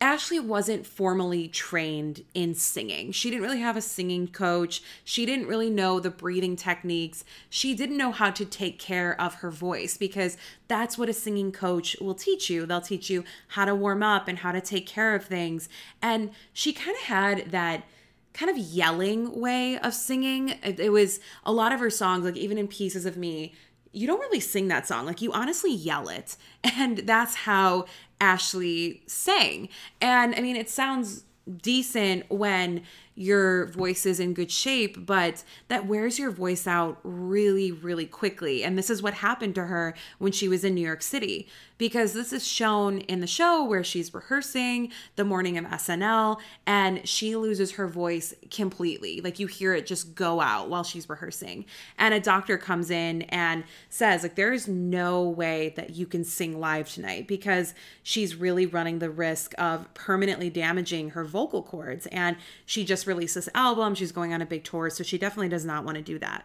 Ashlee 0.00 0.44
wasn't 0.44 0.88
formally 0.88 1.46
trained 1.46 2.24
in 2.34 2.56
singing. 2.56 3.12
She 3.12 3.30
didn't 3.30 3.44
really 3.44 3.60
have 3.60 3.76
a 3.76 3.80
singing 3.80 4.26
coach. 4.26 4.82
She 5.04 5.24
didn't 5.24 5.46
really 5.46 5.70
know 5.70 6.00
the 6.00 6.10
breathing 6.10 6.56
techniques. 6.56 7.24
She 7.48 7.72
didn't 7.76 7.96
know 7.96 8.10
how 8.10 8.32
to 8.32 8.44
take 8.44 8.80
care 8.80 9.20
of 9.20 9.34
her 9.34 9.52
voice 9.52 9.96
because 9.96 10.36
that's 10.66 10.98
what 10.98 11.08
a 11.08 11.12
singing 11.12 11.52
coach 11.52 11.96
will 12.00 12.16
teach 12.16 12.50
you. 12.50 12.66
They'll 12.66 12.80
teach 12.80 13.08
you 13.08 13.22
how 13.46 13.66
to 13.66 13.76
warm 13.76 14.02
up 14.02 14.26
and 14.26 14.38
how 14.38 14.50
to 14.50 14.60
take 14.60 14.88
care 14.88 15.14
of 15.14 15.26
things. 15.26 15.68
And 16.02 16.32
she 16.52 16.72
kind 16.72 16.96
of 16.96 17.04
had 17.04 17.52
that 17.52 17.84
kind 18.32 18.50
of 18.50 18.56
yelling 18.56 19.40
way 19.40 19.78
of 19.78 19.94
singing. 19.94 20.50
It, 20.62 20.78
it 20.80 20.90
was 20.90 21.20
a 21.44 21.52
lot 21.52 21.72
of 21.72 21.80
her 21.80 21.90
songs, 21.90 22.24
like 22.24 22.36
even 22.36 22.58
in 22.58 22.68
Pieces 22.68 23.06
of 23.06 23.16
Me, 23.16 23.54
you 23.92 24.06
don't 24.06 24.20
really 24.20 24.40
sing 24.40 24.68
that 24.68 24.86
song. 24.86 25.06
Like 25.06 25.20
you 25.20 25.32
honestly 25.32 25.72
yell 25.72 26.08
it. 26.08 26.36
And 26.76 26.98
that's 26.98 27.34
how 27.34 27.86
Ashlee 28.20 29.08
sang. 29.08 29.68
And 30.00 30.34
I 30.34 30.40
mean, 30.40 30.56
it 30.56 30.68
sounds 30.68 31.24
decent 31.62 32.30
when 32.30 32.82
your 33.14 33.66
voice 33.66 34.06
is 34.06 34.20
in 34.20 34.34
good 34.34 34.50
shape, 34.50 35.04
but 35.04 35.42
that 35.68 35.86
wears 35.86 36.18
your 36.18 36.30
voice 36.30 36.66
out 36.66 36.98
really, 37.02 37.72
really 37.72 38.06
quickly. 38.06 38.62
And 38.62 38.78
this 38.78 38.88
is 38.88 39.02
what 39.02 39.14
happened 39.14 39.54
to 39.56 39.66
her 39.66 39.94
when 40.18 40.32
she 40.32 40.48
was 40.48 40.64
in 40.64 40.74
New 40.74 40.86
York 40.86 41.02
City, 41.02 41.48
because 41.80 42.12
this 42.12 42.30
is 42.30 42.46
shown 42.46 42.98
in 42.98 43.20
the 43.20 43.26
show 43.26 43.64
where 43.64 43.82
she's 43.82 44.12
rehearsing 44.12 44.92
the 45.16 45.24
morning 45.24 45.56
of 45.56 45.64
SNL 45.64 46.38
and 46.66 47.08
she 47.08 47.34
loses 47.34 47.72
her 47.72 47.88
voice 47.88 48.34
completely. 48.50 49.22
Like 49.22 49.38
you 49.38 49.46
hear 49.46 49.72
it 49.72 49.86
just 49.86 50.14
go 50.14 50.42
out 50.42 50.68
while 50.68 50.84
she's 50.84 51.08
rehearsing. 51.08 51.64
And 51.96 52.12
a 52.12 52.20
doctor 52.20 52.58
comes 52.58 52.90
in 52.90 53.22
and 53.22 53.64
says, 53.88 54.22
like, 54.22 54.34
there's 54.34 54.68
no 54.68 55.26
way 55.26 55.72
that 55.76 55.88
you 55.96 56.04
can 56.04 56.22
sing 56.22 56.60
live 56.60 56.86
tonight 56.86 57.26
because 57.26 57.72
she's 58.02 58.36
really 58.36 58.66
running 58.66 58.98
the 58.98 59.08
risk 59.08 59.54
of 59.56 59.92
permanently 59.94 60.50
damaging 60.50 61.10
her 61.10 61.24
vocal 61.24 61.62
cords. 61.62 62.06
And 62.08 62.36
she 62.66 62.84
just 62.84 63.06
released 63.06 63.36
this 63.36 63.48
album. 63.54 63.94
She's 63.94 64.12
going 64.12 64.34
on 64.34 64.42
a 64.42 64.46
big 64.46 64.64
tour, 64.64 64.90
so 64.90 65.02
she 65.02 65.16
definitely 65.16 65.48
does 65.48 65.64
not 65.64 65.86
want 65.86 65.96
to 65.96 66.02
do 66.02 66.18
that. 66.18 66.44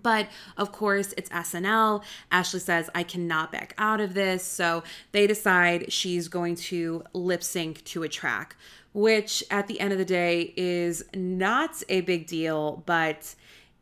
But 0.00 0.28
of 0.56 0.72
course, 0.72 1.12
it's 1.16 1.28
SNL. 1.30 2.02
Ashlee 2.30 2.60
says, 2.60 2.88
I 2.94 3.02
cannot 3.02 3.52
back 3.52 3.74
out 3.78 4.00
of 4.00 4.14
this. 4.14 4.44
So 4.44 4.82
they 5.12 5.26
decide 5.26 5.92
she's 5.92 6.28
going 6.28 6.56
to 6.56 7.04
lip 7.12 7.42
sync 7.42 7.84
to 7.84 8.02
a 8.02 8.08
track, 8.08 8.56
which 8.92 9.44
at 9.50 9.66
the 9.66 9.80
end 9.80 9.92
of 9.92 9.98
the 9.98 10.04
day 10.04 10.54
is 10.56 11.04
not 11.14 11.82
a 11.88 12.00
big 12.02 12.26
deal, 12.26 12.82
but 12.86 13.34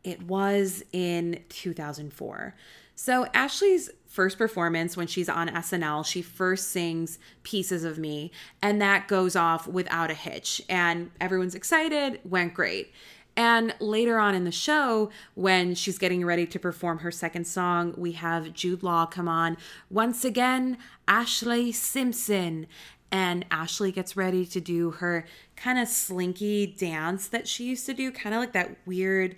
it 0.02 0.22
was 0.22 0.82
in 0.92 1.40
2004. 1.48 2.54
So 2.94 3.24
Ashlee's 3.26 3.90
first 4.06 4.36
performance 4.36 4.96
when 4.96 5.06
she's 5.06 5.28
on 5.28 5.48
SNL, 5.48 6.04
she 6.04 6.20
first 6.20 6.68
sings 6.68 7.18
Pieces 7.44 7.84
of 7.84 7.96
Me, 7.96 8.30
and 8.60 8.82
that 8.82 9.08
goes 9.08 9.36
off 9.36 9.66
without 9.66 10.10
a 10.10 10.14
hitch. 10.14 10.60
And 10.68 11.10
everyone's 11.20 11.54
excited, 11.54 12.20
went 12.24 12.52
great. 12.52 12.92
And 13.36 13.74
later 13.80 14.18
on 14.18 14.34
in 14.34 14.44
the 14.44 14.52
show, 14.52 15.10
when 15.34 15.74
she's 15.74 15.98
getting 15.98 16.24
ready 16.24 16.46
to 16.46 16.58
perform 16.58 16.98
her 16.98 17.10
second 17.10 17.46
song, 17.46 17.94
we 17.96 18.12
have 18.12 18.52
Jude 18.52 18.82
Law 18.82 19.06
come 19.06 19.28
on. 19.28 19.56
Once 19.88 20.24
again, 20.24 20.78
Ashlee 21.08 21.74
Simpson. 21.74 22.66
And 23.12 23.48
Ashlee 23.50 23.92
gets 23.92 24.16
ready 24.16 24.46
to 24.46 24.60
do 24.60 24.92
her 24.92 25.26
kind 25.56 25.78
of 25.78 25.88
slinky 25.88 26.66
dance 26.66 27.26
that 27.28 27.48
she 27.48 27.64
used 27.64 27.86
to 27.86 27.94
do, 27.94 28.12
kind 28.12 28.34
of 28.34 28.40
like 28.40 28.52
that 28.52 28.76
weird 28.86 29.36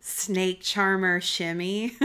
snake 0.00 0.60
charmer 0.60 1.20
shimmy. 1.20 1.96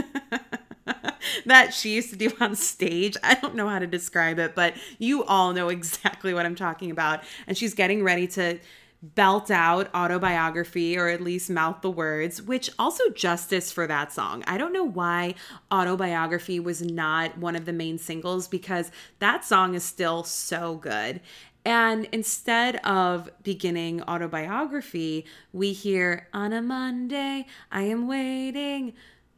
that 1.46 1.74
she 1.74 1.94
used 1.94 2.10
to 2.10 2.16
do 2.16 2.30
on 2.40 2.54
stage. 2.54 3.16
I 3.22 3.34
don't 3.34 3.54
know 3.54 3.68
how 3.68 3.78
to 3.78 3.86
describe 3.86 4.38
it, 4.38 4.54
but 4.54 4.74
you 4.98 5.24
all 5.24 5.52
know 5.52 5.68
exactly 5.70 6.34
what 6.34 6.46
I'm 6.46 6.54
talking 6.54 6.90
about. 6.90 7.24
And 7.46 7.56
she's 7.56 7.74
getting 7.74 8.02
ready 8.02 8.26
to 8.28 8.58
belt 9.02 9.50
out 9.50 9.88
autobiography 9.94 10.98
or 10.98 11.08
at 11.08 11.20
least 11.20 11.50
mouth 11.50 11.82
the 11.82 11.90
words, 11.90 12.42
which 12.42 12.70
also 12.78 13.08
justice 13.10 13.70
for 13.70 13.86
that 13.86 14.12
song. 14.12 14.42
I 14.46 14.58
don't 14.58 14.72
know 14.72 14.84
why 14.84 15.34
autobiography 15.70 16.58
was 16.58 16.82
not 16.82 17.38
one 17.38 17.54
of 17.54 17.64
the 17.64 17.72
main 17.72 17.98
singles 17.98 18.48
because 18.48 18.90
that 19.20 19.44
song 19.44 19.74
is 19.74 19.84
still 19.84 20.24
so 20.24 20.76
good. 20.76 21.20
And 21.64 22.08
instead 22.12 22.76
of 22.76 23.30
beginning 23.42 24.02
autobiography, 24.02 25.26
we 25.52 25.72
hear 25.72 26.28
on 26.32 26.52
a 26.52 26.62
Monday, 26.62 27.46
I 27.70 27.82
am 27.82 28.08
waiting 28.08 28.94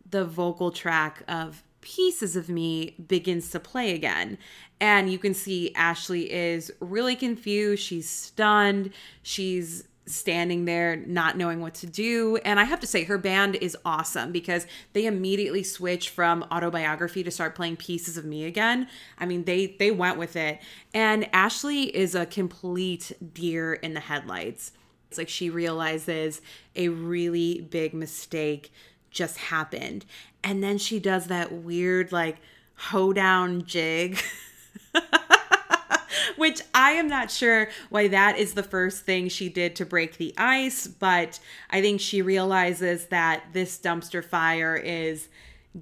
the 0.08 0.24
vocal 0.24 0.70
track 0.70 1.22
of 1.28 1.62
Pieces 1.80 2.36
of 2.36 2.48
Me 2.48 2.94
begins 3.08 3.50
to 3.50 3.61
play 3.61 3.94
again. 3.94 4.38
And 4.80 5.12
you 5.12 5.18
can 5.18 5.34
see 5.34 5.72
Ashlee 5.76 6.26
is 6.28 6.72
really 6.80 7.14
confused. 7.14 7.82
She's 7.82 8.08
stunned. 8.08 8.90
She's 9.22 9.84
standing 10.06 10.64
there 10.64 10.96
not 10.96 11.36
knowing 11.36 11.60
what 11.60 11.74
to 11.74 11.86
do. 11.86 12.36
And 12.44 12.58
I 12.58 12.64
have 12.64 12.80
to 12.80 12.86
say, 12.86 13.04
her 13.04 13.18
band 13.18 13.56
is 13.56 13.76
awesome 13.84 14.32
because 14.32 14.66
they 14.92 15.06
immediately 15.06 15.62
switch 15.62 16.10
from 16.10 16.44
autobiography 16.50 17.22
to 17.22 17.30
start 17.30 17.54
playing 17.54 17.76
pieces 17.76 18.16
of 18.16 18.24
me 18.24 18.44
again. 18.44 18.88
I 19.18 19.26
mean, 19.26 19.44
they 19.44 19.76
they 19.78 19.90
went 19.90 20.18
with 20.18 20.36
it. 20.36 20.60
And 20.92 21.30
Ashlee 21.32 21.90
is 21.90 22.14
a 22.14 22.26
complete 22.26 23.12
deer 23.32 23.74
in 23.74 23.94
the 23.94 24.00
headlights. 24.00 24.72
It's 25.08 25.18
like 25.18 25.28
she 25.28 25.50
realizes 25.50 26.40
a 26.76 26.88
really 26.88 27.60
big 27.60 27.94
mistake 27.94 28.72
just 29.10 29.36
happened. 29.38 30.06
And 30.42 30.62
then 30.62 30.78
she 30.78 31.00
does 31.00 31.26
that 31.26 31.52
weird, 31.52 32.12
like, 32.12 32.38
hoedown 32.76 33.64
jig. 33.64 34.18
Which 36.36 36.62
I 36.74 36.93
am 36.93 37.09
not 37.09 37.30
sure 37.30 37.68
why 37.91 38.09
that 38.09 38.38
is 38.38 38.55
the 38.55 38.62
first 38.62 39.05
thing 39.05 39.28
she 39.28 39.49
did 39.49 39.76
to 39.76 39.86
break 39.86 40.16
the 40.16 40.34
ice, 40.36 40.86
but 40.86 41.38
I 41.70 41.80
think 41.80 42.01
she 42.01 42.22
realizes 42.22 43.07
that 43.07 43.45
this 43.53 43.78
dumpster 43.78 44.24
fire 44.24 44.76
is 44.76 45.28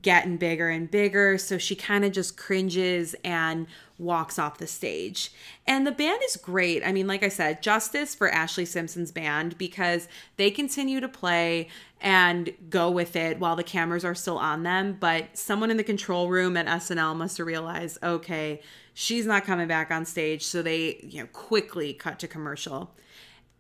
getting 0.03 0.37
bigger 0.37 0.69
and 0.69 0.91
bigger. 0.91 1.39
So 1.39 1.57
she 1.59 1.75
kind 1.75 2.05
of 2.05 2.13
just 2.13 2.37
cringes 2.37 3.15
and 3.25 3.67
walks 3.99 4.39
off 4.39 4.59
the 4.59 4.67
stage. 4.67 5.33
And 5.67 5.87
the 5.87 5.93
band 5.93 6.21
is 6.25 6.37
great. 6.37 6.83
I 6.85 6.93
mean, 6.93 7.07
like 7.07 7.23
I 7.23 7.29
said, 7.29 7.63
justice 7.63 8.15
for 8.15 8.31
Ashlee 8.31 8.67
Simpson's 8.67 9.11
band 9.11 9.59
because 9.59 10.09
they 10.37 10.51
continue 10.51 11.01
to 11.01 11.09
play 11.09 11.69
and 12.01 12.53
go 12.71 12.91
with 12.91 13.17
it 13.17 13.41
while 13.41 13.57
the 13.57 13.65
cameras 13.65 14.05
are 14.05 14.15
still 14.15 14.39
on 14.39 14.63
them. 14.63 14.97
But 15.01 15.37
someone 15.37 15.71
in 15.71 15.77
the 15.77 15.85
control 15.85 16.29
room 16.29 16.57
at 16.57 16.67
SNL 16.67 17.17
must 17.17 17.39
have 17.39 17.47
realized, 17.47 17.99
okay, 18.03 18.61
she's 19.01 19.27
not 19.27 19.45
coming 19.45 19.69
back 19.69 19.93
on 19.93 20.05
stage. 20.05 20.45
So 20.45 20.61
they, 20.61 20.99
you 21.05 21.21
know, 21.21 21.29
quickly 21.33 21.93
cut 21.93 22.19
to 22.19 22.27
commercial. 22.27 22.97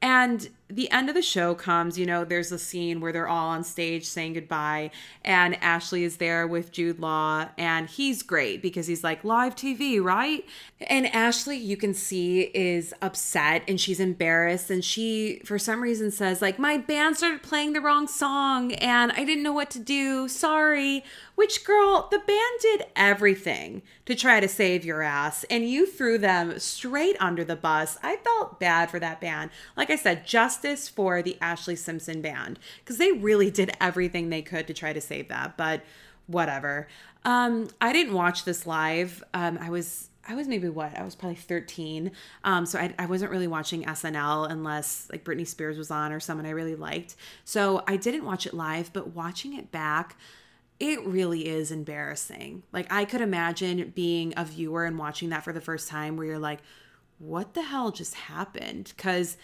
And 0.03 0.49
the 0.71 0.91
end 0.91 1.09
of 1.09 1.14
the 1.14 1.23
show 1.23 1.55
comes, 1.55 1.99
you 1.99 2.05
know, 2.05 2.25
there's 2.25 2.53
a 2.53 2.59
scene 2.59 3.01
where 3.01 3.12
they're 3.12 3.29
all 3.29 3.49
on 3.49 3.64
stage 3.64 4.05
saying 4.05 4.35
goodbye, 4.35 4.91
and 5.25 5.55
Ashlee 5.55 6.03
is 6.03 6.19
there 6.19 6.47
with 6.47 6.73
Jude 6.73 6.99
Law, 6.99 7.49
and 7.57 7.89
he's 7.89 8.23
great 8.23 8.61
because 8.61 8.87
he's 8.87 9.03
like, 9.03 9.25
live 9.25 9.55
TV, 9.55 10.03
right? 10.03 10.45
And 10.81 11.07
Ashlee, 11.07 11.62
you 11.62 11.77
can 11.77 11.95
see, 11.95 12.43
is 12.55 12.93
upset 13.01 13.62
and 13.66 13.81
she's 13.81 13.99
embarrassed, 13.99 14.71
and 14.71 14.85
she, 14.85 15.41
for 15.45 15.59
some 15.59 15.83
reason, 15.83 16.11
says, 16.11 16.43
like, 16.43 16.59
my 16.59 16.77
band 16.77 17.16
started 17.16 17.43
playing 17.43 17.73
the 17.73 17.81
wrong 17.81 18.07
song, 18.07 18.73
and 18.75 19.11
I 19.12 19.25
didn't 19.25 19.43
know 19.43 19.53
what 19.53 19.71
to 19.71 19.79
do, 19.79 20.29
sorry. 20.29 21.03
Which, 21.35 21.64
girl, 21.64 22.09
the 22.11 22.19
band 22.19 22.61
did 22.61 22.87
everything 22.97 23.83
to 24.07 24.14
try 24.14 24.41
to 24.41 24.49
save 24.49 24.85
your 24.85 25.03
ass, 25.03 25.45
and 25.45 25.69
you 25.69 25.87
threw 25.87 26.19
them 26.19 26.59
straight 26.59 27.16
under 27.21 27.45
the 27.45 27.57
bus. 27.57 27.97
I 28.03 28.16
felt 28.16 28.59
bad 28.59 28.91
for 28.91 28.99
that 28.99 29.21
band. 29.21 29.51
Like 29.77 29.89
I 29.89 29.97
said, 29.97 30.27
just 30.27 30.58
justice 30.59 30.89
for 30.89 31.23
the 31.23 31.37
Ashlee 31.41 31.79
Simpson 31.79 32.21
band 32.21 32.59
because 32.81 32.99
they 32.99 33.13
really 33.13 33.51
did 33.51 33.71
everything 33.81 34.31
they 34.31 34.43
could 34.43 34.67
to 34.67 34.75
try 34.75 34.93
to 34.93 35.01
save 35.01 35.29
that, 35.29 35.57
but 35.57 35.83
whatever. 36.27 36.89
Um, 37.25 37.69
I 37.81 37.93
didn't 37.93 38.15
watch 38.15 38.45
this 38.45 38.67
live. 38.67 39.23
Um, 39.35 39.59
I 39.61 39.71
was 39.71 40.11
I 40.31 40.35
was 40.35 40.47
maybe 40.47 40.69
what 40.69 40.97
I 40.99 41.03
was 41.05 41.15
probably 41.15 41.37
13. 41.37 42.13
Um, 42.45 42.67
so 42.67 42.79
I, 42.79 42.95
I 42.99 43.07
wasn't 43.07 43.31
really 43.31 43.47
watching 43.47 43.85
SNL 43.85 44.51
unless 44.51 45.09
like 45.11 45.25
Britney 45.25 45.47
Spears 45.47 45.79
was 45.79 45.91
on 45.91 46.13
or 46.13 46.21
someone 46.21 46.45
I 46.45 46.51
really 46.51 46.75
liked. 46.75 47.17
So 47.45 47.83
I 47.87 47.97
didn't 47.97 48.27
watch 48.27 48.47
it 48.47 48.53
live, 48.53 48.93
but 48.93 49.15
watching 49.15 49.55
it 49.55 49.73
back, 49.73 50.19
it 50.79 51.03
really 51.07 51.49
is 51.49 51.73
embarrassing. 51.73 52.63
Like 52.73 52.93
I 52.93 53.07
could 53.07 53.23
imagine 53.23 53.93
being 53.95 54.35
a 54.37 54.45
viewer 54.45 54.85
and 54.85 54.99
watching 54.99 55.31
that 55.31 55.45
for 55.45 55.55
the 55.55 55.63
first 55.63 55.89
time 55.89 56.19
where 56.19 56.27
you're 56.27 56.39
like, 56.39 56.61
what 57.19 57.55
the 57.55 57.63
hell 57.63 57.91
just 57.91 58.15
happened? 58.15 58.93
Because 58.97 59.39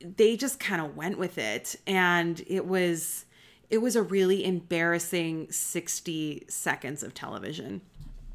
they 0.00 0.36
just 0.36 0.60
kind 0.60 0.80
of 0.80 0.96
went 0.96 1.18
with 1.18 1.38
it 1.38 1.76
and 1.86 2.42
it 2.46 2.66
was 2.66 3.24
it 3.70 3.78
was 3.78 3.96
a 3.96 4.02
really 4.02 4.44
embarrassing 4.44 5.50
60 5.50 6.44
seconds 6.48 7.02
of 7.02 7.14
television. 7.14 7.80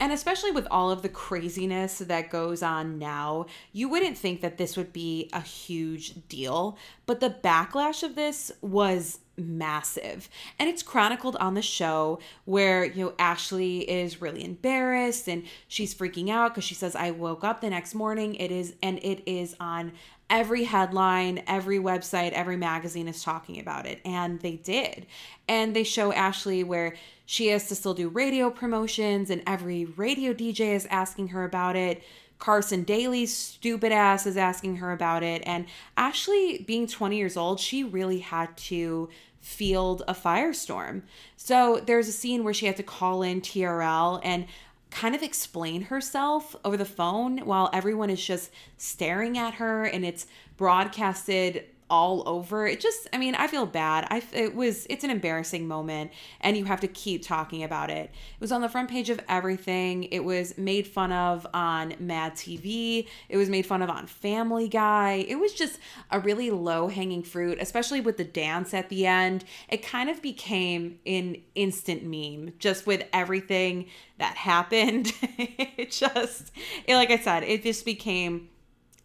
And 0.01 0.14
especially 0.14 0.51
with 0.51 0.68
all 0.72 0.91
of 0.91 1.01
the 1.01 1.10
craziness 1.10 1.99
that 1.99 2.30
goes 2.30 2.64
on 2.64 2.97
now, 2.97 3.47
you 3.74 3.89
wouldn't 3.89 4.18
think 4.18 4.39
that 4.41 4.57
this 4.57 4.78
would 4.78 4.93
be 4.93 5.30
a 5.34 5.41
huge 5.41 6.28
deal. 6.30 6.78
But 7.05 7.20
the 7.20 7.30
backlash 7.30 8.01
of 8.01 8.16
this 8.16 8.51
was 8.62 9.20
massive. 9.38 10.30
And 10.57 10.70
it's 10.70 10.84
chronicled 10.84 11.36
on 11.38 11.53
the 11.53 11.62
show 11.62 12.20
where, 12.45 12.86
you 12.86 13.05
know, 13.05 13.12
Ashlee 13.12 13.84
is 13.86 14.22
really 14.22 14.43
embarrassed 14.43 15.28
and 15.28 15.43
she's 15.68 15.93
freaking 15.93 16.30
out 16.30 16.53
because 16.53 16.64
she 16.64 16.76
says, 16.76 16.95
I 16.95 17.12
woke 17.12 17.43
up 17.43 17.60
the 17.60 17.70
next 17.70 17.93
morning. 17.93 18.36
It 18.36 18.51
is, 18.51 18.76
and 18.82 18.99
it 18.99 19.22
is 19.26 19.55
on 19.60 19.91
every 20.30 20.63
headline, 20.63 21.43
every 21.47 21.80
website, 21.80 22.32
every 22.32 22.57
magazine 22.57 23.07
is 23.07 23.23
talking 23.23 23.59
about 23.59 23.86
it. 23.86 23.99
And 24.05 24.39
they 24.41 24.57
did. 24.57 25.05
And 25.47 25.75
they 25.75 25.84
show 25.84 26.11
Ashlee 26.11 26.63
where 26.63 26.95
she 27.25 27.47
has 27.47 27.67
to 27.67 27.75
still 27.75 27.93
do 27.93 28.09
radio 28.09 28.49
promotions, 28.49 29.30
and 29.30 29.43
every 29.45 29.86
radio 29.86 30.34
DJ 30.34 30.75
is 30.75 30.88
asking 30.88 31.30
her 31.30 31.43
about 31.43 31.75
it. 31.75 32.03
Carson 32.39 32.84
Daly's 32.84 33.36
stupid 33.36 33.91
ass 33.91 34.25
is 34.25 34.38
asking 34.38 34.77
her 34.77 34.93
about 34.93 35.23
it. 35.23 35.43
And 35.45 35.65
Ashlee, 35.97 36.65
being 36.65 36.88
20 36.88 37.17
years 37.17 37.36
old, 37.36 37.59
she 37.59 37.84
really 37.84 38.19
had 38.19 38.55
to 38.57 39.09
field 39.39 40.03
a 40.07 40.13
firestorm. 40.13 41.03
So 41.38 41.82
there's 41.86 42.07
a 42.07 42.13
scene 42.13 42.43
where 42.43 42.53
she 42.53 42.65
had 42.65 42.77
to 42.77 42.84
call 42.84 43.23
in 43.23 43.41
TRL 43.41 44.21
and 44.23 44.45
kind 44.92 45.16
of 45.16 45.24
explain 45.24 45.84
herself 45.84 46.56
over 46.66 46.78
the 46.78 46.86
phone 46.86 47.40
while 47.40 47.70
everyone 47.74 48.10
is 48.10 48.24
just 48.24 48.52
staring 48.78 49.38
at 49.38 49.56
her 49.56 49.86
and 49.86 50.04
it's 50.06 50.26
broadcasted 50.58 51.66
all 51.90 52.24
over. 52.28 52.68
It 52.68 52.80
just, 52.80 53.08
I 53.14 53.18
mean, 53.18 53.36
I 53.36 53.48
feel 53.48 53.66
bad. 53.66 54.08
I 54.10 54.22
it 54.34 54.56
was 54.56 54.86
it's 54.90 55.04
an 55.04 55.10
embarrassing 55.10 55.68
moment 55.68 56.12
and 56.42 56.56
you 56.56 56.66
have 56.66 56.82
to 56.82 56.88
keep 56.88 57.24
talking 57.24 57.64
about 57.64 57.90
it. 57.90 58.12
It 58.12 58.42
was 58.42 58.52
on 58.52 58.62
the 58.62 58.70
front 58.70 58.90
page 58.90 59.10
of 59.10 59.20
everything. 59.28 60.04
It 60.06 60.24
was 60.24 60.58
made 60.58 60.88
fun 60.88 61.12
of 61.12 61.48
on 61.54 61.96
Mad 62.00 62.34
TV. 62.34 63.08
It 63.28 63.38
was 63.38 63.50
made 63.50 63.66
fun 63.66 63.82
of 63.82 63.90
on 63.90 64.08
Family 64.08 64.68
Guy. 64.68 65.26
It 65.28 65.40
was 65.40 65.54
just 65.54 65.80
a 66.12 66.20
really 66.20 66.52
low-hanging 66.52 67.24
fruit, 67.24 67.58
especially 67.60 68.02
with 68.02 68.18
the 68.18 68.24
dance 68.24 68.74
at 68.74 68.90
the 68.90 69.06
end. 69.06 69.46
It 69.70 69.84
kind 69.84 70.10
of 70.10 70.22
became 70.22 71.00
an 71.06 71.38
instant 71.56 72.04
meme 72.04 72.54
just 72.60 72.86
with 72.86 73.04
everything 73.14 73.88
that 74.20 74.36
happened. 74.38 75.14
it 75.22 75.92
just 75.92 76.52
it, 76.86 76.96
like 76.96 77.10
I 77.10 77.18
said, 77.18 77.44
it 77.44 77.64
just 77.64 77.86
became 77.86 78.50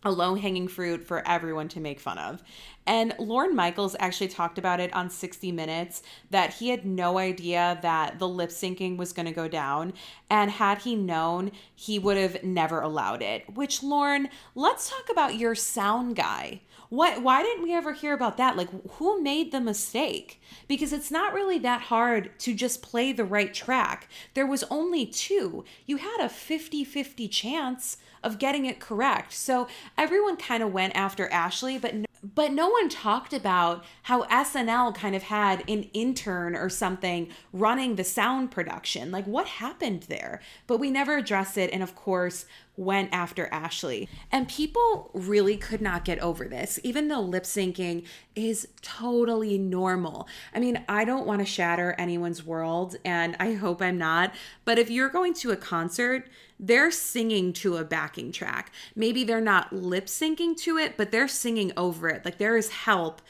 a 0.04 0.10
low 0.10 0.34
hanging 0.34 0.68
fruit 0.68 1.06
for 1.06 1.26
everyone 1.26 1.68
to 1.68 1.80
make 1.80 2.00
fun 2.00 2.18
of. 2.18 2.42
And 2.86 3.14
Lorne 3.18 3.56
Michaels 3.56 3.96
actually 3.98 4.28
talked 4.28 4.58
about 4.58 4.80
it 4.80 4.94
on 4.94 5.08
60 5.08 5.50
Minutes 5.52 6.02
that 6.30 6.54
he 6.54 6.68
had 6.68 6.84
no 6.84 7.18
idea 7.18 7.78
that 7.82 8.18
the 8.18 8.28
lip 8.28 8.50
syncing 8.50 8.96
was 8.96 9.12
going 9.12 9.26
to 9.26 9.32
go 9.32 9.48
down. 9.48 9.94
And 10.28 10.50
had 10.50 10.78
he 10.78 10.94
known, 10.94 11.52
he 11.74 11.98
would 11.98 12.16
have 12.16 12.44
never 12.44 12.80
allowed 12.80 13.22
it. 13.22 13.54
Which, 13.54 13.82
Lorne, 13.82 14.28
let's 14.54 14.90
talk 14.90 15.08
about 15.10 15.36
your 15.36 15.54
sound 15.54 16.16
guy. 16.16 16.60
What, 16.90 17.22
why 17.22 17.42
didn't 17.42 17.64
we 17.64 17.74
ever 17.74 17.92
hear 17.92 18.12
about 18.12 18.36
that? 18.36 18.56
Like, 18.56 18.68
who 18.92 19.20
made 19.20 19.50
the 19.50 19.60
mistake? 19.60 20.40
Because 20.68 20.92
it's 20.92 21.10
not 21.10 21.32
really 21.32 21.58
that 21.60 21.82
hard 21.82 22.38
to 22.40 22.54
just 22.54 22.82
play 22.82 23.12
the 23.12 23.24
right 23.24 23.52
track. 23.52 24.08
There 24.34 24.46
was 24.46 24.62
only 24.64 25.06
two. 25.06 25.64
You 25.86 25.96
had 25.96 26.20
a 26.20 26.28
50 26.28 26.84
50 26.84 27.28
chance 27.28 27.96
of 28.24 28.38
getting 28.38 28.66
it 28.66 28.80
correct. 28.80 29.32
So 29.32 29.68
everyone 29.96 30.36
kind 30.36 30.62
of 30.62 30.72
went 30.72 30.96
after 30.96 31.28
Ashlee, 31.28 31.80
but 31.80 31.94
no, 31.94 32.06
but 32.34 32.52
no 32.52 32.70
one 32.70 32.88
talked 32.88 33.34
about 33.34 33.84
how 34.04 34.22
SNL 34.24 34.94
kind 34.94 35.14
of 35.14 35.24
had 35.24 35.62
an 35.68 35.84
intern 35.92 36.56
or 36.56 36.70
something 36.70 37.28
running 37.52 37.96
the 37.96 38.04
sound 38.04 38.50
production. 38.50 39.10
Like 39.10 39.26
what 39.26 39.46
happened 39.46 40.04
there? 40.04 40.40
But 40.66 40.78
we 40.78 40.90
never 40.90 41.18
addressed 41.18 41.58
it 41.58 41.70
and 41.70 41.82
of 41.82 41.94
course 41.94 42.46
went 42.76 43.10
after 43.12 43.46
Ashlee. 43.52 44.08
And 44.32 44.48
people 44.48 45.10
really 45.12 45.56
could 45.56 45.80
not 45.80 46.04
get 46.04 46.18
over 46.18 46.46
this, 46.46 46.80
even 46.82 47.08
though 47.08 47.20
lip 47.20 47.44
syncing 47.44 48.04
is 48.34 48.66
totally 48.82 49.58
normal. 49.58 50.26
I 50.54 50.60
mean, 50.60 50.82
I 50.88 51.04
don't 51.04 51.26
want 51.26 51.40
to 51.40 51.46
shatter 51.46 51.94
anyone's 51.98 52.44
world, 52.44 52.96
and 53.04 53.36
I 53.38 53.52
hope 53.52 53.80
I'm 53.80 53.98
not, 53.98 54.34
but 54.64 54.78
if 54.78 54.90
you're 54.90 55.08
going 55.08 55.34
to 55.34 55.52
a 55.52 55.56
concert, 55.56 56.28
they're 56.58 56.90
singing 56.90 57.52
to 57.54 57.76
a 57.76 57.84
backing 57.84 58.32
track. 58.32 58.72
Maybe 58.94 59.24
they're 59.24 59.40
not 59.40 59.72
lip 59.72 60.06
syncing 60.06 60.56
to 60.58 60.78
it, 60.78 60.96
but 60.96 61.10
they're 61.10 61.28
singing 61.28 61.72
over 61.76 62.08
it. 62.08 62.24
Like 62.24 62.38
there 62.38 62.56
is 62.56 62.70
help 62.70 63.20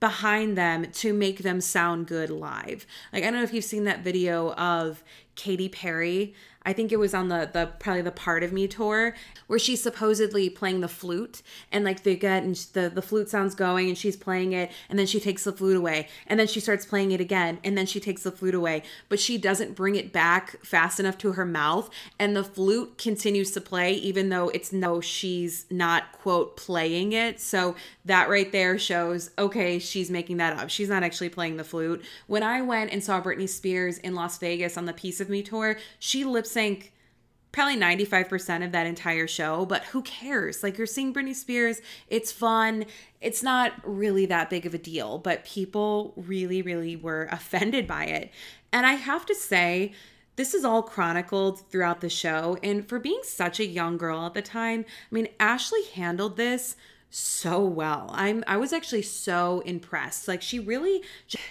behind 0.00 0.58
them 0.58 0.90
to 0.92 1.14
make 1.14 1.38
them 1.38 1.60
sound 1.60 2.06
good 2.06 2.28
live. 2.28 2.86
Like 3.12 3.22
I 3.22 3.30
don't 3.30 3.34
know 3.34 3.42
if 3.42 3.54
you've 3.54 3.64
seen 3.64 3.84
that 3.84 4.04
video 4.04 4.52
of 4.52 5.02
Katy 5.34 5.68
Perry 5.68 6.34
I 6.64 6.72
think 6.72 6.92
it 6.92 6.98
was 6.98 7.14
on 7.14 7.28
the 7.28 7.48
the 7.52 7.72
probably 7.78 8.02
the 8.02 8.10
part 8.10 8.42
of 8.42 8.52
me 8.52 8.66
tour 8.66 9.14
where 9.46 9.58
she's 9.58 9.82
supposedly 9.82 10.48
playing 10.48 10.80
the 10.80 10.88
flute 10.88 11.42
and 11.70 11.84
like 11.84 12.02
they 12.02 12.16
get 12.16 12.42
and 12.42 12.56
the 12.72 12.88
the 12.88 13.02
flute 13.02 13.28
sounds 13.28 13.54
going 13.54 13.88
and 13.88 13.98
she's 13.98 14.16
playing 14.16 14.52
it 14.52 14.70
and 14.88 14.98
then 14.98 15.06
she 15.06 15.20
takes 15.20 15.44
the 15.44 15.52
flute 15.52 15.76
away 15.76 16.08
and 16.26 16.40
then 16.40 16.46
she 16.46 16.60
starts 16.60 16.86
playing 16.86 17.12
it 17.12 17.20
again 17.20 17.58
and 17.62 17.76
then 17.76 17.86
she 17.86 18.00
takes 18.00 18.22
the 18.22 18.32
flute 18.32 18.54
away 18.54 18.82
but 19.08 19.20
she 19.20 19.36
doesn't 19.36 19.74
bring 19.74 19.94
it 19.94 20.12
back 20.12 20.64
fast 20.64 20.98
enough 20.98 21.18
to 21.18 21.32
her 21.32 21.44
mouth 21.44 21.90
and 22.18 22.34
the 22.34 22.44
flute 22.44 22.96
continues 22.98 23.50
to 23.50 23.60
play 23.60 23.92
even 23.92 24.28
though 24.28 24.48
it's 24.50 24.72
no 24.72 25.00
she's 25.00 25.66
not 25.70 26.12
quote 26.12 26.56
playing 26.56 27.12
it. 27.12 27.40
So 27.40 27.74
that 28.04 28.28
right 28.28 28.52
there 28.52 28.78
shows 28.78 29.30
okay 29.38 29.78
she's 29.78 30.10
making 30.10 30.36
that 30.36 30.58
up 30.58 30.68
she's 30.68 30.88
not 30.88 31.02
actually 31.02 31.28
playing 31.28 31.56
the 31.56 31.64
flute 31.64 32.04
when 32.26 32.42
I 32.42 32.60
went 32.60 32.92
and 32.92 33.02
saw 33.02 33.20
Britney 33.20 33.48
Spears 33.48 33.98
in 33.98 34.14
Las 34.14 34.38
Vegas 34.38 34.76
on 34.76 34.84
the 34.84 34.92
Piece 34.92 35.20
of 35.20 35.28
Me 35.28 35.42
tour 35.42 35.76
she 35.98 36.24
lip 36.24 36.46
sync 36.46 36.92
probably 37.54 37.76
95% 37.76 38.64
of 38.64 38.72
that 38.72 38.84
entire 38.84 39.28
show, 39.28 39.64
but 39.64 39.84
who 39.84 40.02
cares? 40.02 40.64
Like 40.64 40.76
you're 40.76 40.88
seeing 40.88 41.14
Britney 41.14 41.36
Spears, 41.36 41.80
it's 42.08 42.32
fun. 42.32 42.84
It's 43.20 43.44
not 43.44 43.74
really 43.84 44.26
that 44.26 44.50
big 44.50 44.66
of 44.66 44.74
a 44.74 44.78
deal, 44.78 45.18
but 45.18 45.44
people 45.44 46.14
really, 46.16 46.62
really 46.62 46.96
were 46.96 47.28
offended 47.32 47.86
by 47.86 48.06
it. 48.06 48.32
And 48.72 48.84
I 48.84 48.94
have 48.94 49.24
to 49.26 49.36
say, 49.36 49.92
this 50.34 50.52
is 50.52 50.64
all 50.64 50.82
chronicled 50.82 51.60
throughout 51.70 52.00
the 52.00 52.08
show. 52.08 52.58
And 52.60 52.88
for 52.88 52.98
being 52.98 53.20
such 53.22 53.60
a 53.60 53.66
young 53.66 53.98
girl 53.98 54.26
at 54.26 54.34
the 54.34 54.42
time, 54.42 54.84
I 54.88 55.14
mean, 55.14 55.28
Ashley 55.38 55.84
handled 55.94 56.36
this 56.36 56.74
so 57.16 57.64
well. 57.64 58.10
I'm 58.12 58.42
I 58.48 58.56
was 58.56 58.72
actually 58.72 59.02
so 59.02 59.60
impressed. 59.60 60.26
Like 60.26 60.42
she 60.42 60.58
really 60.58 61.00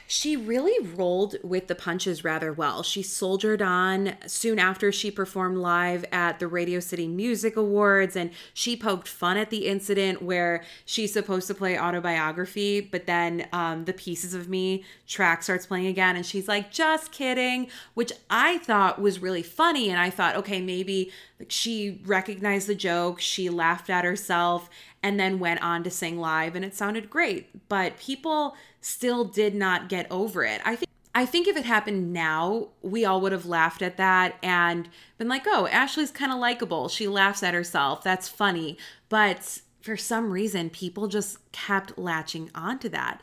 she 0.08 0.36
really 0.36 0.86
rolled 0.86 1.38
with 1.42 1.68
the 1.68 1.76
punches 1.76 2.22
rather 2.22 2.52
well. 2.52 2.84
She 2.84 3.02
soldiered 3.02 3.62
on 3.62 4.16
soon 4.28 4.60
after 4.60 4.92
she 4.92 5.10
performed 5.10 5.58
live 5.58 6.04
at 6.12 6.40
the 6.40 6.48
Radio 6.50 6.82
City 6.82 7.08
Music 7.08 7.56
Awards 7.56 8.18
and 8.18 8.32
she 8.54 8.76
poked 8.76 9.08
fun 9.08 9.38
at 9.38 9.52
the 9.52 9.68
incident 9.68 10.22
where 10.22 10.66
she's 10.84 11.14
supposed 11.14 11.48
to 11.48 11.54
play 11.54 11.80
autobiography, 11.80 12.82
but 12.82 13.06
then 13.06 13.48
um, 13.54 13.86
the 13.86 13.94
pieces 13.94 14.34
of 14.34 14.50
me 14.50 14.84
track 15.08 15.44
starts 15.44 15.66
playing 15.66 15.88
again 15.88 16.18
and 16.18 16.26
she's 16.26 16.50
like 16.50 16.72
just 16.72 17.14
kidding, 17.14 17.70
which 17.94 18.12
I 18.30 18.58
thought 18.58 19.02
was 19.02 19.22
really 19.22 19.44
funny 19.44 19.90
and 19.90 19.98
I 19.98 20.10
thought 20.10 20.36
okay, 20.36 20.60
maybe 20.60 21.10
she 21.50 22.02
recognized 22.06 22.68
the 22.68 22.76
joke, 22.76 23.20
she 23.20 23.50
laughed 23.50 23.90
at 23.90 24.06
herself 24.06 24.70
and 25.02 25.20
then 25.20 25.40
went 25.40 25.62
on 25.62 25.84
to 25.84 25.92
sing 25.92 26.18
live 26.18 26.56
and 26.56 26.64
it 26.64 26.74
sounded 26.74 27.10
great 27.10 27.68
but 27.68 27.98
people 27.98 28.56
still 28.80 29.26
did 29.26 29.54
not 29.54 29.90
get 29.90 30.08
over 30.10 30.44
it 30.44 30.62
i 30.66 30.76
think 30.76 30.90
I 31.16 31.28
think 31.28 31.48
if 31.48 31.56
it 31.56 31.66
happened 31.66 32.12
now, 32.12 32.70
we 32.82 33.06
all 33.06 33.22
would 33.22 33.34
have 33.34 33.46
laughed 33.46 33.84
at 33.84 33.98
that 33.98 34.36
and 34.42 34.90
been 35.20 35.28
like, 35.28 35.44
oh, 35.46 35.68
Ashlee's 35.72 36.10
kind 36.10 36.32
of 36.32 36.40
likable. 36.40 36.90
She 36.90 37.08
laughs 37.08 37.44
at 37.44 37.54
herself. 37.54 38.04
That's 38.04 38.28
funny. 38.28 38.80
But 39.10 39.62
for 39.82 39.96
some 39.96 40.32
reason, 40.32 40.72
people 40.72 41.08
just 41.08 41.52
kept 41.52 42.00
latching 42.00 42.50
onto 42.56 42.90
that. 42.90 43.22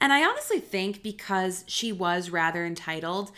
And 0.00 0.14
I 0.14 0.24
honestly 0.24 0.60
think 0.60 1.02
because 1.02 1.64
she 1.66 1.92
was 1.92 2.30
rather 2.30 2.64
entitled, 2.64 3.32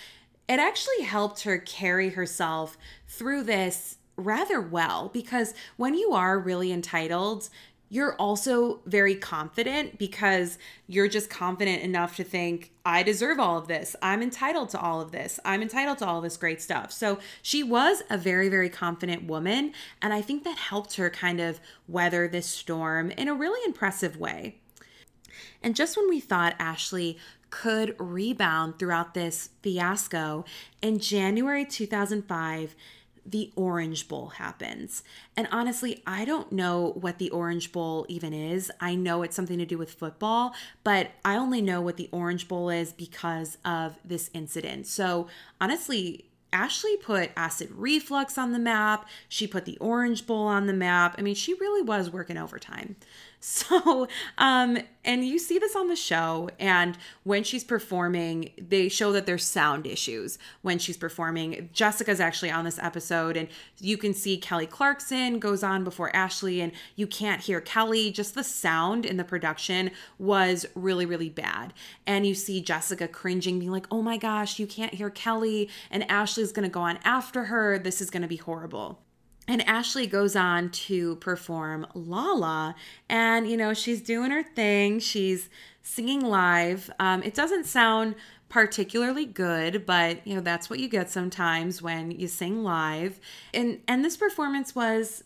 it 0.48 0.60
actually 0.60 1.02
helped 1.02 1.42
her 1.42 1.58
carry 1.58 2.10
herself 2.10 2.78
through 3.08 3.42
this 3.42 3.98
rather 4.16 4.60
well 4.60 5.10
because 5.12 5.54
when 5.76 5.94
you 5.94 6.12
are 6.12 6.38
really 6.38 6.72
entitled, 6.72 7.48
you're 7.92 8.16
also 8.16 8.80
very 8.86 9.14
confident 9.14 9.98
because 9.98 10.56
you're 10.86 11.08
just 11.08 11.28
confident 11.28 11.82
enough 11.82 12.16
to 12.16 12.24
think, 12.24 12.72
I 12.86 13.02
deserve 13.02 13.38
all 13.38 13.58
of 13.58 13.68
this. 13.68 13.94
I'm 14.00 14.22
entitled 14.22 14.70
to 14.70 14.80
all 14.80 15.02
of 15.02 15.12
this. 15.12 15.38
I'm 15.44 15.60
entitled 15.60 15.98
to 15.98 16.06
all 16.06 16.22
this 16.22 16.38
great 16.38 16.62
stuff. 16.62 16.90
So 16.90 17.18
she 17.42 17.62
was 17.62 18.02
a 18.08 18.16
very, 18.16 18.48
very 18.48 18.70
confident 18.70 19.24
woman. 19.24 19.74
And 20.00 20.14
I 20.14 20.22
think 20.22 20.42
that 20.44 20.56
helped 20.56 20.96
her 20.96 21.10
kind 21.10 21.38
of 21.38 21.60
weather 21.86 22.26
this 22.26 22.46
storm 22.46 23.10
in 23.10 23.28
a 23.28 23.34
really 23.34 23.60
impressive 23.66 24.16
way. 24.16 24.56
And 25.62 25.76
just 25.76 25.94
when 25.94 26.08
we 26.08 26.18
thought 26.18 26.58
Ashlee 26.58 27.18
could 27.50 27.94
rebound 27.98 28.78
throughout 28.78 29.12
this 29.12 29.50
fiasco, 29.60 30.46
in 30.80 30.98
January 30.98 31.66
2005, 31.66 32.74
the 33.24 33.52
Orange 33.56 34.08
Bowl 34.08 34.28
happens. 34.28 35.02
And 35.36 35.48
honestly, 35.50 36.02
I 36.06 36.24
don't 36.24 36.50
know 36.52 36.92
what 37.00 37.18
the 37.18 37.30
Orange 37.30 37.72
Bowl 37.72 38.04
even 38.08 38.32
is. 38.32 38.70
I 38.80 38.94
know 38.94 39.22
it's 39.22 39.36
something 39.36 39.58
to 39.58 39.66
do 39.66 39.78
with 39.78 39.92
football, 39.92 40.54
but 40.84 41.12
I 41.24 41.36
only 41.36 41.62
know 41.62 41.80
what 41.80 41.96
the 41.96 42.08
Orange 42.12 42.48
Bowl 42.48 42.68
is 42.68 42.92
because 42.92 43.58
of 43.64 43.98
this 44.04 44.30
incident. 44.34 44.86
So 44.86 45.28
honestly, 45.60 46.26
Ashlee 46.52 47.00
put 47.00 47.30
acid 47.36 47.70
reflux 47.72 48.36
on 48.36 48.52
the 48.52 48.58
map. 48.58 49.08
She 49.28 49.46
put 49.46 49.64
the 49.64 49.78
Orange 49.78 50.26
Bowl 50.26 50.46
on 50.46 50.66
the 50.66 50.72
map. 50.72 51.14
I 51.18 51.22
mean, 51.22 51.34
she 51.34 51.54
really 51.54 51.82
was 51.82 52.10
working 52.10 52.36
overtime. 52.36 52.96
So, 53.44 54.06
um, 54.38 54.78
and 55.04 55.26
you 55.26 55.36
see 55.40 55.58
this 55.58 55.74
on 55.74 55.88
the 55.88 55.96
show, 55.96 56.48
and 56.60 56.96
when 57.24 57.42
she's 57.42 57.64
performing, 57.64 58.52
they 58.56 58.88
show 58.88 59.10
that 59.10 59.26
there's 59.26 59.42
sound 59.42 59.84
issues 59.84 60.38
when 60.62 60.78
she's 60.78 60.96
performing. 60.96 61.68
Jessica's 61.72 62.20
actually 62.20 62.52
on 62.52 62.64
this 62.64 62.78
episode, 62.78 63.36
and 63.36 63.48
you 63.80 63.98
can 63.98 64.14
see 64.14 64.36
Kelly 64.36 64.66
Clarkson 64.66 65.40
goes 65.40 65.64
on 65.64 65.82
before 65.82 66.12
Ashlee, 66.12 66.60
and 66.60 66.70
you 66.94 67.08
can't 67.08 67.40
hear 67.40 67.60
Kelly. 67.60 68.12
Just 68.12 68.36
the 68.36 68.44
sound 68.44 69.04
in 69.04 69.16
the 69.16 69.24
production 69.24 69.90
was 70.20 70.64
really, 70.76 71.04
really 71.04 71.28
bad. 71.28 71.72
And 72.06 72.24
you 72.24 72.36
see 72.36 72.60
Jessica 72.60 73.08
cringing, 73.08 73.58
being 73.58 73.72
like, 73.72 73.88
oh 73.90 74.02
my 74.02 74.18
gosh, 74.18 74.60
you 74.60 74.68
can't 74.68 74.94
hear 74.94 75.10
Kelly, 75.10 75.68
and 75.90 76.04
Ashlee's 76.04 76.52
gonna 76.52 76.68
go 76.68 76.82
on 76.82 77.00
after 77.02 77.46
her. 77.46 77.76
This 77.76 78.00
is 78.00 78.08
gonna 78.08 78.28
be 78.28 78.36
horrible. 78.36 79.00
And 79.48 79.60
Ashlee 79.66 80.08
goes 80.08 80.36
on 80.36 80.70
to 80.70 81.16
perform 81.16 81.86
La 81.94 82.32
La, 82.32 82.74
and 83.08 83.50
you 83.50 83.56
know, 83.56 83.74
she's 83.74 84.00
doing 84.00 84.30
her 84.30 84.42
thing. 84.42 85.00
She's 85.00 85.50
singing 85.82 86.20
live. 86.20 86.90
Um, 87.00 87.22
it 87.22 87.34
doesn't 87.34 87.64
sound 87.64 88.14
particularly 88.48 89.24
good, 89.24 89.84
but 89.86 90.24
you 90.26 90.34
know, 90.34 90.40
that's 90.40 90.68
what 90.70 90.78
you 90.78 90.88
get 90.88 91.10
sometimes 91.10 91.82
when 91.82 92.10
you 92.10 92.28
sing 92.28 92.62
live. 92.62 93.18
And 93.52 93.80
and 93.88 94.04
this 94.04 94.16
performance 94.16 94.74
was 94.74 95.24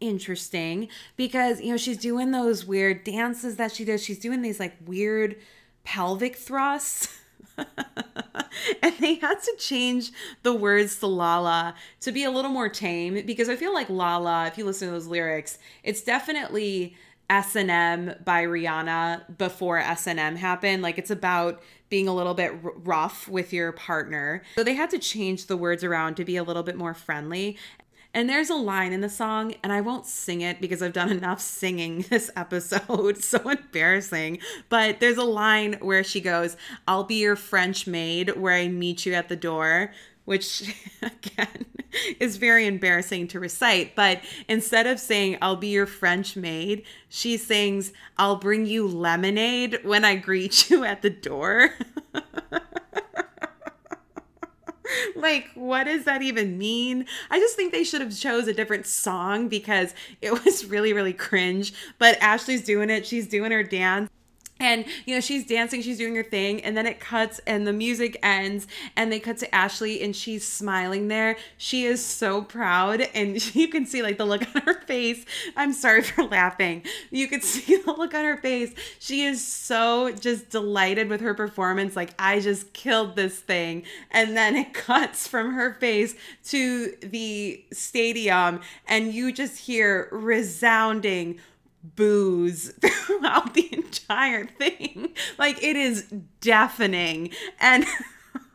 interesting 0.00 0.88
because 1.16 1.60
you 1.60 1.70
know, 1.70 1.76
she's 1.76 1.98
doing 1.98 2.30
those 2.30 2.64
weird 2.64 3.04
dances 3.04 3.56
that 3.56 3.72
she 3.72 3.84
does. 3.84 4.02
She's 4.02 4.18
doing 4.18 4.42
these 4.42 4.58
like 4.58 4.74
weird 4.84 5.36
pelvic 5.84 6.36
thrusts. 6.36 7.20
and 8.82 8.94
they 9.00 9.14
had 9.14 9.42
to 9.42 9.54
change 9.58 10.12
the 10.42 10.52
words 10.52 10.98
to 10.98 11.06
Lala 11.06 11.74
to 12.00 12.12
be 12.12 12.24
a 12.24 12.30
little 12.30 12.50
more 12.50 12.68
tame 12.68 13.24
because 13.26 13.48
I 13.48 13.56
feel 13.56 13.72
like 13.72 13.88
Lala, 13.88 14.46
if 14.46 14.58
you 14.58 14.64
listen 14.64 14.88
to 14.88 14.92
those 14.92 15.06
lyrics, 15.06 15.58
it's 15.82 16.02
definitely 16.02 16.96
S&M 17.28 18.14
by 18.24 18.44
Rihanna 18.44 19.36
before 19.38 19.78
S&M 19.78 20.36
happened. 20.36 20.82
Like 20.82 20.98
it's 20.98 21.10
about 21.10 21.62
being 21.88 22.08
a 22.08 22.14
little 22.14 22.34
bit 22.34 22.52
r- 22.64 22.72
rough 22.76 23.28
with 23.28 23.52
your 23.52 23.72
partner. 23.72 24.42
So 24.56 24.64
they 24.64 24.74
had 24.74 24.90
to 24.90 24.98
change 24.98 25.46
the 25.46 25.56
words 25.56 25.84
around 25.84 26.16
to 26.16 26.24
be 26.24 26.36
a 26.36 26.42
little 26.42 26.62
bit 26.62 26.76
more 26.76 26.94
friendly. 26.94 27.58
And 28.16 28.30
there's 28.30 28.48
a 28.48 28.54
line 28.54 28.94
in 28.94 29.02
the 29.02 29.10
song, 29.10 29.56
and 29.62 29.70
I 29.70 29.82
won't 29.82 30.06
sing 30.06 30.40
it 30.40 30.58
because 30.58 30.82
I've 30.82 30.94
done 30.94 31.10
enough 31.10 31.38
singing 31.38 32.06
this 32.08 32.30
episode. 32.34 33.18
so 33.22 33.50
embarrassing. 33.50 34.38
But 34.70 35.00
there's 35.00 35.18
a 35.18 35.24
line 35.24 35.74
where 35.82 36.02
she 36.02 36.22
goes, 36.22 36.56
I'll 36.88 37.04
be 37.04 37.16
your 37.16 37.36
French 37.36 37.86
maid 37.86 38.34
where 38.34 38.54
I 38.54 38.68
meet 38.68 39.04
you 39.04 39.12
at 39.12 39.28
the 39.28 39.36
door, 39.36 39.92
which 40.24 40.74
again 41.02 41.66
is 42.18 42.38
very 42.38 42.66
embarrassing 42.66 43.28
to 43.28 43.38
recite. 43.38 43.94
But 43.94 44.22
instead 44.48 44.86
of 44.86 44.98
saying, 44.98 45.36
I'll 45.42 45.56
be 45.56 45.68
your 45.68 45.84
French 45.84 46.36
maid, 46.36 46.84
she 47.10 47.36
sings, 47.36 47.92
I'll 48.16 48.36
bring 48.36 48.64
you 48.64 48.88
lemonade 48.88 49.80
when 49.84 50.06
I 50.06 50.16
greet 50.16 50.70
you 50.70 50.84
at 50.84 51.02
the 51.02 51.10
door. 51.10 51.74
like 55.16 55.48
what 55.54 55.84
does 55.84 56.04
that 56.04 56.22
even 56.22 56.58
mean? 56.58 57.06
I 57.30 57.38
just 57.38 57.56
think 57.56 57.72
they 57.72 57.84
should 57.84 58.00
have 58.00 58.16
chose 58.16 58.48
a 58.48 58.54
different 58.54 58.86
song 58.86 59.48
because 59.48 59.94
it 60.20 60.32
was 60.44 60.64
really 60.66 60.92
really 60.92 61.12
cringe. 61.12 61.72
But 61.98 62.18
ashlee's 62.20 62.64
doing 62.64 62.90
it. 62.90 63.06
She's 63.06 63.26
doing 63.26 63.52
her 63.52 63.62
dance 63.62 64.10
and 64.58 64.84
you 65.04 65.14
know 65.14 65.20
she's 65.20 65.46
dancing 65.46 65.82
she's 65.82 65.98
doing 65.98 66.14
her 66.14 66.22
thing 66.22 66.62
and 66.62 66.76
then 66.76 66.86
it 66.86 66.98
cuts 66.98 67.40
and 67.46 67.66
the 67.66 67.72
music 67.72 68.18
ends 68.22 68.66
and 68.96 69.12
they 69.12 69.20
cut 69.20 69.38
to 69.38 69.48
ashlee 69.48 70.02
and 70.02 70.14
she's 70.16 70.46
smiling 70.46 71.08
there. 71.08 71.36
She 71.58 71.84
is 71.84 72.04
so 72.04 72.42
proud 72.42 73.00
and 73.14 73.54
you 73.54 73.68
can 73.68 73.86
see 73.86 74.02
like 74.02 74.18
the 74.18 74.24
look 74.24 74.42
on 74.54 74.62
her 74.62 74.80
face. 74.82 75.24
I'm 75.56 75.72
sorry 75.72 76.02
for 76.02 76.24
laughing. 76.28 76.82
You 77.10 77.28
could 77.28 77.44
see 77.44 77.76
the 77.76 77.92
look 77.92 78.14
on 78.14 78.24
her 78.24 78.36
face. 78.38 78.74
She 78.98 79.24
is 79.24 79.46
so 79.46 80.12
just 80.12 80.50
delighted 80.50 81.08
with 81.08 81.20
her 81.20 81.34
performance. 81.34 81.96
Like 81.96 82.10
i 82.18 82.40
just 82.40 82.72
killed 82.72 83.16
this 83.16 83.38
thing. 83.38 83.82
And 84.10 84.36
then 84.36 84.56
it 84.56 84.72
cuts 84.72 85.26
from 85.28 85.52
her 85.54 85.74
face 85.74 86.14
to 86.46 86.94
the 87.02 87.64
stadium 87.72 88.60
and 88.86 89.12
you 89.12 89.32
just 89.32 89.58
hear 89.58 90.08
resounding 90.12 91.40
boos 91.94 92.72
throughout 92.80 93.54
the 93.54 93.68
entire 93.72 94.46
thing. 94.46 95.14
Like 95.38 95.62
it 95.62 95.76
is 95.76 96.12
deafening. 96.40 97.30
And 97.60 97.84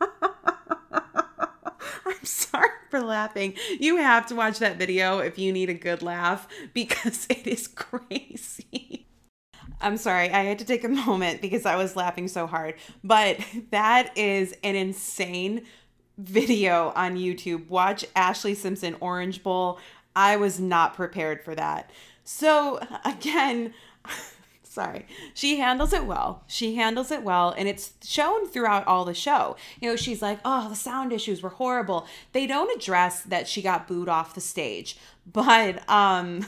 I'm 0.00 0.10
sorry 2.24 2.68
for 2.90 3.00
laughing. 3.00 3.54
You 3.78 3.96
have 3.96 4.26
to 4.26 4.34
watch 4.34 4.58
that 4.58 4.78
video 4.78 5.18
if 5.18 5.38
you 5.38 5.52
need 5.52 5.70
a 5.70 5.74
good 5.74 6.02
laugh 6.02 6.48
because 6.72 7.26
it 7.30 7.46
is 7.46 7.68
crazy. 7.68 9.06
I'm 9.80 9.96
sorry, 9.96 10.30
I 10.30 10.44
had 10.44 10.58
to 10.60 10.64
take 10.64 10.84
a 10.84 10.88
moment 10.88 11.40
because 11.40 11.66
I 11.66 11.76
was 11.76 11.96
laughing 11.96 12.28
so 12.28 12.46
hard. 12.46 12.74
But 13.02 13.38
that 13.70 14.16
is 14.16 14.54
an 14.62 14.76
insane 14.76 15.62
video 16.18 16.92
on 16.94 17.16
YouTube. 17.16 17.68
Watch 17.68 18.04
Ashlee 18.14 18.56
Simpson 18.56 18.96
Orange 19.00 19.42
Bowl. 19.42 19.78
I 20.14 20.36
was 20.36 20.60
not 20.60 20.94
prepared 20.94 21.44
for 21.44 21.54
that. 21.54 21.90
So 22.24 22.80
again, 23.04 23.74
sorry. 24.62 25.06
She 25.34 25.58
handles 25.58 25.92
it 25.92 26.04
well. 26.04 26.44
She 26.46 26.76
handles 26.76 27.10
it 27.10 27.22
well 27.22 27.54
and 27.56 27.68
it's 27.68 27.92
shown 28.02 28.48
throughout 28.48 28.86
all 28.86 29.04
the 29.04 29.14
show. 29.14 29.56
You 29.80 29.90
know, 29.90 29.96
she's 29.96 30.22
like, 30.22 30.40
"Oh, 30.44 30.68
the 30.68 30.76
sound 30.76 31.12
issues 31.12 31.42
were 31.42 31.50
horrible." 31.50 32.06
They 32.32 32.46
don't 32.46 32.74
address 32.76 33.22
that 33.22 33.48
she 33.48 33.62
got 33.62 33.86
booed 33.88 34.08
off 34.08 34.34
the 34.34 34.40
stage. 34.40 34.96
But 35.24 35.88
um 35.88 36.46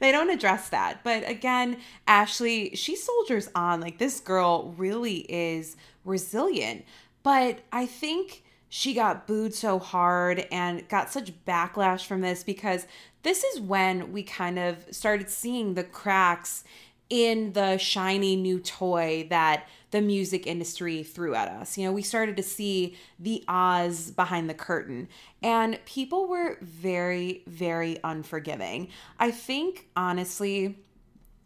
they 0.00 0.10
don't 0.12 0.30
address 0.30 0.70
that. 0.70 1.00
But 1.04 1.28
again, 1.28 1.76
Ashlee, 2.06 2.76
she 2.78 2.96
soldiers 2.96 3.50
on. 3.54 3.80
Like 3.80 3.98
this 3.98 4.20
girl 4.20 4.74
really 4.78 5.26
is 5.28 5.76
resilient. 6.04 6.84
But 7.22 7.58
I 7.72 7.84
think 7.84 8.42
she 8.68 8.94
got 8.94 9.26
booed 9.26 9.54
so 9.54 9.78
hard 9.78 10.46
and 10.50 10.86
got 10.88 11.10
such 11.10 11.32
backlash 11.46 12.06
from 12.06 12.20
this 12.20 12.44
because 12.44 12.86
this 13.22 13.44
is 13.44 13.60
when 13.60 14.12
we 14.12 14.22
kind 14.22 14.58
of 14.58 14.84
started 14.90 15.30
seeing 15.30 15.74
the 15.74 15.84
cracks 15.84 16.64
in 17.10 17.52
the 17.54 17.78
shiny 17.78 18.36
new 18.36 18.60
toy 18.60 19.26
that 19.30 19.66
the 19.90 20.00
music 20.02 20.46
industry 20.46 21.02
threw 21.02 21.34
at 21.34 21.48
us. 21.48 21.78
You 21.78 21.86
know, 21.86 21.92
we 21.92 22.02
started 22.02 22.36
to 22.36 22.42
see 22.42 22.96
the 23.18 23.42
Oz 23.48 24.10
behind 24.10 24.50
the 24.50 24.54
curtain, 24.54 25.08
and 25.42 25.82
people 25.86 26.28
were 26.28 26.58
very, 26.60 27.42
very 27.46 27.98
unforgiving. 28.04 28.88
I 29.18 29.30
think, 29.30 29.88
honestly, 29.96 30.78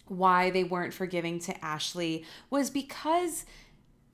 why 0.08 0.50
they 0.50 0.64
weren't 0.64 0.92
forgiving 0.92 1.38
to 1.40 1.54
Ashlee 1.60 2.24
was 2.50 2.68
because 2.68 3.44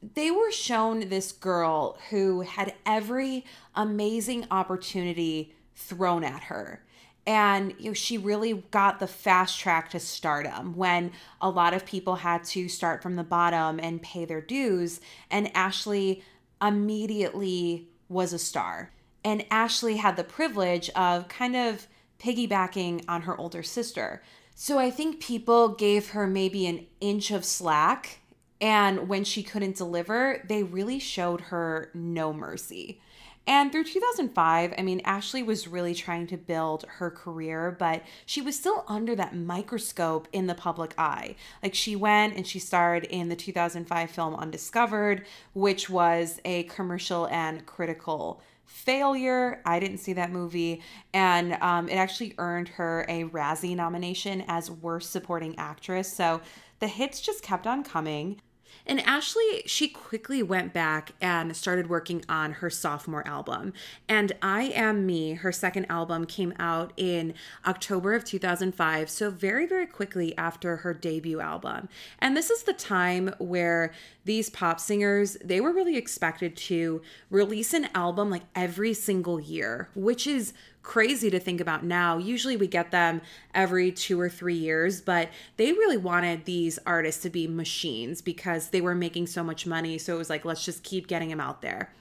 they 0.03 0.31
were 0.31 0.53
shown 0.53 1.09
this 1.09 1.33
girl 1.33 1.99
who 2.11 2.43
had 2.43 2.75
every 2.87 3.45
amazing 3.75 4.47
opportunity 4.51 5.55
thrown 5.75 6.25
at 6.25 6.45
her. 6.45 6.85
And 7.27 7.75
you 7.79 7.91
know, 7.91 7.95
she 7.95 8.17
really 8.17 8.65
got 8.71 9.01
the 9.01 9.07
fast 9.07 9.59
track 9.59 9.91
to 9.91 10.01
stardom 10.01 10.77
when 10.77 11.13
a 11.41 11.51
lot 11.51 11.75
of 11.75 11.85
people 11.85 12.17
had 12.17 12.45
to 12.45 12.69
start 12.69 13.03
from 13.03 13.17
the 13.17 13.25
bottom 13.25 13.79
and 13.81 14.03
pay 14.03 14.25
their 14.25 14.41
dues. 14.41 15.01
And 15.31 15.53
ashlee 15.53 16.23
immediately 16.63 17.89
was 18.09 18.33
a 18.33 18.39
star. 18.39 18.93
And 19.25 19.49
ashlee 19.51 19.99
had 19.99 20.17
the 20.17 20.25
privilege 20.25 20.89
of 20.91 21.29
kind 21.29 21.55
of 21.55 21.87
piggybacking 22.19 23.05
on 23.09 23.23
her 23.23 23.39
older 23.39 23.63
sister. 23.63 24.23
So 24.55 24.79
i 24.79 24.91
think 24.91 25.21
people 25.21 25.69
gave 25.69 26.11
her 26.11 26.27
maybe 26.27 26.67
an 26.67 26.87
inch 27.01 27.31
of 27.31 27.45
slack 27.45 28.18
and 28.61 29.09
when 29.09 29.25
she 29.25 29.43
couldn't 29.43 29.77
deliver 29.77 30.43
they 30.49 30.63
really 30.63 30.99
showed 30.99 31.41
her 31.43 31.91
no 31.95 32.33
mercy 32.33 33.01
and 33.49 33.73
through 33.73 33.85
2005, 33.85 34.75
I 34.77 34.83
mean, 34.83 35.01
Ashlee 35.05 35.45
was 35.45 35.67
really 35.67 35.95
trying 35.95 36.27
to 36.27 36.37
build 36.37 36.85
her 36.87 37.11
career, 37.11 37.75
but 37.79 38.03
she 38.27 38.43
was 38.43 38.57
still 38.57 38.85
under 38.87 39.17
that 39.17 39.35
microscope 39.35 40.29
in 40.35 40.47
the 40.47 40.55
public 40.55 40.93
eye. 40.99 41.35
Like, 41.63 41.75
she 41.75 41.97
went 41.97 42.37
and 42.37 42.47
she 42.47 42.59
starred 42.59 43.05
in 43.05 43.31
the 43.31 43.37
2005 43.37 44.11
film 44.11 44.35
Undiscovered, 44.35 45.25
which 45.55 45.89
was 45.89 46.43
a 46.45 46.65
commercial 46.65 47.27
and 47.29 47.65
critical 47.65 48.43
failure. 48.67 49.63
I 49.65 49.81
didn't 49.81 49.99
see 49.99 50.13
that 50.13 50.31
movie. 50.31 50.83
And 51.15 51.55
um, 51.63 51.89
it 51.89 51.95
actually 51.95 52.35
earned 52.37 52.69
her 52.69 53.07
a 53.09 53.25
Razzie 53.25 53.75
nomination 53.75 54.45
as 54.47 54.71
Worst 54.71 55.11
Supporting 55.11 55.59
Actress. 55.59 56.13
So 56.13 56.43
the 56.81 56.87
hits 56.87 57.23
just 57.23 57.43
kept 57.43 57.67
on 57.67 57.83
coming. 57.83 58.43
And 58.89 59.01
Ashlee, 59.01 59.63
she 59.67 59.87
quickly 59.87 60.43
went 60.43 60.73
back 60.73 61.13
and 61.21 61.55
started 61.55 61.91
working 61.91 62.25
on 62.27 62.53
her 62.53 62.71
sophomore 62.71 63.27
album. 63.29 63.75
And 64.09 64.33
I 64.41 64.73
Am 64.75 65.05
Me, 65.05 65.35
her 65.35 65.53
second 65.53 65.85
album, 65.91 66.25
came 66.25 66.55
out 66.59 66.95
in 66.97 67.35
October 67.67 68.15
of 68.15 68.25
2005. 68.25 69.11
So, 69.11 69.31
very, 69.31 69.67
very 69.67 69.87
quickly 69.87 70.37
after 70.39 70.79
her 70.79 70.95
debut 70.95 71.39
album. 71.39 71.91
And 72.19 72.35
this 72.35 72.49
is 72.49 72.63
the 72.63 72.73
time 72.73 73.35
where 73.39 73.93
these 74.25 74.49
pop 74.49 74.81
singers, 74.81 75.37
they 75.45 75.61
were 75.61 75.73
really 75.73 75.99
expected 75.99 76.57
to 76.57 77.03
release 77.31 77.75
an 77.75 77.89
album 77.95 78.31
like 78.31 78.45
every 78.55 78.95
single 78.95 79.39
year, 79.39 79.91
which 79.95 80.27
is 80.27 80.55
crazy 80.89 81.29
to 81.29 81.39
think 81.39 81.61
about 81.61 81.85
now. 81.85 82.17
Usually 82.17 82.57
we 82.57 82.67
get 82.67 82.91
them 82.91 83.21
every 83.55 83.93
two 83.93 84.19
or 84.19 84.31
three 84.31 84.57
years, 84.57 85.03
but 85.03 85.29
they 85.59 85.73
really 85.73 85.99
wanted 85.99 86.47
these 86.47 86.79
artists 86.87 87.23
to 87.23 87.31
be 87.31 87.47
machines 87.47 88.23
because 88.23 88.71
they 88.71 88.81
were 88.81 88.95
making 88.95 89.27
so 89.27 89.45
much 89.45 89.67
money. 89.67 89.99
So 89.99 90.15
it 90.15 90.19
was 90.19 90.31
like, 90.31 90.47
let's 90.47 90.65
just 90.65 90.83
keep 90.83 91.07
getting 91.07 91.29
them 91.29 91.41
out 91.41 91.61
there. 91.61 91.93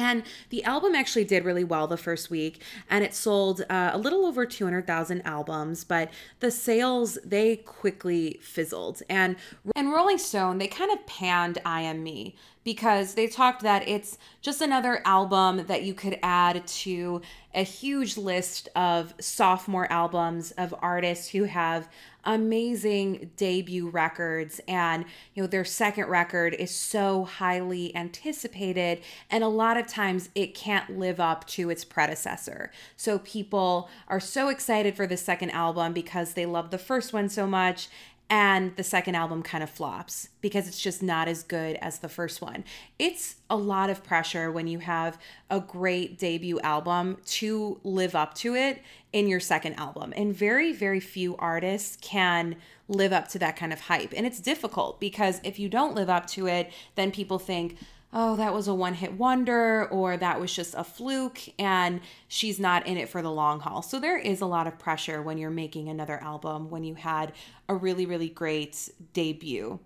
And 0.00 0.22
the 0.48 0.64
album 0.64 0.94
actually 0.94 1.24
did 1.24 1.44
really 1.44 1.62
well 1.62 1.86
the 1.86 1.98
first 1.98 2.30
week, 2.30 2.62
and 2.88 3.04
it 3.04 3.14
sold 3.14 3.60
uh, 3.68 3.90
a 3.92 3.98
little 3.98 4.24
over 4.24 4.46
200,000 4.46 5.20
albums, 5.26 5.84
but 5.84 6.10
the 6.40 6.50
sales, 6.50 7.18
they 7.22 7.56
quickly 7.56 8.40
fizzled. 8.42 9.02
And, 9.10 9.36
and 9.76 9.92
Rolling 9.92 10.16
Stone, 10.16 10.56
they 10.56 10.68
kind 10.68 10.90
of 10.90 11.04
panned 11.06 11.58
I 11.66 11.82
Am 11.82 12.02
Me 12.02 12.34
because 12.64 13.14
they 13.14 13.26
talked 13.26 13.62
that 13.62 13.88
it's 13.88 14.16
just 14.40 14.60
another 14.60 15.02
album 15.04 15.66
that 15.66 15.82
you 15.82 15.94
could 15.94 16.18
add 16.22 16.66
to 16.66 17.20
a 17.54 17.62
huge 17.62 18.16
list 18.16 18.68
of 18.76 19.14
sophomore 19.20 19.90
albums 19.90 20.52
of 20.52 20.74
artists 20.80 21.28
who 21.28 21.44
have 21.44 21.88
amazing 22.24 23.30
debut 23.36 23.88
records 23.88 24.60
and 24.68 25.04
you 25.34 25.42
know 25.42 25.46
their 25.46 25.64
second 25.64 26.06
record 26.06 26.54
is 26.54 26.70
so 26.70 27.24
highly 27.24 27.94
anticipated 27.96 29.00
and 29.30 29.42
a 29.42 29.48
lot 29.48 29.76
of 29.76 29.86
times 29.86 30.28
it 30.34 30.54
can't 30.54 30.98
live 30.98 31.18
up 31.18 31.46
to 31.46 31.70
its 31.70 31.84
predecessor 31.84 32.70
so 32.96 33.18
people 33.20 33.88
are 34.08 34.20
so 34.20 34.48
excited 34.48 34.94
for 34.94 35.06
the 35.06 35.16
second 35.16 35.50
album 35.50 35.92
because 35.92 36.34
they 36.34 36.46
love 36.46 36.70
the 36.70 36.78
first 36.78 37.12
one 37.12 37.28
so 37.28 37.46
much 37.46 37.88
and 38.30 38.76
the 38.76 38.84
second 38.84 39.16
album 39.16 39.42
kind 39.42 39.64
of 39.64 39.68
flops 39.68 40.28
because 40.40 40.68
it's 40.68 40.80
just 40.80 41.02
not 41.02 41.26
as 41.26 41.42
good 41.42 41.76
as 41.82 41.98
the 41.98 42.08
first 42.08 42.40
one. 42.40 42.62
It's 42.96 43.36
a 43.50 43.56
lot 43.56 43.90
of 43.90 44.04
pressure 44.04 44.52
when 44.52 44.68
you 44.68 44.78
have 44.78 45.18
a 45.50 45.58
great 45.58 46.16
debut 46.16 46.60
album 46.60 47.18
to 47.26 47.80
live 47.82 48.14
up 48.14 48.34
to 48.34 48.54
it 48.54 48.82
in 49.12 49.28
your 49.28 49.40
second 49.40 49.74
album. 49.74 50.12
And 50.16 50.34
very, 50.34 50.72
very 50.72 51.00
few 51.00 51.36
artists 51.36 51.96
can 52.00 52.56
live 52.88 53.12
up 53.12 53.28
to 53.28 53.38
that 53.38 53.56
kind 53.56 53.72
of 53.72 53.80
hype. 53.80 54.12
And 54.16 54.26
it's 54.26 54.40
difficult 54.40 55.00
because 55.00 55.40
if 55.44 55.58
you 55.58 55.68
don't 55.68 55.94
live 55.94 56.10
up 56.10 56.26
to 56.28 56.46
it, 56.46 56.72
then 56.94 57.10
people 57.10 57.38
think, 57.38 57.76
oh, 58.12 58.36
that 58.36 58.52
was 58.52 58.66
a 58.66 58.74
one 58.74 58.94
hit 58.94 59.12
wonder 59.12 59.86
or 59.86 60.16
that 60.16 60.40
was 60.40 60.52
just 60.52 60.74
a 60.76 60.82
fluke 60.82 61.40
and 61.58 62.00
she's 62.26 62.58
not 62.58 62.86
in 62.86 62.96
it 62.96 63.08
for 63.08 63.22
the 63.22 63.30
long 63.30 63.60
haul. 63.60 63.82
So 63.82 64.00
there 64.00 64.18
is 64.18 64.40
a 64.40 64.46
lot 64.46 64.66
of 64.66 64.78
pressure 64.78 65.22
when 65.22 65.38
you're 65.38 65.50
making 65.50 65.88
another 65.88 66.20
album 66.22 66.70
when 66.70 66.82
you 66.82 66.94
had 66.94 67.32
a 67.68 67.74
really, 67.74 68.06
really 68.06 68.28
great 68.28 68.88
debut. 69.12 69.78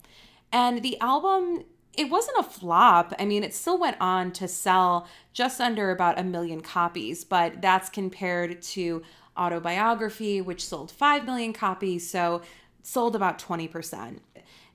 And 0.53 0.83
the 0.83 0.99
album, 1.01 1.65
it 1.97 2.11
wasn't 2.11 2.39
a 2.39 2.43
flop. 2.43 3.15
I 3.19 3.25
mean, 3.25 3.45
it 3.45 3.55
still 3.55 3.79
went 3.79 3.97
on 4.01 4.33
to 4.33 4.49
sell 4.49 5.09
just 5.33 5.61
under 5.61 5.91
about 5.91 6.19
a 6.19 6.25
million 6.25 6.61
copies, 6.61 7.25
but 7.25 7.61
that's 7.61 7.89
compared 7.89 8.63
to 8.63 9.03
Autobiography, 9.37 10.41
which 10.41 10.65
sold 10.65 10.91
5 10.91 11.25
million 11.25 11.53
copies. 11.53 12.09
So 12.09 12.43
sold 12.83 13.17
about 13.17 13.39
20%. 13.39 14.21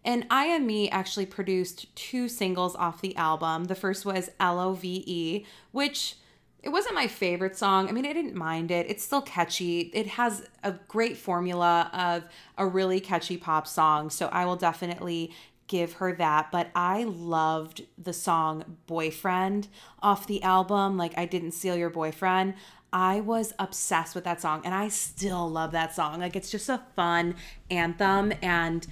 And 0.04 0.26
I 0.30 0.46
Am 0.46 0.66
Me 0.66 0.90
actually 0.90 1.26
produced 1.26 1.94
two 1.96 2.28
singles 2.28 2.76
off 2.76 3.02
the 3.02 3.16
album. 3.16 3.66
The 3.66 3.76
first 3.76 4.06
was 4.06 4.30
L 4.40 4.60
O 4.60 4.74
V 4.74 5.04
E, 5.06 5.46
which 5.72 6.16
it 6.62 6.70
wasn't 6.70 6.96
my 6.96 7.08
favorite 7.08 7.58
song. 7.58 7.88
I 7.88 7.92
mean, 7.92 8.06
I 8.06 8.14
didn't 8.14 8.36
mind 8.36 8.72
it. 8.72 8.86
It's 8.90 9.04
still 9.04 9.22
catchy. 9.22 9.92
It 9.94 10.08
has 10.08 10.46
a 10.64 10.74
great 10.88 11.18
formula 11.18 11.90
of 11.94 12.26
a 12.58 12.66
really 12.66 13.00
catchy 13.00 13.38
pop 13.38 13.68
song. 13.68 14.10
So 14.10 14.28
I 14.28 14.46
will 14.46 14.58
definitely 14.58 15.32
give 15.70 15.94
her 15.94 16.12
that. 16.16 16.52
But 16.52 16.70
I 16.76 17.06
loved 17.06 17.84
the 17.98 18.12
song 18.12 18.78
Boyfriend 18.88 19.70
off 20.04 20.28
the 20.28 20.44
album. 20.44 20.98
Like, 20.98 21.18
I 21.18 21.26
Didn't 21.26 21.52
Steal 21.52 21.78
Your 21.78 21.90
Boyfriend. 21.90 22.56
I 22.92 23.22
was 23.22 23.54
obsessed 23.60 24.16
with 24.16 24.24
that 24.24 24.42
song 24.42 24.64
and 24.66 24.74
I 24.74 24.88
still 24.88 25.48
love 25.48 25.72
that 25.72 25.96
song. 25.96 26.20
Like, 26.20 26.36
it's 26.36 26.52
just 26.52 26.68
a 26.68 26.82
fun 26.96 27.36
anthem. 27.70 28.34
And 28.42 28.86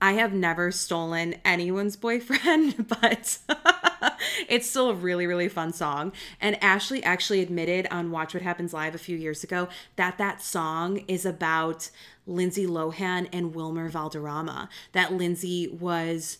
I 0.00 0.14
have 0.14 0.32
never 0.32 0.72
stolen 0.72 1.36
anyone's 1.44 1.96
boyfriend, 1.96 2.88
but 3.00 3.38
it's 4.48 4.68
still 4.68 4.90
a 4.90 4.94
really, 4.94 5.28
really 5.28 5.48
fun 5.48 5.72
song. 5.72 6.12
And 6.40 6.56
Ashlee 6.56 7.02
actually 7.04 7.40
admitted 7.40 7.86
on 7.90 8.10
Watch 8.10 8.34
What 8.34 8.42
Happens 8.42 8.72
Live 8.72 8.96
a 8.96 8.98
few 8.98 9.16
years 9.16 9.44
ago 9.44 9.68
that 9.94 10.18
that 10.18 10.42
song 10.42 11.04
is 11.06 11.24
about 11.24 11.90
Lindsay 12.26 12.66
Lohan 12.66 13.28
and 13.32 13.54
Wilmer 13.54 13.88
Valderrama. 13.88 14.68
That 14.92 15.12
Lindsay 15.12 15.68
was 15.68 16.38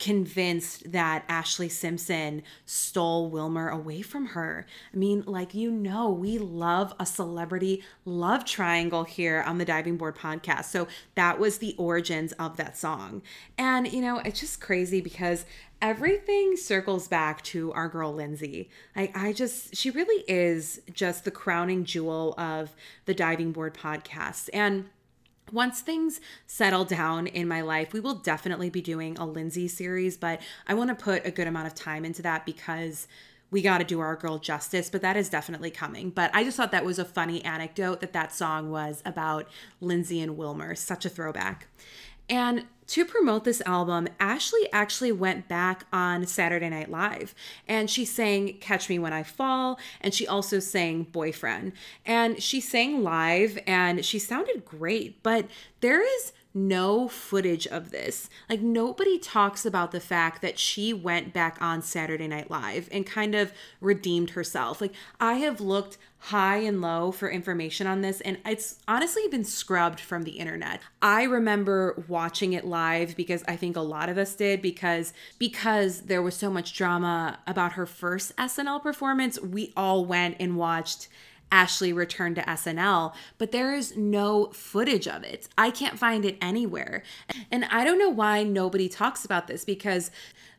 convinced 0.00 0.90
that 0.90 1.28
Ashlee 1.28 1.70
Simpson 1.70 2.42
stole 2.64 3.28
Wilmer 3.28 3.68
away 3.68 4.00
from 4.00 4.26
her. 4.28 4.66
I 4.92 4.96
mean, 4.96 5.22
like, 5.26 5.54
you 5.54 5.70
know, 5.70 6.10
we 6.10 6.38
love 6.38 6.94
a 6.98 7.04
celebrity 7.04 7.84
love 8.06 8.46
triangle 8.46 9.04
here 9.04 9.44
on 9.46 9.58
the 9.58 9.64
Diving 9.64 9.98
Board 9.98 10.16
podcast. 10.16 10.64
So 10.64 10.88
that 11.14 11.38
was 11.38 11.58
the 11.58 11.74
origins 11.76 12.32
of 12.32 12.56
that 12.56 12.78
song. 12.78 13.20
And, 13.58 13.92
you 13.92 14.00
know, 14.00 14.18
it's 14.18 14.40
just 14.40 14.60
crazy 14.60 15.02
because 15.02 15.44
everything 15.82 16.56
circles 16.56 17.06
back 17.06 17.42
to 17.42 17.70
our 17.74 17.88
girl 17.88 18.12
Lindsay. 18.14 18.70
I, 18.96 19.12
I 19.14 19.32
just, 19.34 19.76
she 19.76 19.90
really 19.90 20.24
is 20.26 20.80
just 20.92 21.24
the 21.24 21.30
crowning 21.30 21.84
jewel 21.84 22.34
of 22.38 22.74
the 23.04 23.14
Diving 23.14 23.52
Board 23.52 23.74
podcast. 23.74 24.48
And 24.54 24.88
once 25.52 25.80
things 25.80 26.20
settle 26.46 26.84
down 26.84 27.26
in 27.26 27.48
my 27.48 27.60
life, 27.60 27.92
we 27.92 28.00
will 28.00 28.14
definitely 28.14 28.70
be 28.70 28.80
doing 28.80 29.16
a 29.18 29.26
Lindsay 29.26 29.68
series, 29.68 30.16
but 30.16 30.40
I 30.66 30.74
want 30.74 30.88
to 30.88 30.94
put 30.94 31.26
a 31.26 31.30
good 31.30 31.46
amount 31.46 31.66
of 31.66 31.74
time 31.74 32.04
into 32.04 32.22
that 32.22 32.46
because 32.46 33.08
we 33.50 33.62
got 33.62 33.78
to 33.78 33.84
do 33.84 34.00
our 34.00 34.16
girl 34.16 34.38
justice, 34.38 34.88
but 34.88 35.02
that 35.02 35.16
is 35.16 35.28
definitely 35.28 35.70
coming. 35.70 36.10
But 36.10 36.30
I 36.34 36.44
just 36.44 36.56
thought 36.56 36.70
that 36.72 36.84
was 36.84 36.98
a 36.98 37.04
funny 37.04 37.44
anecdote 37.44 38.00
that 38.00 38.12
that 38.12 38.32
song 38.32 38.70
was 38.70 39.02
about 39.04 39.48
Lindsay 39.80 40.20
and 40.20 40.36
Wilmer. 40.36 40.74
Such 40.74 41.04
a 41.04 41.08
throwback. 41.08 41.66
And 42.30 42.64
to 42.86 43.04
promote 43.04 43.44
this 43.44 43.60
album, 43.66 44.08
Ashlee 44.18 44.66
actually 44.72 45.12
went 45.12 45.46
back 45.48 45.84
on 45.92 46.26
Saturday 46.26 46.68
Night 46.68 46.90
Live 46.90 47.34
and 47.68 47.90
she 47.90 48.04
sang 48.04 48.58
Catch 48.58 48.88
Me 48.88 48.98
When 48.98 49.12
I 49.12 49.22
Fall 49.22 49.78
and 50.00 50.14
she 50.14 50.26
also 50.26 50.58
sang 50.58 51.04
Boyfriend. 51.04 51.72
And 52.06 52.42
she 52.42 52.60
sang 52.60 53.02
live 53.02 53.58
and 53.66 54.04
she 54.04 54.18
sounded 54.18 54.64
great, 54.64 55.22
but 55.22 55.46
there 55.80 56.02
is 56.02 56.32
no 56.52 57.06
footage 57.08 57.66
of 57.66 57.90
this. 57.90 58.28
Like, 58.48 58.60
nobody 58.60 59.18
talks 59.18 59.64
about 59.64 59.92
the 59.92 60.00
fact 60.00 60.42
that 60.42 60.58
she 60.58 60.92
went 60.92 61.32
back 61.32 61.58
on 61.60 61.82
Saturday 61.82 62.26
Night 62.26 62.50
Live 62.50 62.88
and 62.90 63.06
kind 63.06 63.34
of 63.34 63.52
redeemed 63.80 64.30
herself. 64.30 64.80
Like, 64.80 64.94
I 65.20 65.34
have 65.34 65.60
looked 65.60 65.96
high 66.24 66.58
and 66.58 66.82
low 66.82 67.10
for 67.10 67.30
information 67.30 67.86
on 67.86 68.02
this, 68.02 68.20
and 68.20 68.38
it's 68.44 68.78
honestly 68.86 69.26
been 69.28 69.44
scrubbed 69.44 70.00
from 70.00 70.22
the 70.22 70.32
internet. 70.32 70.80
I 71.00 71.22
remember 71.24 72.04
watching 72.08 72.52
it 72.52 72.66
live 72.66 73.16
because 73.16 73.42
I 73.48 73.56
think 73.56 73.76
a 73.76 73.80
lot 73.80 74.08
of 74.08 74.18
us 74.18 74.34
did 74.34 74.60
because 74.60 75.12
because 75.38 76.02
there 76.02 76.22
was 76.22 76.36
so 76.36 76.50
much 76.50 76.74
drama 76.76 77.38
about 77.46 77.72
her 77.72 77.86
first 77.86 78.36
SNL 78.36 78.82
performance, 78.82 79.40
we 79.40 79.72
all 79.76 80.04
went 80.04 80.36
and 80.38 80.56
watched 80.56 81.08
Ashlee 81.50 81.94
returned 81.94 82.36
to 82.36 82.42
SNL, 82.42 83.12
but 83.38 83.50
there 83.50 83.74
is 83.74 83.96
no 83.96 84.46
footage 84.52 85.08
of 85.08 85.24
it. 85.24 85.48
I 85.58 85.70
can't 85.70 85.98
find 85.98 86.24
it 86.24 86.38
anywhere. 86.40 87.02
And 87.50 87.64
I 87.64 87.84
don't 87.84 87.98
know 87.98 88.10
why 88.10 88.44
nobody 88.44 88.88
talks 88.88 89.24
about 89.24 89.46
this 89.46 89.64
because 89.64 90.10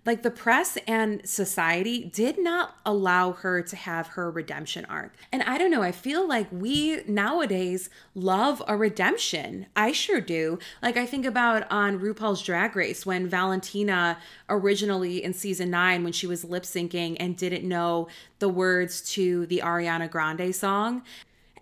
like 0.06 0.24
the 0.24 0.32
press 0.32 0.78
and 0.88 1.28
society 1.28 2.04
did 2.04 2.40
not 2.40 2.76
allow 2.86 3.34
her 3.34 3.62
to 3.62 3.76
have 3.76 4.08
her 4.08 4.32
redemption 4.32 4.86
arc. 4.86 5.14
And 5.32 5.44
I 5.44 5.58
don't 5.58 5.70
know, 5.70 5.84
I 5.84 5.92
feel 5.92 6.28
like 6.28 6.48
we 6.52 7.04
nowadays 7.08 7.90
love 8.16 8.64
a 8.68 8.76
redemption. 8.76 9.68
I 9.76 9.92
sure 9.92 10.20
do. 10.20 10.58
Like 10.82 10.98
I 10.98 11.06
think 11.06 11.26
about 11.26 11.72
on 11.72 12.00
RuPaul's 12.00 12.42
Drag 12.42 12.76
Race 12.76 13.06
when 13.06 13.28
Valentina 13.28 14.18
originally 14.50 15.24
in 15.24 15.34
season 15.34 15.70
9 15.70 16.04
when 16.04 16.14
she 16.14 16.26
was 16.26 16.44
lip 16.44 16.64
syncing 16.64 17.16
and 17.20 17.38
didn't 17.38 17.68
know 17.68 18.08
the 18.40 18.50
words 18.50 19.02
to 19.14 19.46
the 19.46 19.62
Ariana 19.64 20.10
Grande 20.10 20.54
song 20.56 21.04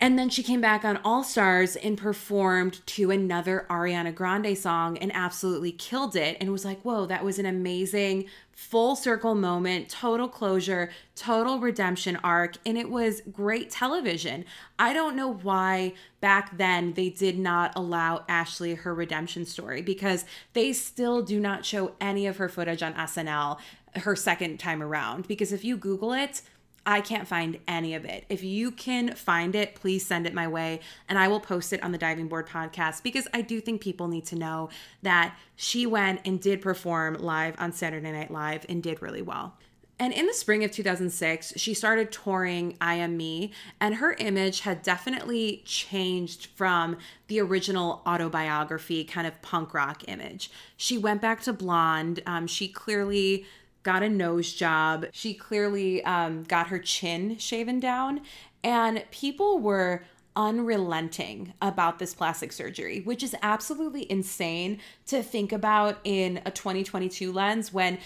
and 0.02 0.18
then 0.18 0.30
she 0.30 0.44
came 0.44 0.62
back 0.62 0.86
on 0.86 0.98
All 1.04 1.24
Stars 1.24 1.76
and 1.76 1.98
performed 1.98 2.86
to 2.88 3.12
another 3.12 3.66
Ariana 3.70 4.16
Grande 4.16 4.58
song 4.58 4.98
and 4.98 5.12
absolutely 5.14 5.74
killed 5.74 6.16
it. 6.16 6.38
And 6.40 6.52
was 6.52 6.64
like, 6.64 6.82
whoa, 6.84 7.06
that 7.08 7.24
was 7.24 7.38
an 7.38 7.46
amazing 7.46 8.26
full 8.54 8.96
circle 8.96 9.36
moment, 9.36 9.90
total 9.90 10.30
closure, 10.30 10.90
total 11.16 11.60
redemption 11.60 12.18
arc. 12.24 12.56
And 12.66 12.78
it 12.78 12.90
was 12.90 13.22
great 13.32 13.72
television. 13.72 14.46
I 14.78 14.94
don't 14.94 15.18
know 15.18 15.34
why 15.34 15.94
back 16.22 16.58
then 16.58 16.94
they 16.94 17.10
did 17.10 17.38
not 17.38 17.74
allow 17.76 18.24
Ashlee 18.30 18.78
her 18.78 18.96
redemption 18.96 19.46
story 19.46 19.82
because 19.82 20.24
they 20.54 20.72
still 20.72 21.22
do 21.22 21.42
not 21.42 21.66
show 21.66 21.96
any 22.00 22.26
of 22.26 22.38
her 22.38 22.48
footage 22.48 22.82
on 22.82 22.94
SNL 22.94 23.60
her 23.96 24.16
second 24.16 24.60
time 24.60 24.82
around. 24.82 25.28
Because 25.28 25.52
if 25.52 25.66
you 25.66 25.76
Google 25.76 26.14
it, 26.14 26.42
I 26.90 27.02
can't 27.02 27.28
find 27.28 27.60
any 27.68 27.94
of 27.94 28.04
it. 28.04 28.26
If 28.30 28.44
you 28.44 28.72
can 28.72 29.14
find 29.14 29.54
it, 29.54 29.76
please 29.76 30.04
send 30.04 30.26
it 30.26 30.34
my 30.34 30.48
way 30.48 30.80
and 31.08 31.20
I 31.20 31.28
will 31.28 31.40
post 31.40 31.72
it 31.72 31.84
on 31.84 31.92
the 31.92 32.00
Diving 32.00 32.28
Board 32.28 32.48
podcast 32.48 33.04
because 33.04 33.28
I 33.32 33.42
do 33.42 33.62
think 33.62 33.80
people 33.80 34.08
need 34.08 34.26
to 34.26 34.36
know 34.36 34.70
that 35.04 35.38
she 35.56 35.86
went 35.86 36.22
and 36.26 36.42
did 36.42 36.64
perform 36.64 37.14
live 37.20 37.54
on 37.60 37.74
Saturday 37.74 38.12
Night 38.12 38.32
Live 38.32 38.66
and 38.68 38.82
did 38.82 39.04
really 39.04 39.22
well. 39.22 39.54
And 40.00 40.14
in 40.14 40.26
the 40.26 40.34
spring 40.34 40.64
of 40.64 40.72
2006, 40.72 41.54
she 41.58 41.74
started 41.76 42.12
touring 42.12 42.76
I 42.80 42.96
Am 42.96 43.18
Me, 43.18 43.52
and 43.82 43.96
her 43.96 44.14
image 44.14 44.62
had 44.62 44.82
definitely 44.82 45.62
changed 45.66 46.48
from 46.56 46.98
the 47.28 47.42
original 47.42 48.02
autobiography 48.08 49.04
kind 49.04 49.28
of 49.28 49.40
punk 49.42 49.74
rock 49.74 50.06
image. 50.08 50.50
She 50.78 50.98
went 50.98 51.22
back 51.22 51.42
to 51.42 51.54
blonde. 51.54 52.24
Um, 52.26 52.48
she 52.48 52.70
clearly 52.70 53.46
got 53.84 54.04
a 54.04 54.10
nose 54.10 54.54
job. 54.54 55.06
She 55.12 55.34
clearly 55.34 56.04
um, 56.04 56.44
got 56.44 56.68
her 56.68 56.80
chin 56.80 57.38
shaven 57.38 57.80
down, 57.80 58.22
and 58.64 59.04
people 59.12 59.60
were 59.60 60.04
unrelenting 60.36 61.54
about 61.62 62.00
this 62.00 62.14
plastic 62.14 62.52
surgery, 62.52 63.02
which 63.02 63.24
is 63.24 63.36
absolutely 63.42 64.10
insane 64.10 64.80
to 65.08 65.22
think 65.22 65.52
about 65.52 66.00
in 66.04 66.42
a 66.46 66.52
2022 66.52 67.32
lens 67.32 67.74
when 67.74 67.98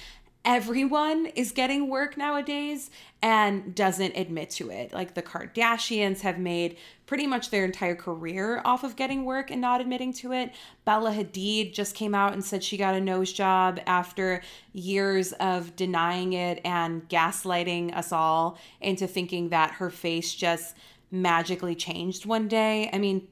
everyone 0.46 1.28
is 1.28 1.54
getting 1.54 1.88
work 1.88 2.18
nowadays 2.18 2.92
and 3.22 3.74
doesn't 3.74 4.18
admit 4.18 4.50
to 4.50 4.70
it. 4.70 4.92
Like 4.92 5.14
the 5.14 5.22
Kardashians 5.22 6.20
have 6.22 6.38
made 6.38 6.78
pretty 7.06 7.26
much 7.26 7.50
their 7.50 7.64
entire 7.64 7.96
career 7.96 8.62
off 8.66 8.84
of 8.84 8.98
getting 8.98 9.24
work 9.24 9.52
and 9.52 9.62
not 9.62 9.80
admitting 9.80 10.12
to 10.14 10.34
it. 10.34 10.52
Bella 10.84 11.12
Hadid 11.12 11.74
just 11.74 11.96
came 11.96 12.14
out 12.14 12.34
and 12.34 12.44
said 12.44 12.64
she 12.64 12.76
got 12.76 12.94
a 12.94 13.00
nose 13.00 13.32
job 13.32 13.80
after 13.86 14.42
years 14.74 15.32
of 15.34 15.76
denying 15.78 16.34
it 16.34 16.60
and 16.66 17.08
gaslighting 17.08 17.96
us 17.96 18.12
all 18.12 18.58
into 18.82 19.08
thinking 19.08 19.50
that 19.50 19.72
her 19.72 19.90
face 19.90 20.36
just 20.36 20.76
magically 21.10 21.76
changed 21.76 22.26
one 22.26 22.50
day. 22.50 22.90
I 22.92 22.98
mean, 22.98 23.28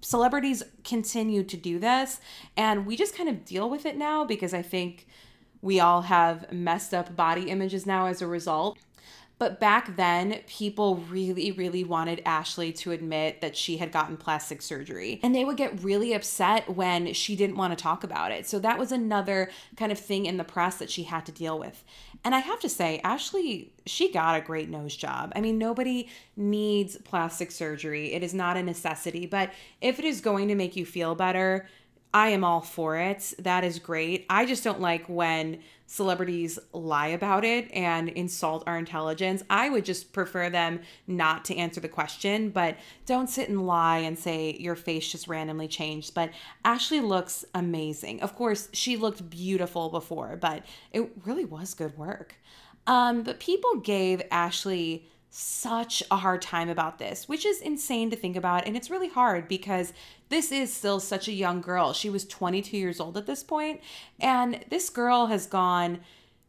celebrities 0.00 0.62
continue 0.84 1.42
to 1.42 1.56
do 1.56 1.80
this 1.80 2.20
and 2.56 2.86
we 2.86 2.96
just 2.96 3.16
kind 3.16 3.28
of 3.28 3.44
deal 3.44 3.68
with 3.68 3.86
it 3.86 3.96
now 3.96 4.24
because 4.24 4.54
I 4.54 4.62
think 4.62 5.06
we 5.62 5.80
all 5.80 6.02
have 6.02 6.52
messed 6.52 6.92
up 6.92 7.16
body 7.16 7.48
images 7.48 7.86
now 7.86 8.06
as 8.06 8.20
a 8.20 8.26
result. 8.26 8.76
But 9.42 9.58
back 9.58 9.96
then, 9.96 10.38
people 10.46 10.98
really, 11.10 11.50
really 11.50 11.82
wanted 11.82 12.22
Ashlee 12.24 12.76
to 12.76 12.92
admit 12.92 13.40
that 13.40 13.56
she 13.56 13.78
had 13.78 13.90
gotten 13.90 14.16
plastic 14.16 14.62
surgery. 14.62 15.18
And 15.20 15.34
they 15.34 15.44
would 15.44 15.56
get 15.56 15.82
really 15.82 16.12
upset 16.12 16.76
when 16.76 17.12
she 17.12 17.34
didn't 17.34 17.56
want 17.56 17.76
to 17.76 17.82
talk 17.82 18.04
about 18.04 18.30
it. 18.30 18.46
So 18.46 18.60
that 18.60 18.78
was 18.78 18.92
another 18.92 19.50
kind 19.76 19.90
of 19.90 19.98
thing 19.98 20.26
in 20.26 20.36
the 20.36 20.44
press 20.44 20.76
that 20.76 20.90
she 20.90 21.02
had 21.02 21.26
to 21.26 21.32
deal 21.32 21.58
with. 21.58 21.82
And 22.22 22.36
I 22.36 22.38
have 22.38 22.60
to 22.60 22.68
say, 22.68 23.00
Ashlee, 23.04 23.70
she 23.84 24.12
got 24.12 24.36
a 24.36 24.44
great 24.44 24.68
nose 24.68 24.94
job. 24.94 25.32
I 25.34 25.40
mean, 25.40 25.58
nobody 25.58 26.08
needs 26.36 26.96
plastic 26.98 27.50
surgery, 27.50 28.12
it 28.12 28.22
is 28.22 28.34
not 28.34 28.56
a 28.56 28.62
necessity. 28.62 29.26
But 29.26 29.52
if 29.80 29.98
it 29.98 30.04
is 30.04 30.20
going 30.20 30.46
to 30.48 30.54
make 30.54 30.76
you 30.76 30.86
feel 30.86 31.16
better, 31.16 31.66
I 32.14 32.28
am 32.28 32.44
all 32.44 32.60
for 32.60 32.96
it. 32.96 33.32
That 33.38 33.64
is 33.64 33.78
great. 33.78 34.26
I 34.28 34.44
just 34.44 34.62
don't 34.62 34.80
like 34.80 35.06
when 35.06 35.60
celebrities 35.86 36.58
lie 36.72 37.08
about 37.08 37.44
it 37.44 37.70
and 37.72 38.08
insult 38.08 38.64
our 38.66 38.78
intelligence. 38.78 39.42
I 39.50 39.68
would 39.68 39.84
just 39.84 40.12
prefer 40.12 40.48
them 40.48 40.80
not 41.06 41.44
to 41.46 41.56
answer 41.56 41.80
the 41.80 41.88
question, 41.88 42.50
but 42.50 42.76
don't 43.04 43.28
sit 43.28 43.48
and 43.48 43.66
lie 43.66 43.98
and 43.98 44.18
say 44.18 44.56
your 44.58 44.74
face 44.74 45.10
just 45.10 45.28
randomly 45.28 45.68
changed. 45.68 46.14
But 46.14 46.30
Ashlee 46.64 47.02
looks 47.02 47.44
amazing. 47.54 48.22
Of 48.22 48.34
course, 48.34 48.68
she 48.72 48.96
looked 48.96 49.28
beautiful 49.28 49.90
before, 49.90 50.36
but 50.36 50.64
it 50.92 51.10
really 51.26 51.44
was 51.44 51.74
good 51.74 51.96
work. 51.98 52.36
Um, 52.86 53.22
but 53.22 53.38
people 53.38 53.76
gave 53.76 54.22
Ashlee 54.30 55.02
such 55.34 56.02
a 56.10 56.16
hard 56.16 56.42
time 56.42 56.68
about 56.68 56.98
this, 56.98 57.26
which 57.26 57.46
is 57.46 57.62
insane 57.62 58.10
to 58.10 58.16
think 58.16 58.36
about. 58.36 58.66
And 58.66 58.76
it's 58.76 58.90
really 58.90 59.08
hard 59.08 59.48
because 59.48 59.94
this 60.28 60.52
is 60.52 60.70
still 60.70 61.00
such 61.00 61.26
a 61.26 61.32
young 61.32 61.62
girl. 61.62 61.94
She 61.94 62.10
was 62.10 62.26
22 62.26 62.76
years 62.76 63.00
old 63.00 63.16
at 63.16 63.24
this 63.24 63.42
point, 63.42 63.80
And 64.20 64.62
this 64.68 64.90
girl 64.90 65.26
has 65.26 65.46
gone 65.46 66.00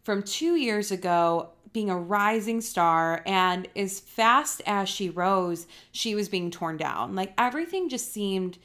from 0.03 0.21
two 0.21 0.55
years 0.55 0.91
ago 0.91 1.51
being 1.71 1.89
a 1.89 1.97
rising 1.97 2.59
star. 2.59 3.23
And 3.25 3.69
as 3.73 4.01
fast 4.01 4.61
as 4.65 4.89
she 4.89 5.09
rose, 5.09 5.65
she 5.93 6.13
was 6.13 6.27
being 6.27 6.51
torn 6.51 6.75
down. 6.75 7.15
Like 7.15 7.33
everything 7.37 7.87
just 7.87 8.11
seemed 8.11 8.57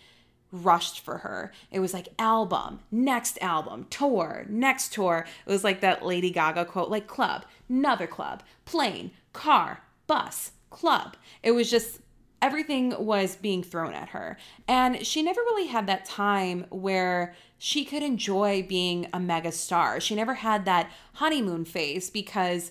rushed 0.51 0.99
for 0.99 1.19
her. 1.19 1.53
It 1.71 1.79
was 1.79 1.95
like 1.95 2.09
album, 2.19 2.81
next 2.91 3.39
album, 3.41 3.87
tour, 3.89 4.47
next 4.49 4.93
tour. 4.93 5.27
It 5.47 5.51
was 5.51 5.63
like 5.63 5.81
that 5.83 6.05
Lady 6.05 6.31
Gaga 6.31 6.65
quote 6.65 6.91
like 6.91 7.07
club, 7.07 7.45
another 7.69 8.09
club, 8.09 8.43
plane, 8.65 9.13
car, 9.33 9.83
bus, 10.09 10.51
club. 10.71 11.17
It 11.45 11.53
was 11.53 11.71
just 11.71 12.01
everything 12.43 12.95
was 13.05 13.37
being 13.37 13.63
thrown 13.63 13.95
at 13.95 14.11
her. 14.11 14.37
And 14.67 15.07
she 15.07 15.23
never 15.23 15.41
really 15.41 15.69
had 15.69 15.87
that 15.87 16.05
time 16.05 16.67
where 16.71 17.35
she 17.59 17.85
could 17.85 18.03
enjoy 18.03 18.65
being 18.69 19.09
a 19.13 19.21
mega 19.21 19.53
star. 19.53 20.01
She 20.01 20.15
never 20.15 20.35
had 20.35 20.65
that 20.65 20.91
honeymoon 21.15 21.65
phase 21.65 22.11
because 22.11 22.71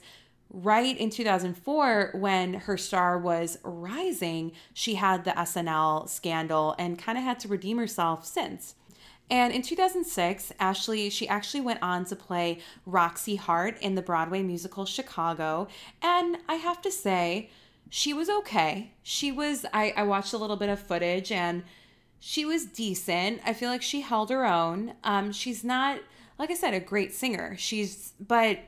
right 0.49 0.97
in 0.97 1.09
2004 1.09 2.11
when 2.15 2.53
her 2.53 2.77
star 2.77 3.17
was 3.17 3.57
rising, 3.63 4.53
she 4.73 4.95
had 4.95 5.25
the 5.25 5.31
SNL 5.31 6.07
scandal 6.07 6.75
and 6.79 6.97
kind 6.97 7.17
of 7.17 7.23
had 7.23 7.39
to 7.41 7.47
redeem 7.47 7.77
herself 7.77 8.25
since. 8.25 8.75
And 9.29 9.53
in 9.53 9.61
2006, 9.61 10.53
Ashlee, 10.59 11.11
she 11.11 11.27
actually 11.27 11.61
went 11.61 11.81
on 11.81 12.05
to 12.05 12.15
play 12.15 12.59
Roxy 12.85 13.35
Hart 13.35 13.77
in 13.81 13.95
the 13.95 14.01
Broadway 14.01 14.41
musical 14.41 14.85
Chicago. 14.85 15.67
And 16.01 16.37
I 16.47 16.55
have 16.55 16.81
to 16.83 16.91
say, 16.91 17.49
she 17.89 18.13
was 18.13 18.29
okay. 18.29 18.93
She 19.03 19.31
was, 19.31 19.65
I, 19.73 19.93
I 19.95 20.03
watched 20.03 20.33
a 20.33 20.37
little 20.37 20.55
bit 20.55 20.69
of 20.69 20.79
footage 20.79 21.31
and 21.31 21.63
she 22.19 22.45
was 22.45 22.65
decent. 22.65 23.41
I 23.45 23.53
feel 23.53 23.69
like 23.69 23.81
she 23.81 24.01
held 24.01 24.29
her 24.29 24.45
own. 24.45 24.93
Um, 25.03 25.31
she's 25.31 25.63
not, 25.63 25.99
like 26.39 26.51
I 26.51 26.55
said, 26.55 26.73
a 26.73 26.79
great 26.79 27.13
singer. 27.13 27.55
She's, 27.57 28.13
but 28.19 28.59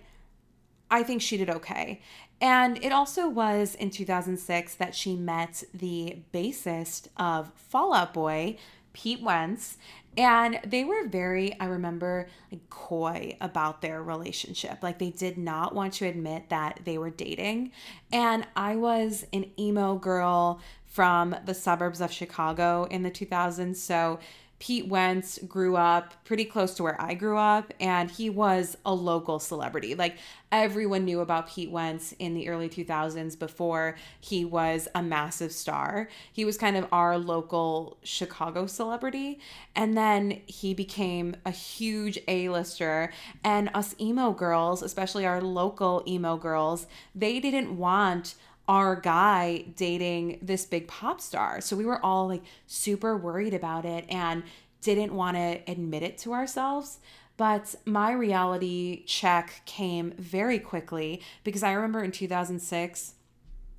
I 0.92 1.04
think 1.04 1.22
she 1.22 1.38
did 1.38 1.50
okay. 1.50 2.02
And 2.42 2.84
it 2.84 2.92
also 2.92 3.28
was 3.28 3.76
in 3.76 3.90
2006 3.90 4.76
that 4.76 4.96
she 4.96 5.16
met 5.16 5.64
the 5.74 6.20
bassist 6.34 7.08
of 7.18 7.52
Fall 7.56 7.94
Out 7.94 8.14
Boy, 8.14 8.58
Pete 8.94 9.22
Wentz, 9.22 9.78
and 10.18 10.60
they 10.66 10.84
were 10.84 11.08
very, 11.08 11.58
I 11.60 11.66
remember, 11.66 12.28
like 12.52 12.70
coy 12.70 13.38
about 13.40 13.82
their 13.82 14.02
relationship. 14.02 14.80
Like 14.82 15.00
they 15.00 15.12
did 15.12 15.38
not 15.38 15.74
want 15.74 15.94
to 15.96 16.06
admit 16.06 16.50
that 16.50 16.82
they 16.84 16.98
were 16.98 17.10
dating. 17.10 17.72
And 18.12 18.46
I 18.56 18.76
was 18.76 19.26
an 19.32 19.52
emo 19.58 19.96
girl 19.96 20.60
from 20.86 21.36
the 21.46 21.54
suburbs 21.54 22.02
of 22.02 22.12
Chicago 22.12 22.86
in 22.86 23.04
the 23.04 23.12
2000s. 23.12 23.76
So 23.78 24.20
Pete 24.60 24.88
Wentz 24.88 25.40
grew 25.48 25.78
up 25.78 26.14
pretty 26.26 26.46
close 26.46 26.76
to 26.76 26.84
where 26.84 27.02
I 27.02 27.14
grew 27.14 27.38
up, 27.38 27.74
and 27.80 28.12
he 28.12 28.30
was 28.30 28.78
a 28.86 28.94
local 28.94 29.40
celebrity. 29.40 29.96
Like 29.96 30.18
everyone 30.52 31.06
knew 31.06 31.22
about 31.22 31.50
Pete 31.50 31.72
Wentz 31.72 32.14
in 32.20 32.34
the 32.34 32.50
early 32.50 32.68
2000s 32.70 33.40
before 33.40 33.96
he 34.20 34.44
was 34.44 34.88
a 34.94 35.02
massive 35.02 35.52
star. 35.52 36.10
He 36.32 36.44
was 36.44 36.58
kind 36.58 36.76
of 36.76 36.88
our 36.92 37.18
local 37.18 37.98
Chicago 38.04 38.66
celebrity. 38.66 39.40
And 39.76 39.98
then 39.98 40.42
he 40.46 40.74
became 40.74 41.36
a 41.46 41.52
huge 41.52 42.20
A 42.28 42.50
lister. 42.50 43.12
And 43.44 43.70
us 43.74 43.96
emo 44.00 44.32
girls, 44.32 44.82
especially 44.82 45.26
our 45.26 45.42
local 45.42 46.04
emo 46.08 46.36
girls, 46.36 46.88
they 47.16 47.40
didn't 47.40 47.78
want 47.78 48.36
our 48.70 48.96
guy 48.96 49.66
dating 49.76 50.38
this 50.44 50.64
big 50.64 50.88
pop 50.88 51.20
star. 51.20 51.60
So 51.60 51.76
we 51.76 51.86
were 51.86 52.04
all 52.06 52.28
like 52.28 52.44
super 52.68 53.18
worried 53.18 53.56
about 53.56 53.84
it 53.84 54.06
and 54.08 54.44
didn't 54.82 55.14
want 55.14 55.36
to 55.36 55.60
admit 55.68 56.04
it 56.04 56.20
to 56.20 56.34
ourselves. 56.34 57.00
But 57.36 57.74
my 57.86 58.12
reality 58.12 59.04
check 59.06 59.64
came 59.66 60.12
very 60.12 60.60
quickly 60.60 61.22
because 61.44 61.64
I 61.64 61.72
remember 61.72 62.04
in 62.04 62.12
2006, 62.12 63.16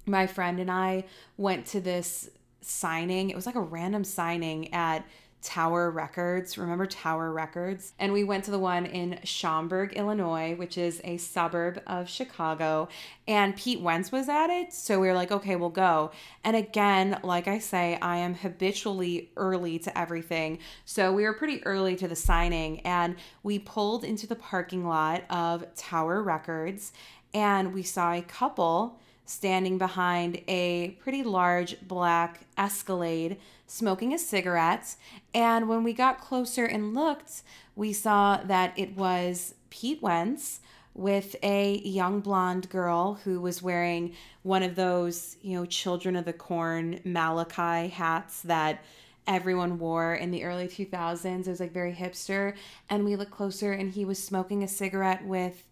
my 0.06 0.26
friend 0.26 0.58
and 0.58 0.70
I 0.70 1.04
went 1.36 1.66
to 1.66 1.80
this 1.80 2.28
signing. 2.60 3.30
It 3.30 3.36
was 3.36 3.46
like 3.46 3.54
a 3.54 3.60
random 3.60 4.02
signing 4.02 4.74
at 4.74 5.06
Tower 5.42 5.90
Records. 5.90 6.58
Remember 6.58 6.86
Tower 6.86 7.32
Records? 7.32 7.92
And 7.98 8.12
we 8.12 8.24
went 8.24 8.44
to 8.44 8.50
the 8.50 8.58
one 8.58 8.86
in 8.86 9.18
Schaumburg, 9.24 9.94
Illinois, 9.94 10.54
which 10.54 10.76
is 10.76 11.00
a 11.04 11.16
suburb 11.16 11.82
of 11.86 12.08
Chicago. 12.08 12.88
And 13.26 13.56
Pete 13.56 13.80
Wentz 13.80 14.12
was 14.12 14.28
at 14.28 14.50
it. 14.50 14.72
So 14.72 15.00
we 15.00 15.08
were 15.08 15.14
like, 15.14 15.32
okay, 15.32 15.56
we'll 15.56 15.70
go. 15.70 16.10
And 16.44 16.56
again, 16.56 17.18
like 17.22 17.48
I 17.48 17.58
say, 17.58 17.98
I 18.02 18.16
am 18.18 18.34
habitually 18.34 19.30
early 19.36 19.78
to 19.80 19.98
everything. 19.98 20.58
So 20.84 21.12
we 21.12 21.24
were 21.24 21.34
pretty 21.34 21.64
early 21.64 21.96
to 21.96 22.08
the 22.08 22.16
signing. 22.16 22.80
And 22.80 23.16
we 23.42 23.58
pulled 23.58 24.04
into 24.04 24.26
the 24.26 24.36
parking 24.36 24.86
lot 24.86 25.24
of 25.30 25.64
Tower 25.74 26.22
Records 26.22 26.92
and 27.32 27.72
we 27.72 27.82
saw 27.82 28.12
a 28.12 28.22
couple 28.22 28.98
standing 29.24 29.78
behind 29.78 30.42
a 30.48 30.90
pretty 31.00 31.22
large 31.22 31.80
black 31.86 32.40
Escalade 32.58 33.38
smoking 33.70 34.12
a 34.12 34.18
cigarette. 34.18 34.96
And 35.32 35.68
when 35.68 35.84
we 35.84 35.92
got 35.92 36.20
closer 36.20 36.64
and 36.64 36.92
looked, 36.92 37.42
we 37.76 37.92
saw 37.92 38.38
that 38.38 38.76
it 38.76 38.96
was 38.96 39.54
Pete 39.70 40.02
Wentz 40.02 40.60
with 40.92 41.36
a 41.42 41.78
young 41.78 42.20
blonde 42.20 42.68
girl 42.68 43.20
who 43.24 43.40
was 43.40 43.62
wearing 43.62 44.12
one 44.42 44.64
of 44.64 44.74
those, 44.74 45.36
you 45.40 45.56
know, 45.56 45.64
Children 45.64 46.16
of 46.16 46.24
the 46.24 46.32
Corn 46.32 47.00
Malachi 47.04 47.88
hats 47.88 48.42
that 48.42 48.82
everyone 49.28 49.78
wore 49.78 50.16
in 50.16 50.32
the 50.32 50.42
early 50.42 50.66
2000s. 50.66 51.46
It 51.46 51.48
was 51.48 51.60
like 51.60 51.72
very 51.72 51.92
hipster. 51.92 52.56
And 52.88 53.04
we 53.04 53.14
looked 53.14 53.30
closer 53.30 53.72
and 53.72 53.92
he 53.92 54.04
was 54.04 54.20
smoking 54.20 54.64
a 54.64 54.68
cigarette 54.68 55.24
with 55.24 55.62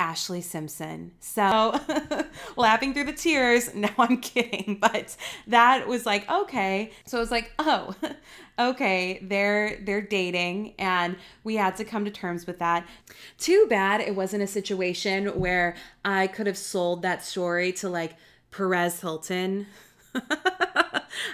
Ashlee 0.00 0.42
Simpson. 0.42 1.12
So 1.20 1.78
laughing 2.56 2.94
through 2.94 3.04
the 3.04 3.12
tears. 3.12 3.70
No, 3.80 3.88
I'm 3.98 4.18
kidding. 4.18 4.76
But 4.78 5.16
that 5.46 5.88
was 5.88 6.04
like, 6.04 6.30
okay. 6.30 6.90
So 7.06 7.16
I 7.16 7.20
was 7.20 7.30
like, 7.30 7.52
oh, 7.58 7.94
okay, 8.58 9.18
they're 9.22 9.78
they're 9.82 10.02
dating 10.02 10.74
and 10.78 11.16
we 11.44 11.56
had 11.56 11.76
to 11.76 11.84
come 11.84 12.04
to 12.04 12.10
terms 12.10 12.46
with 12.46 12.58
that. 12.58 12.86
Too 13.38 13.66
bad 13.70 14.00
it 14.00 14.14
wasn't 14.14 14.42
a 14.42 14.46
situation 14.46 15.28
where 15.28 15.76
I 16.04 16.26
could 16.26 16.46
have 16.46 16.58
sold 16.58 17.02
that 17.02 17.24
story 17.24 17.72
to 17.74 17.88
like 17.88 18.16
Perez 18.50 19.00
Hilton. 19.00 19.66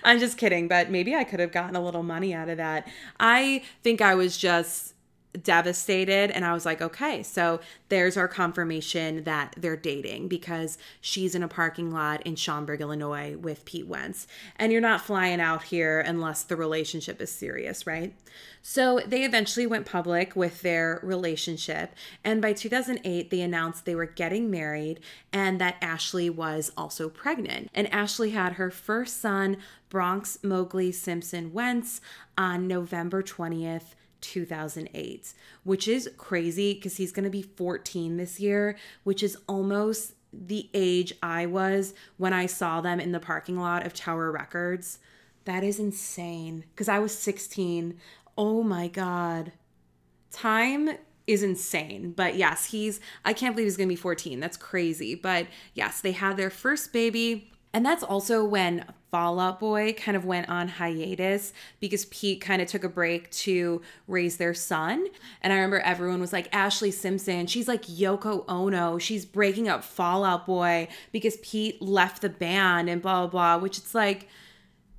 I'm 0.05 0.19
just 0.21 0.39
kidding, 0.39 0.69
but 0.69 0.91
maybe 0.91 1.15
I 1.15 1.25
could 1.25 1.41
have 1.41 1.53
gotten 1.53 1.75
a 1.75 1.81
little 1.85 2.03
money 2.03 2.33
out 2.33 2.49
of 2.49 2.59
that. 2.59 2.87
I 3.19 3.63
think 3.83 4.01
I 4.01 4.15
was 4.15 4.37
just 4.37 4.95
devastated 5.43 6.31
and 6.31 6.45
I 6.45 6.53
was 6.53 6.65
like, 6.65 6.81
okay, 6.81 7.23
so 7.23 7.61
there's 7.89 8.17
our 8.17 8.29
confirmation 8.29 9.25
that 9.25 9.55
they're 9.57 9.77
dating 9.77 10.29
because 10.29 10.79
she's 11.01 11.35
in 11.35 11.43
a 11.43 11.49
parking 11.49 11.91
lot 11.91 12.23
in 12.27 12.37
Schaumburg, 12.37 12.81
Illinois 12.81 13.37
with 13.37 13.65
Pete 13.65 13.87
Wentz. 13.87 14.27
And 14.57 14.73
you're 14.73 14.81
not 14.81 15.01
flying 15.01 15.41
out 15.41 15.65
here 15.65 16.01
unless 16.01 16.43
the 16.43 16.57
relationship 16.57 17.21
is 17.21 17.31
serious, 17.31 17.87
right? 17.87 18.15
So 18.63 19.01
they 19.07 19.25
eventually 19.25 19.67
went 19.67 19.87
public 19.87 20.35
with 20.35 20.63
their 20.63 20.99
relationship. 21.03 21.95
And 22.25 22.43
by 22.43 22.53
2008, 22.53 23.31
they 23.31 23.41
announced 23.41 23.85
they 23.85 23.95
were 23.95 24.07
getting 24.07 24.51
married 24.51 25.01
and 25.33 25.61
that 25.61 25.81
Ashlee 25.81 26.35
was 26.35 26.73
also 26.77 27.09
pregnant. 27.09 27.71
And 27.75 27.89
Ashlee 27.93 28.33
had 28.33 28.55
her 28.55 28.71
first 28.71 29.21
son, 29.21 29.59
Bronx 29.89 30.39
Mowgli 30.43 30.91
Simpson 30.91 31.53
Wentz, 31.53 32.01
on 32.37 32.67
November 32.67 33.23
20th. 33.23 33.95
2008, 34.33 35.35
which 35.65 35.89
is 35.89 36.11
crazy 36.17 36.75
because 36.75 36.97
he's 36.97 37.13
going 37.13 37.25
to 37.25 37.31
be 37.31 37.43
14 37.43 38.17
this 38.17 38.41
year, 38.41 38.77
which 39.05 39.23
is 39.23 39.37
almost 39.49 40.15
the 40.33 40.69
age 40.75 41.15
I 41.23 41.47
was 41.47 41.95
when 42.17 42.33
I 42.33 42.47
saw 42.47 42.81
them 42.81 43.01
in 43.01 43.13
the 43.13 43.21
parking 43.21 43.59
lot 43.59 43.87
of 43.87 43.95
Tower 43.95 44.31
Records. 44.31 44.99
That 45.45 45.63
is 45.63 45.79
insane 45.79 46.65
because 46.71 46.89
I 46.89 46.99
was 46.99 47.17
16. 47.17 47.99
Oh 48.37 48.63
my 48.63 48.89
God. 48.89 49.53
Time 50.33 50.91
is 51.27 51.43
insane. 51.43 52.13
But 52.13 52.37
yes, 52.37 52.67
he's, 52.67 53.01
I 53.25 53.33
can't 53.33 53.55
believe 53.55 53.67
he's 53.67 53.77
going 53.77 53.89
to 53.89 53.93
be 53.93 54.01
14. 54.01 54.41
That's 54.41 54.57
crazy. 54.57 55.15
But 55.15 55.47
yes, 55.75 56.01
they 56.01 56.13
had 56.13 56.37
their 56.37 56.51
first 56.51 56.93
baby. 56.93 57.51
And 57.73 57.85
that's 57.85 58.03
also 58.03 58.45
when 58.45 58.85
Fall 59.11 59.41
Out 59.41 59.61
Boy 59.61 59.93
kind 59.93 60.17
of 60.17 60.25
went 60.25 60.49
on 60.49 60.69
hiatus 60.69 61.53
because 61.81 62.05
Pete 62.07 62.41
kind 62.41 62.61
of 62.61 62.69
took 62.69 62.85
a 62.85 62.89
break 62.89 63.31
to 63.31 63.81
raise 64.07 64.37
their 64.37 64.55
son. 64.55 65.07
And 65.43 65.53
I 65.53 65.57
remember 65.57 65.81
everyone 65.81 66.21
was 66.21 66.33
like, 66.33 66.51
Ashlee 66.53 66.93
Simpson, 66.93 67.47
she's 67.47 67.69
like 67.69 67.85
Yoko 67.85 68.45
Ono. 68.49 68.99
She's 68.99 69.25
breaking 69.25 69.69
up 69.69 69.85
Fall 69.85 70.25
Out 70.25 70.47
Boy 70.47 70.89
because 71.13 71.37
Pete 71.39 71.81
left 71.81 72.23
the 72.23 72.29
band 72.29 72.91
and 72.91 73.01
blah, 73.01 73.27
blah, 73.27 73.57
blah, 73.57 73.63
which 73.63 73.79
it's 73.79 73.95
like, 73.95 74.29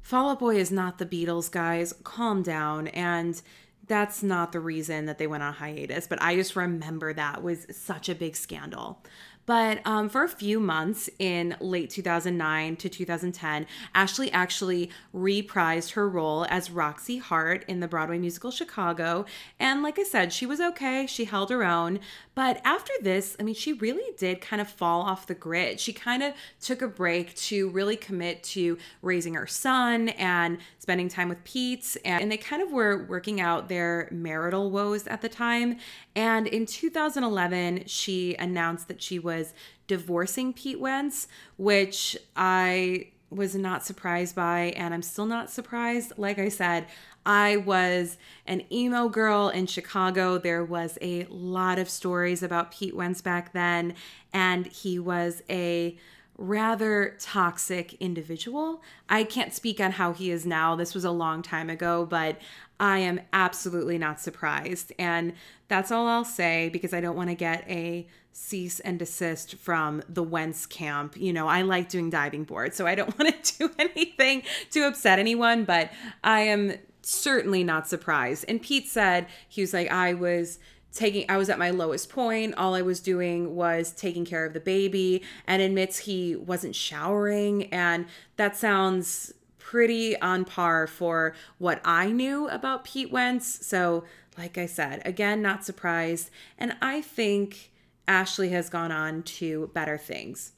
Fall 0.02 0.30
Out 0.30 0.40
Boy 0.40 0.56
is 0.56 0.72
not 0.72 0.98
the 1.00 1.06
Beatles, 1.06 1.52
guys. 1.52 1.94
Calm 2.04 2.42
down. 2.42 2.88
And 2.88 3.42
that's 3.88 4.22
not 4.22 4.52
the 4.52 4.60
reason 4.60 5.06
that 5.06 5.18
they 5.18 5.28
went 5.28 5.44
on 5.44 5.54
hiatus, 5.54 6.08
but 6.08 6.22
I 6.22 6.36
just 6.36 6.56
remember 6.56 7.14
that 7.14 7.42
was 7.42 7.66
such 7.72 8.10
a 8.10 8.16
big 8.16 8.36
scandal. 8.36 9.02
But 9.48 9.80
um, 9.86 10.10
for 10.10 10.24
a 10.24 10.30
few 10.30 10.60
months 10.60 11.10
in 11.20 11.56
late 11.62 11.90
2009 11.90 12.76
to 12.76 12.90
2010, 12.90 13.66
Ashlee 13.96 14.30
actually 14.34 14.92
reprised 15.16 15.94
her 15.94 16.08
role 16.08 16.46
as 16.50 16.70
Roxy 16.70 17.18
Hart 17.18 17.64
in 17.70 17.80
the 17.80 17.88
Broadway 17.88 18.20
musical 18.20 18.52
Chicago. 18.52 19.26
And 19.58 19.82
like 19.82 19.98
I 19.98 20.04
said, 20.04 20.34
she 20.34 20.46
was 20.46 20.60
okay, 20.60 21.08
she 21.08 21.24
held 21.24 21.50
her 21.50 21.64
own. 21.64 22.02
But 22.36 22.62
after 22.66 22.92
this, 23.02 23.38
I 23.40 23.44
mean, 23.44 23.56
she 23.56 23.72
really 23.74 24.14
did 24.18 24.42
kind 24.42 24.62
of 24.62 24.68
fall 24.68 25.02
off 25.02 25.28
the 25.28 25.34
grid. 25.34 25.80
She 25.80 25.94
kind 25.94 26.22
of 26.22 26.34
took 26.60 26.82
a 26.82 26.88
break 26.88 27.34
to 27.36 27.70
really 27.70 27.96
commit 27.96 28.44
to 28.44 28.78
raising 29.02 29.34
her 29.36 29.48
son 29.48 30.10
and 30.10 30.58
spending 30.78 31.08
time 31.08 31.30
with 31.30 31.44
Pete. 31.46 31.96
And, 32.04 32.22
and 32.22 32.32
they 32.32 32.38
kind 32.38 32.62
of 32.62 32.72
were 32.72 33.06
working 33.06 33.40
out 33.40 33.70
their 33.70 34.10
marital 34.12 34.70
woes 34.70 35.08
at 35.08 35.22
the 35.22 35.30
time. 35.30 35.78
And 36.18 36.48
in 36.48 36.66
2011, 36.66 37.84
she 37.86 38.36
announced 38.40 38.88
that 38.88 39.04
she 39.04 39.20
was 39.20 39.54
divorcing 39.86 40.52
Pete 40.52 40.80
Wentz, 40.80 41.28
which 41.58 42.18
I 42.36 43.10
was 43.30 43.54
not 43.54 43.86
surprised 43.86 44.36
by, 44.36 44.74
and 44.76 44.96
I'm 44.96 45.04
still 45.04 45.28
not 45.28 45.52
surprised. 45.52 46.14
Like 46.18 46.40
I 46.40 46.50
said, 46.50 46.88
I 47.24 47.58
was 47.58 48.18
an 48.48 48.64
emo 48.74 49.10
girl 49.10 49.50
in 49.50 49.68
Chicago. 49.68 50.40
There 50.40 50.66
was 50.66 50.98
a 51.04 51.26
lot 51.30 51.78
of 51.78 51.88
stories 51.88 52.42
about 52.42 52.72
Pete 52.72 52.96
Wentz 52.96 53.22
back 53.22 53.54
then, 53.54 53.94
and 54.34 54.66
he 54.66 54.98
was 54.98 55.44
a 55.52 56.00
rather 56.38 57.16
toxic 57.20 57.94
individual. 57.96 58.82
I 59.10 59.24
can't 59.24 59.54
speak 59.54 59.80
on 59.80 59.94
how 59.94 60.14
he 60.14 60.30
is 60.30 60.46
now. 60.46 60.76
This 60.76 60.94
was 60.94 61.04
a 61.04 61.12
long 61.12 61.42
time 61.42 61.70
ago, 61.70 62.06
but 62.06 62.40
I 62.80 63.00
am 63.00 63.22
absolutely 63.34 63.98
not 63.98 64.20
surprised. 64.20 64.94
And 65.00 65.34
that's 65.68 65.92
all 65.92 66.08
I'll 66.08 66.26
say 66.26 66.70
because 66.70 66.94
I 66.94 67.02
don't 67.02 67.16
want 67.16 67.30
to 67.30 67.36
get 67.36 67.68
a 67.68 68.08
cease 68.32 68.80
and 68.82 69.00
desist 69.00 69.56
from 69.56 70.04
the 70.08 70.22
Wentz 70.22 70.68
camp. 70.68 71.18
You 71.18 71.34
know, 71.34 71.48
I 71.48 71.64
like 71.64 71.90
doing 71.90 72.12
diving 72.12 72.44
boards, 72.44 72.76
so 72.76 72.86
I 72.86 72.94
don't 72.94 73.18
want 73.20 73.44
to 73.44 73.58
do 73.58 73.72
anything 73.80 74.44
to 74.72 74.82
upset 74.82 75.18
anyone, 75.18 75.66
but 75.66 75.92
I 76.24 76.42
am 76.42 76.74
certainly 77.02 77.64
not 77.64 77.88
surprised. 77.88 78.46
And 78.48 78.62
Pete 78.62 78.88
said, 78.88 79.28
he 79.50 79.62
was 79.62 79.74
like, 79.74 79.90
I 79.90 80.14
was 80.14 80.60
taking 80.94 81.30
I 81.30 81.38
was 81.38 81.50
at 81.50 81.60
my 81.60 81.70
lowest 81.70 82.10
point. 82.10 82.56
All 82.56 82.74
I 82.74 82.82
was 82.82 83.00
doing 83.00 83.56
was 83.56 83.92
taking 83.92 84.26
care 84.26 84.46
of 84.46 84.54
the 84.54 84.60
baby 84.60 85.24
and 85.46 85.62
admits 85.62 86.00
he 86.00 86.36
wasn't 86.36 86.76
showering 86.76 87.72
and 87.74 88.06
that 88.38 88.56
sounds 88.56 89.34
pretty 89.68 90.20
on 90.22 90.46
par 90.46 90.88
for 90.88 91.36
what 91.58 91.82
I 91.84 92.10
knew 92.10 92.48
about 92.48 92.86
Pete 92.86 93.12
Wentz. 93.12 93.66
So, 93.68 94.06
like 94.38 94.58
I 94.58 94.66
said, 94.66 95.02
again, 95.04 95.42
not 95.42 95.66
surprised. 95.66 96.30
And 96.58 96.78
I 96.82 97.02
think 97.02 97.72
Ashlee 98.08 98.52
has 98.52 98.70
gone 98.70 98.94
on 98.94 99.24
to 99.24 99.70
better 99.74 99.98
things. 99.98 100.54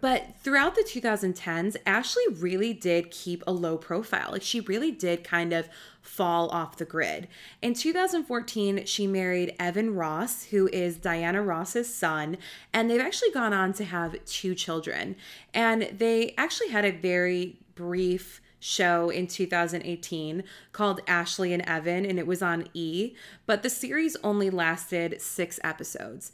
But 0.00 0.36
throughout 0.42 0.74
the 0.74 0.82
2010s, 0.82 1.76
Ashlee 1.84 2.42
really 2.42 2.72
did 2.72 3.10
keep 3.10 3.42
a 3.46 3.52
low 3.52 3.76
profile. 3.76 4.30
Like 4.32 4.42
she 4.42 4.60
really 4.60 4.90
did 4.90 5.24
kind 5.24 5.52
of 5.52 5.68
fall 6.00 6.48
off 6.50 6.76
the 6.76 6.84
grid. 6.84 7.28
In 7.62 7.74
2014, 7.74 8.84
she 8.86 9.06
married 9.06 9.54
Evan 9.58 9.94
Ross, 9.94 10.44
who 10.44 10.68
is 10.72 10.96
Diana 10.96 11.42
Ross's 11.42 11.92
son, 11.92 12.36
and 12.72 12.90
they've 12.90 13.00
actually 13.00 13.30
gone 13.30 13.52
on 13.52 13.72
to 13.74 13.84
have 13.84 14.22
two 14.24 14.54
children. 14.54 15.16
And 15.52 15.90
they 15.96 16.34
actually 16.36 16.68
had 16.68 16.84
a 16.84 16.90
very 16.90 17.58
brief 17.74 18.40
show 18.60 19.10
in 19.10 19.26
2018 19.26 20.42
called 20.72 21.04
Ashlee 21.06 21.52
and 21.52 21.62
Evan, 21.62 22.06
and 22.06 22.18
it 22.18 22.26
was 22.26 22.40
on 22.40 22.66
E, 22.72 23.14
but 23.44 23.62
the 23.62 23.68
series 23.68 24.16
only 24.24 24.48
lasted 24.48 25.20
six 25.20 25.60
episodes. 25.62 26.32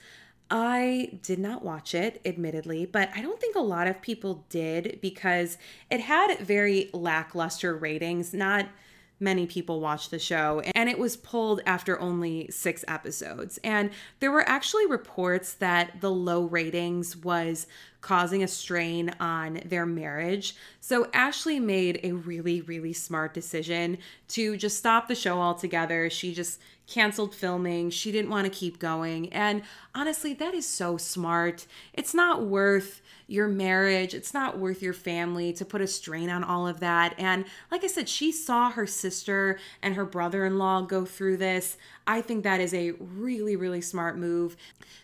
I 0.51 1.19
did 1.23 1.39
not 1.39 1.65
watch 1.65 1.95
it, 1.95 2.21
admittedly, 2.25 2.85
but 2.85 3.11
I 3.15 3.23
don't 3.23 3.41
think 3.41 3.55
a 3.55 3.61
lot 3.61 3.87
of 3.87 4.03
people 4.03 4.45
did 4.49 4.99
because 5.01 5.59
it 5.91 6.01
had 6.01 6.39
very 6.41 6.91
lackluster 6.93 7.77
ratings. 7.77 8.35
Not 8.35 8.67
many 9.21 9.47
people 9.47 9.81
watched 9.81 10.11
the 10.11 10.19
show, 10.19 10.61
and 10.75 10.89
it 10.89 10.99
was 10.99 11.17
pulled 11.17 11.61
after 11.67 12.01
only 12.01 12.51
six 12.51 12.85
episodes. 12.89 13.59
And 13.63 13.91
there 14.19 14.33
were 14.33 14.49
actually 14.49 14.87
reports 14.87 15.53
that 15.55 16.01
the 16.01 16.11
low 16.11 16.45
ratings 16.45 17.17
was 17.17 17.67
causing 18.01 18.43
a 18.43 18.49
strain 18.49 19.15
on 19.21 19.61
their 19.65 19.87
marriage. 19.87 20.57
So 20.81 21.05
Ashlee 21.07 21.61
made 21.61 22.01
a 22.03 22.13
really, 22.13 22.61
really 22.61 22.93
smart 22.93 23.35
decision 23.35 23.99
to 24.29 24.57
just 24.57 24.79
stop 24.79 25.09
the 25.09 25.15
show 25.15 25.41
altogether. 25.41 26.09
She 26.11 26.33
just 26.35 26.61
canceled 26.87 27.35
filming. 27.35 27.91
She 27.91 28.11
didn't 28.11 28.31
want 28.31 28.47
to 28.47 28.59
keep 28.59 28.79
going. 28.79 29.33
And 29.33 29.63
honestly, 29.95 30.35
that 30.35 30.55
is 30.55 30.67
so 30.67 30.97
smart. 30.97 31.67
It's 31.93 32.15
not 32.15 32.43
worth 32.43 33.01
your 33.29 33.47
marriage, 33.47 34.13
it's 34.13 34.35
not 34.35 34.59
worth 34.59 34.83
your 34.83 34.93
family 34.93 35.53
to 35.53 35.65
put 35.65 35.81
a 35.81 35.87
strain 35.87 36.29
on 36.29 36.43
all 36.43 36.67
of 36.67 36.81
that. 36.81 37.15
And 37.17 37.45
like 37.71 37.85
I 37.85 37.87
said, 37.87 38.09
she 38.09 38.33
saw 38.33 38.73
her 38.73 38.89
sister 38.89 39.61
and 39.81 39.95
her 39.95 40.05
brother 40.05 40.45
in 40.45 40.59
law 40.59 40.83
go 40.83 41.05
through 41.05 41.37
this. 41.37 41.77
I 42.11 42.23
think 42.23 42.43
that 42.43 42.61
is 42.61 42.75
a 42.75 42.91
really, 42.99 43.55
really 43.55 43.81
smart 43.81 44.19
move. 44.19 44.57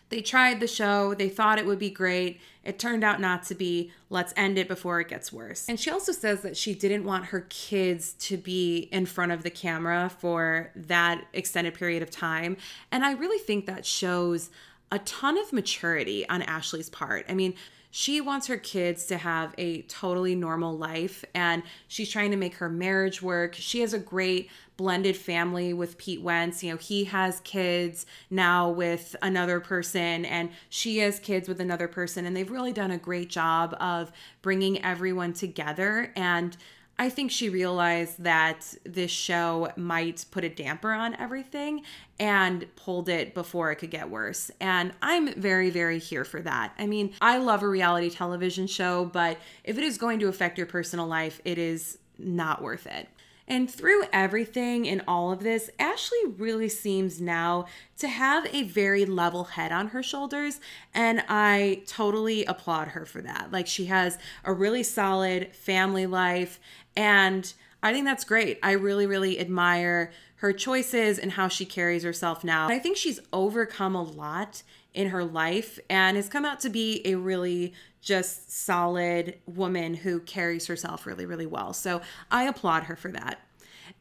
They 0.09 0.21
tried 0.21 0.59
the 0.59 0.67
show, 0.67 1.13
they 1.13 1.29
thought 1.29 1.57
it 1.57 1.65
would 1.65 1.79
be 1.79 1.89
great. 1.89 2.41
It 2.65 2.79
turned 2.79 3.01
out 3.01 3.21
not 3.21 3.43
to 3.43 3.55
be. 3.55 3.93
Let's 4.09 4.33
end 4.35 4.57
it 4.57 4.67
before 4.67 4.99
it 4.99 5.07
gets 5.07 5.31
worse. 5.31 5.69
And 5.69 5.79
she 5.79 5.89
also 5.89 6.11
says 6.11 6.41
that 6.41 6.57
she 6.57 6.75
didn't 6.75 7.05
want 7.05 7.27
her 7.27 7.45
kids 7.49 8.11
to 8.19 8.35
be 8.35 8.89
in 8.91 9.05
front 9.05 9.31
of 9.31 9.43
the 9.43 9.49
camera 9.49 10.11
for 10.19 10.71
that 10.75 11.23
extended 11.31 11.75
period 11.75 12.03
of 12.03 12.11
time. 12.11 12.57
And 12.91 13.05
I 13.05 13.13
really 13.13 13.39
think 13.39 13.67
that 13.67 13.85
shows 13.85 14.49
a 14.91 14.99
ton 14.99 15.37
of 15.37 15.53
maturity 15.53 16.27
on 16.27 16.41
Ashlee's 16.41 16.89
part. 16.89 17.25
I 17.29 17.33
mean, 17.33 17.53
she 17.89 18.21
wants 18.21 18.47
her 18.47 18.57
kids 18.57 19.05
to 19.05 19.17
have 19.17 19.55
a 19.57 19.81
totally 19.83 20.35
normal 20.35 20.77
life 20.77 21.23
and 21.33 21.63
she's 21.87 22.09
trying 22.09 22.31
to 22.31 22.37
make 22.37 22.55
her 22.55 22.69
marriage 22.69 23.21
work. 23.21 23.55
She 23.55 23.79
has 23.81 23.93
a 23.93 23.99
great 23.99 24.49
blended 24.75 25.17
family 25.17 25.73
with 25.73 25.97
Pete 25.97 26.21
Wentz. 26.21 26.63
You 26.63 26.71
know, 26.71 26.77
he 26.77 27.05
has 27.05 27.39
kids 27.41 28.05
now 28.29 28.69
with 28.69 29.15
another 29.21 29.59
person 29.59 30.25
and 30.25 30.49
she 30.69 30.99
has 30.99 31.19
kids 31.19 31.47
with 31.47 31.59
another 31.59 31.87
person 31.87 32.25
and 32.25 32.35
they've 32.35 32.51
really 32.51 32.73
done 32.73 32.91
a 32.91 32.97
great 32.97 33.29
job 33.29 33.75
of 33.79 34.11
bringing 34.41 34.83
everyone 34.83 35.33
together 35.33 36.11
and 36.15 36.57
I 36.99 37.09
think 37.09 37.29
she 37.29 37.49
realized 37.49 38.23
that 38.23 38.73
this 38.83 39.11
show 39.11 39.71
might 39.75 40.25
put 40.31 40.43
a 40.43 40.49
damper 40.49 40.91
on 40.91 41.15
everything 41.15 41.83
and 42.19 42.65
pulled 42.75 43.07
it 43.07 43.35
before 43.35 43.71
it 43.71 43.75
could 43.75 43.91
get 43.91 44.09
worse. 44.09 44.49
And 44.59 44.93
I'm 45.01 45.39
very, 45.39 45.69
very 45.69 45.99
here 45.99 46.23
for 46.23 46.41
that. 46.41 46.73
I 46.79 46.87
mean, 46.87 47.13
I 47.21 47.37
love 47.37 47.61
a 47.61 47.67
reality 47.67 48.09
television 48.09 48.65
show, 48.65 49.05
but 49.05 49.37
if 49.63 49.77
it 49.77 49.83
is 49.83 49.99
going 49.99 50.19
to 50.19 50.27
affect 50.27 50.57
your 50.57 50.67
personal 50.67 51.05
life, 51.05 51.39
it 51.45 51.59
is 51.59 51.99
not 52.17 52.63
worth 52.63 52.87
it. 52.87 53.07
And 53.49 53.71
through 53.71 54.03
everything 54.11 54.89
and 54.89 55.01
all 55.07 55.31
of 55.31 55.39
this, 55.39 55.69
Ashlee 55.79 56.33
really 56.37 56.67
seems 56.67 57.21
now 57.21 57.65
to 57.97 58.09
have 58.09 58.45
a 58.53 58.63
very 58.63 59.05
level 59.05 59.45
head 59.45 59.71
on 59.71 59.89
her 59.89 60.03
shoulders. 60.03 60.59
And 60.93 61.23
I 61.29 61.83
totally 61.87 62.43
applaud 62.43 62.89
her 62.89 63.05
for 63.05 63.21
that. 63.21 63.49
Like, 63.51 63.67
she 63.67 63.85
has 63.85 64.17
a 64.43 64.51
really 64.51 64.83
solid 64.83 65.55
family 65.55 66.05
life. 66.05 66.59
And 66.97 67.53
I 67.81 67.93
think 67.93 68.05
that's 68.05 68.25
great. 68.25 68.59
I 68.63 68.71
really, 68.71 69.05
really 69.05 69.39
admire 69.39 70.11
her 70.37 70.51
choices 70.51 71.19
and 71.19 71.31
how 71.31 71.47
she 71.47 71.63
carries 71.63 72.03
herself 72.03 72.43
now. 72.43 72.67
I 72.67 72.79
think 72.79 72.97
she's 72.97 73.19
overcome 73.31 73.95
a 73.95 74.01
lot 74.01 74.63
in 74.93 75.09
her 75.09 75.23
life 75.23 75.79
and 75.89 76.17
has 76.17 76.27
come 76.27 76.43
out 76.43 76.59
to 76.61 76.69
be 76.69 77.01
a 77.05 77.15
really 77.15 77.73
just 78.01 78.51
solid 78.51 79.37
woman 79.45 79.93
who 79.93 80.19
carries 80.19 80.65
herself 80.67 81.05
really, 81.05 81.25
really 81.25 81.45
well. 81.45 81.71
So 81.71 82.01
I 82.31 82.43
applaud 82.43 82.83
her 82.83 82.95
for 82.95 83.11
that. 83.11 83.41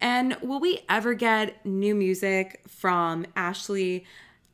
And 0.00 0.36
will 0.42 0.60
we 0.60 0.80
ever 0.88 1.14
get 1.14 1.64
new 1.64 1.94
music 1.94 2.62
from 2.66 3.26
Ashlee? 3.36 4.04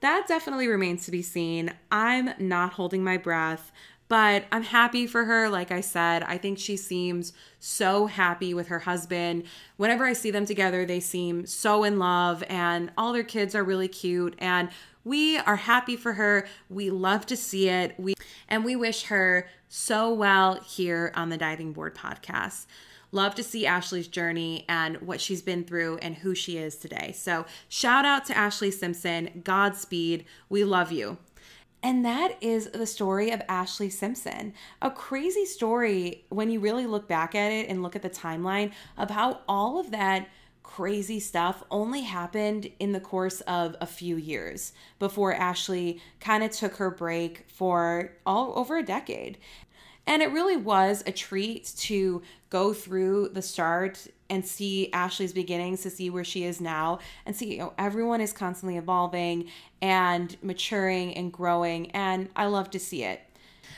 That 0.01 0.27
definitely 0.27 0.67
remains 0.67 1.05
to 1.05 1.13
be 1.13 1.23
seen. 1.23 1.73
I'm 1.93 2.31
not 2.39 2.73
holding 2.73 3.05
my 3.05 3.19
breath, 3.19 3.71
but 4.13 4.45
I'm 4.53 4.65
happy 4.65 5.07
for 5.07 5.25
her. 5.25 5.49
Like 5.49 5.73
I 5.73 5.81
said, 5.81 6.23
I 6.25 6.37
think 6.37 6.59
she 6.59 6.77
seems 6.77 7.33
so 7.59 8.09
happy 8.09 8.53
with 8.53 8.69
her 8.69 8.81
husband. 8.81 9.45
Whenever 9.79 10.05
I 10.05 10.13
see 10.13 10.31
them 10.31 10.45
together, 10.45 10.85
they 10.85 11.01
seem 11.01 11.47
so 11.47 11.83
in 11.83 11.99
love, 11.99 12.45
and 12.51 12.93
all 12.99 13.15
their 13.15 13.25
kids 13.25 13.55
are 13.55 13.65
really 13.65 13.89
cute. 13.89 14.35
And 14.37 14.69
we 15.03 15.39
are 15.39 15.57
happy 15.57 15.97
for 15.97 16.13
her. 16.13 16.47
We 16.69 16.91
love 16.91 17.25
to 17.25 17.39
see 17.39 17.71
it. 17.71 17.99
We 17.99 18.13
and 18.51 18.67
we 18.67 18.77
wish 18.77 19.05
her 19.05 19.49
so 19.71 20.13
well 20.13 20.61
here 20.61 21.11
on 21.17 21.31
the 21.31 21.39
Diving 21.39 21.73
Bored 21.73 21.95
podcast. 21.95 22.67
Love 23.13 23.35
to 23.37 23.43
see 23.43 23.65
Ashlee's 23.65 24.09
journey 24.09 24.67
and 24.69 25.01
what 25.01 25.23
she's 25.23 25.41
been 25.41 25.65
through 25.65 25.97
and 26.03 26.17
who 26.17 26.35
she 26.35 26.59
is 26.59 26.77
today. 26.77 27.13
So, 27.17 27.47
shout 27.71 28.05
out 28.05 28.27
to 28.27 28.35
Ashlee 28.35 28.75
Simpson. 28.75 29.41
Godspeed. 29.43 30.27
We 30.51 30.65
love 30.65 30.93
you. 30.93 31.17
And 31.83 32.05
that 32.05 32.37
is 32.41 32.71
the 32.71 32.87
story 32.87 33.31
of 33.31 33.41
Ashlee 33.49 33.91
Simpson. 33.91 34.55
A 34.81 34.91
crazy 34.91 35.45
story 35.45 36.25
when 36.29 36.51
you 36.51 36.61
really 36.61 36.87
look 36.87 37.09
back 37.09 37.35
at 37.35 37.51
it 37.51 37.69
and 37.69 37.83
look 37.83 37.97
at 37.97 38.03
the 38.03 38.11
timeline 38.11 38.73
of 38.97 39.11
how 39.11 39.41
all 39.49 39.81
of 39.81 39.91
that 39.91 40.29
crazy 40.63 41.19
stuff 41.19 41.65
only 41.71 42.03
happened 42.03 42.71
in 42.79 42.93
the 42.93 43.01
course 43.01 43.41
of 43.43 43.77
a 43.81 43.87
few 43.87 44.17
years 44.17 44.73
before 45.01 45.35
Ashlee 45.35 46.01
kind 46.21 46.45
of 46.45 46.53
took 46.53 46.77
her 46.77 46.91
break 46.91 47.45
for 47.49 48.13
all 48.25 48.53
over 48.57 48.79
a 48.79 48.85
decade. 48.85 49.39
And 50.07 50.23
it 50.23 50.33
really 50.33 50.57
was 50.57 51.03
a 51.07 51.13
treat 51.13 51.73
to 51.79 52.23
go 52.51 52.73
through 52.73 53.31
the 53.31 53.43
start 53.43 54.07
and 54.29 54.45
see 54.45 54.89
Ashlee's 54.93 55.33
beginnings 55.33 55.83
to 55.83 55.91
see 55.91 56.11
where 56.11 56.25
she 56.25 56.45
is 56.45 56.61
now 56.61 56.99
and 57.27 57.37
see 57.37 57.53
you 57.53 57.59
know 57.59 57.73
everyone 57.79 58.21
is 58.21 58.33
constantly 58.33 58.77
evolving 58.79 59.49
and 59.81 60.37
maturing 60.43 61.15
and 61.15 61.33
growing 61.33 61.91
and 61.93 62.29
I 62.35 62.47
love 62.47 62.71
to 62.71 62.79
see 62.79 63.05
it. 63.05 63.21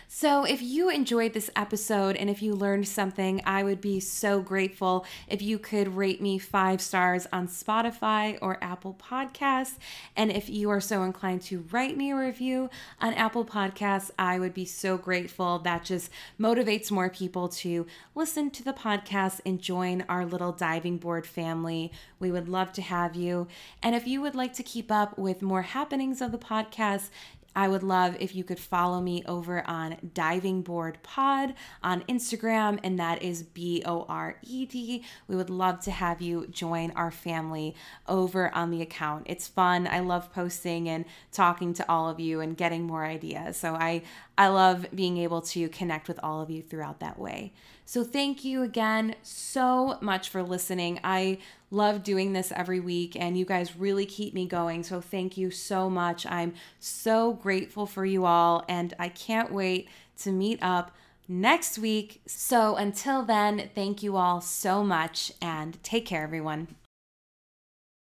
So, 0.06 0.44
if 0.44 0.62
you 0.62 0.90
enjoyed 0.90 1.32
this 1.32 1.50
episode 1.56 2.16
and 2.16 2.30
if 2.30 2.42
you 2.42 2.54
learned 2.54 2.86
something, 2.86 3.42
I 3.44 3.64
would 3.64 3.80
be 3.80 4.00
so 4.00 4.40
grateful 4.40 5.04
if 5.28 5.42
you 5.42 5.58
could 5.58 5.96
rate 5.96 6.20
me 6.20 6.38
five 6.38 6.80
stars 6.80 7.26
on 7.32 7.48
Spotify 7.48 8.38
or 8.40 8.58
Apple 8.62 8.94
Podcasts. 8.94 9.76
And 10.16 10.30
if 10.30 10.48
you 10.48 10.70
are 10.70 10.80
so 10.80 11.02
inclined 11.02 11.42
to 11.42 11.64
write 11.72 11.96
me 11.96 12.12
a 12.12 12.16
review 12.16 12.70
on 13.00 13.14
Apple 13.14 13.44
Podcasts, 13.44 14.10
I 14.18 14.38
would 14.38 14.54
be 14.54 14.64
so 14.64 14.96
grateful. 14.96 15.58
That 15.58 15.84
just 15.84 16.10
motivates 16.38 16.90
more 16.90 17.10
people 17.10 17.48
to 17.48 17.86
listen 18.14 18.50
to 18.50 18.62
the 18.62 18.72
podcast 18.72 19.40
and 19.44 19.60
join 19.60 20.04
our 20.08 20.24
little 20.24 20.52
diving 20.52 20.98
board 20.98 21.26
family. 21.26 21.90
We 22.18 22.30
would 22.30 22.48
love 22.48 22.72
to 22.74 22.82
have 22.82 23.16
you. 23.16 23.48
And 23.82 23.94
if 23.94 24.06
you 24.06 24.20
would 24.20 24.34
like 24.34 24.52
to 24.54 24.62
keep 24.62 24.92
up 24.92 25.18
with 25.18 25.42
more 25.42 25.62
happenings 25.62 26.20
of 26.20 26.30
the 26.30 26.38
podcast, 26.38 27.08
I 27.54 27.68
would 27.68 27.82
love 27.82 28.16
if 28.20 28.34
you 28.34 28.44
could 28.44 28.58
follow 28.58 29.00
me 29.00 29.22
over 29.26 29.66
on 29.66 29.96
Diving 30.14 30.62
Bored 30.62 30.98
Pod 31.02 31.54
on 31.82 32.02
Instagram, 32.02 32.80
and 32.82 32.98
that 32.98 33.22
is 33.22 33.42
B 33.42 33.82
O 33.86 34.06
R 34.08 34.36
E 34.42 34.66
D. 34.66 35.04
We 35.28 35.36
would 35.36 35.50
love 35.50 35.80
to 35.80 35.90
have 35.90 36.20
you 36.20 36.46
join 36.48 36.90
our 36.92 37.10
family 37.10 37.74
over 38.08 38.54
on 38.54 38.70
the 38.70 38.82
account. 38.82 39.26
It's 39.26 39.48
fun. 39.48 39.86
I 39.86 40.00
love 40.00 40.32
posting 40.32 40.88
and 40.88 41.04
talking 41.32 41.74
to 41.74 41.90
all 41.90 42.08
of 42.08 42.20
you 42.20 42.40
and 42.40 42.56
getting 42.56 42.84
more 42.84 43.04
ideas. 43.04 43.56
So 43.56 43.74
I 43.74 44.02
I 44.36 44.48
love 44.48 44.86
being 44.94 45.18
able 45.18 45.42
to 45.42 45.68
connect 45.68 46.08
with 46.08 46.18
all 46.22 46.40
of 46.40 46.50
you 46.50 46.62
throughout 46.62 47.00
that 47.00 47.18
way. 47.18 47.52
So, 47.86 48.02
thank 48.02 48.44
you 48.44 48.62
again 48.62 49.14
so 49.22 49.98
much 50.00 50.30
for 50.30 50.42
listening. 50.42 51.00
I 51.04 51.38
love 51.74 52.02
doing 52.02 52.32
this 52.32 52.52
every 52.54 52.80
week, 52.80 53.16
and 53.16 53.36
you 53.36 53.44
guys 53.44 53.76
really 53.76 54.06
keep 54.06 54.32
me 54.32 54.46
going. 54.46 54.82
So, 54.82 55.00
thank 55.00 55.36
you 55.36 55.50
so 55.50 55.90
much. 55.90 56.24
I'm 56.26 56.54
so 56.78 57.34
grateful 57.34 57.86
for 57.86 58.04
you 58.06 58.24
all, 58.24 58.64
and 58.68 58.94
I 58.98 59.08
can't 59.08 59.52
wait 59.52 59.88
to 60.18 60.32
meet 60.32 60.58
up 60.62 60.92
next 61.28 61.78
week. 61.78 62.22
So, 62.26 62.76
until 62.76 63.22
then, 63.22 63.70
thank 63.74 64.02
you 64.02 64.16
all 64.16 64.40
so 64.40 64.84
much, 64.84 65.32
and 65.42 65.82
take 65.82 66.06
care, 66.06 66.22
everyone. 66.22 66.68